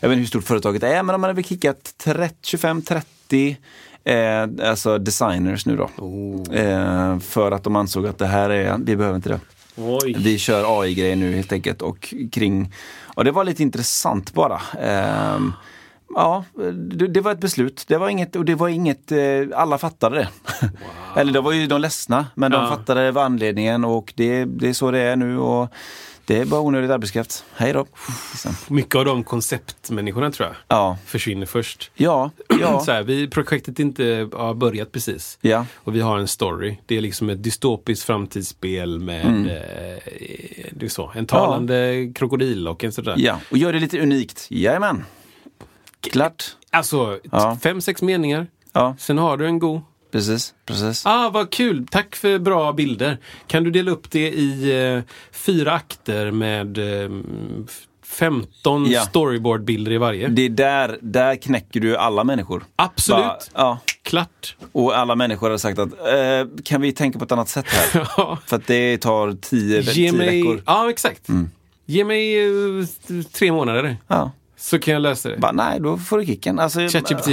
[0.00, 3.06] jag vet inte hur stort företaget är, men de hade väl kickat 30, 25, 30
[3.28, 3.56] 30
[4.04, 5.90] eh, alltså designers nu då.
[6.54, 9.40] Eh, för att de ansåg att det här är, vi behöver inte det.
[9.76, 10.16] Oj.
[10.18, 12.72] Vi kör AI-grejer nu helt enkelt och kring,
[13.14, 14.60] och det var lite intressant bara.
[14.82, 15.52] Ehm,
[16.14, 16.44] ja,
[17.08, 17.84] det, var ett beslut.
[17.88, 19.18] Det var inget, och det var inget, eh,
[19.54, 20.28] alla fattade det.
[21.16, 22.68] Eller det var ju de ledsna, men de Ja.
[22.68, 25.72] fattade vad anledningen och det, det är så det är nu och
[26.28, 27.44] det är bara onödig arbetskraft.
[27.56, 27.86] Hej då.
[28.32, 28.52] Liksom.
[28.68, 31.90] Mycket av de konceptmänniskorna tror jag Ja, försvinner först.
[31.94, 32.30] ja,
[32.60, 32.80] ja.
[32.84, 35.38] Så här, vi, projektet inte har börjat precis.
[35.40, 35.66] ja.
[35.74, 36.76] Och vi har en story.
[36.86, 39.46] Det är liksom ett dystopiskt framtidsspel med Mm.
[40.82, 43.14] eh, så, en talande krokodil och en sådär.
[43.18, 44.46] Ja, och gör det lite unikt.
[44.50, 45.04] Jajamän.
[46.00, 46.44] Klart.
[46.70, 47.58] Alltså, Ja.
[47.62, 48.46] fem, sex meningar.
[48.72, 49.80] Ja, Sen har du en god.
[50.12, 50.54] Precis.
[50.66, 51.06] precis.
[51.06, 51.86] Ah, vad kul!
[51.90, 53.18] Tack för bra bilder.
[53.46, 55.02] Kan du dela upp det i eh,
[55.32, 57.10] fyra akter med eh,
[58.06, 59.02] 15 Ja.
[59.02, 60.28] storyboardbilder i varje?
[60.28, 62.64] Det är där, där knäcker du alla människor.
[62.76, 63.24] Absolut!
[63.24, 63.78] Bara, ja.
[64.02, 64.56] Klart!
[64.72, 68.08] Och alla människor har sagt att eh, kan vi tänka på ett annat sätt här?
[68.16, 68.38] Ja.
[68.46, 70.38] För att det tar tio, Ge tio mig...
[70.42, 70.62] veckor.
[70.66, 71.26] Ja, exakt.
[71.86, 72.84] Ge mig eh,
[73.32, 73.96] tre månader.
[74.08, 74.30] Ja.
[74.56, 75.36] Så kan jag lösa det.
[75.36, 76.58] Bara, nej, då får du kicken.
[76.58, 77.28] Alltså, ChatGPT,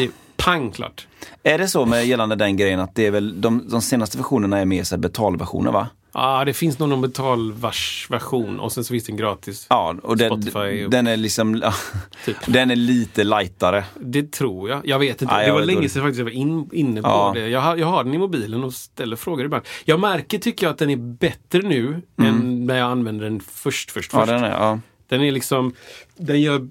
[0.45, 1.07] pang klart.
[1.43, 4.59] är det så med gällande den grejen att det är väl de, de senaste versionerna
[4.59, 5.87] är mer betalversioner va?
[6.13, 9.67] Ja, det finns någon betalvars-version och sen så finns det en gratis.
[9.69, 11.61] Ja, och den, Spotify och- den är liksom,
[12.25, 12.37] Typ.
[12.47, 13.83] den är lite lightare.
[13.99, 14.87] Det tror jag.
[14.87, 15.33] Jag vet inte.
[15.35, 17.31] Jag det var länge sedan faktiskt jag var in, inne på Ja.
[17.35, 17.47] det.
[17.49, 19.63] Jag har, jag har den i mobilen och ställer frågor ibland.
[19.85, 23.91] Jag märker, tycker jag, att den är bättre nu än när jag använde den först.
[23.91, 24.21] först, Mm.
[24.29, 24.41] Ja, först.
[24.43, 24.79] den är, ja.
[25.07, 25.73] Den är liksom,
[26.17, 26.67] den gör,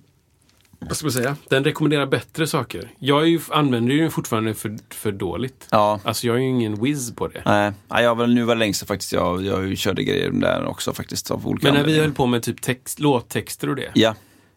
[0.89, 2.91] vad ska man säga, den rekommenderar bättre saker.
[2.99, 5.67] Jag ju, använder ju den fortfarande för, för dåligt.
[5.71, 6.01] Ja.
[6.05, 7.43] Alltså jag är ju ingen whiz på det.
[7.45, 10.65] Nej, ja, jag var, nu var det länge sedan faktiskt jag, jag körde grejer där
[10.65, 11.31] också faktiskt.
[11.31, 13.91] Av olika Men när vi höll på med typ text, låttexter och det.
[13.95, 14.15] Ja.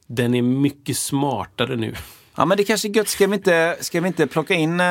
[0.08, 1.96] Den är mycket smartare nu.
[2.36, 3.08] ja, men det kanske är gött.
[3.08, 4.82] Ska vi inte, ska vi inte plocka in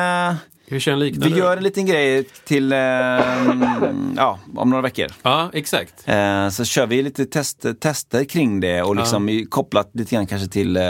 [0.67, 1.29] eh, Hur känner liknande?
[1.35, 2.77] Vi gör en liten grej till, eh,
[4.15, 5.07] ja, om några veckor.
[5.23, 5.93] Ja, exakt.
[6.07, 10.27] Eh, så kör vi lite test, tester kring det och liksom i- kopplat lite grann
[10.27, 10.83] kanske till eh,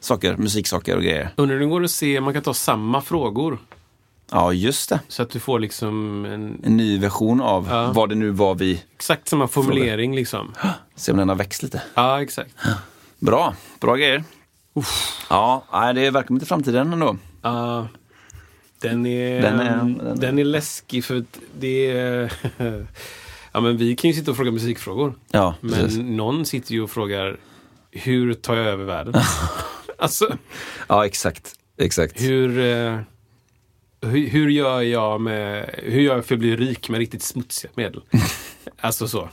[0.00, 1.30] saker, musiksaker och grejer.
[1.36, 3.58] Undrar hur det går att se, man kan ta samma frågor.
[4.30, 5.00] Ja, just det.
[5.08, 7.92] Så att du får liksom en En ny version av Ja.
[7.94, 10.54] vad det nu var vi, exakt samma formulering liksom.
[10.96, 11.82] se om den har växt lite.
[11.94, 12.50] Ja, exakt.
[13.18, 14.24] Bra, bra grejer.
[15.30, 17.16] Ja, nej, det är verkligen inte framtiden ändå.
[17.42, 17.88] Ja,
[18.88, 21.24] den, är, Den är- den, den- är läskig för
[21.58, 22.32] det är...
[23.52, 25.14] ja, men vi kan ju sitta och fråga musikfrågor.
[25.30, 25.98] Ja, Men precis.
[25.98, 27.36] någon sitter ju och frågar
[27.90, 29.14] hur tar jag över världen?
[29.98, 30.36] alltså,
[30.88, 31.54] Ja, exakt.
[31.78, 32.20] Exakt.
[32.20, 32.98] hur, eh,
[34.00, 37.70] hur, hur gör jag med, hur gör jag för att bli rik med riktigt smutsiga
[37.74, 38.02] medel?
[38.80, 39.28] alltså så.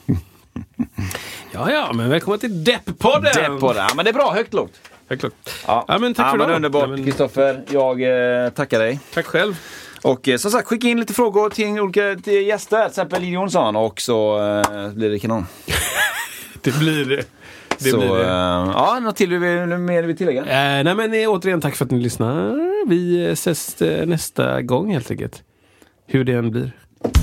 [1.53, 3.59] Ja, ja, men välkommen till Depp-podden!
[3.61, 3.75] Det.
[3.77, 4.81] Ja, men det är bra, högt lågt.
[5.11, 5.33] Ja, klart.
[5.67, 6.55] Ja, Ja, men tack för men idag.
[6.55, 7.61] Underbart, Ja, men- Kristoffer.
[7.69, 8.01] Jag
[8.45, 8.99] eh, tackar dig.
[9.13, 9.59] Tack själv.
[10.01, 13.31] Och eh, som sagt, skicka in lite frågor till olika till gäster, till exempel Linn
[13.33, 15.45] Jonsson och så eh, blir det kanon.
[16.61, 17.23] Det blir det.
[17.77, 18.23] Det så, blir det.
[18.23, 20.41] eh, ja, något till du vill, något mer du vill tillägga?
[20.41, 22.57] Eh, nej men eh, återigen tack för att ni lyssnar.
[22.89, 25.43] Vi eh, ses eh, nästa gång helt enkelt.
[26.07, 26.71] Hur det än blir.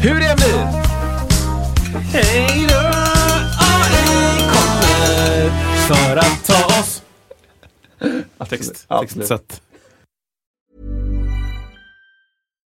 [0.02, 0.66] Hur det än blir!
[2.12, 2.78] Hej då!
[3.60, 5.51] AI kommer
[5.89, 6.97] för att ta oss.
[8.48, 8.86] Text.
[8.88, 9.60] Textsatt.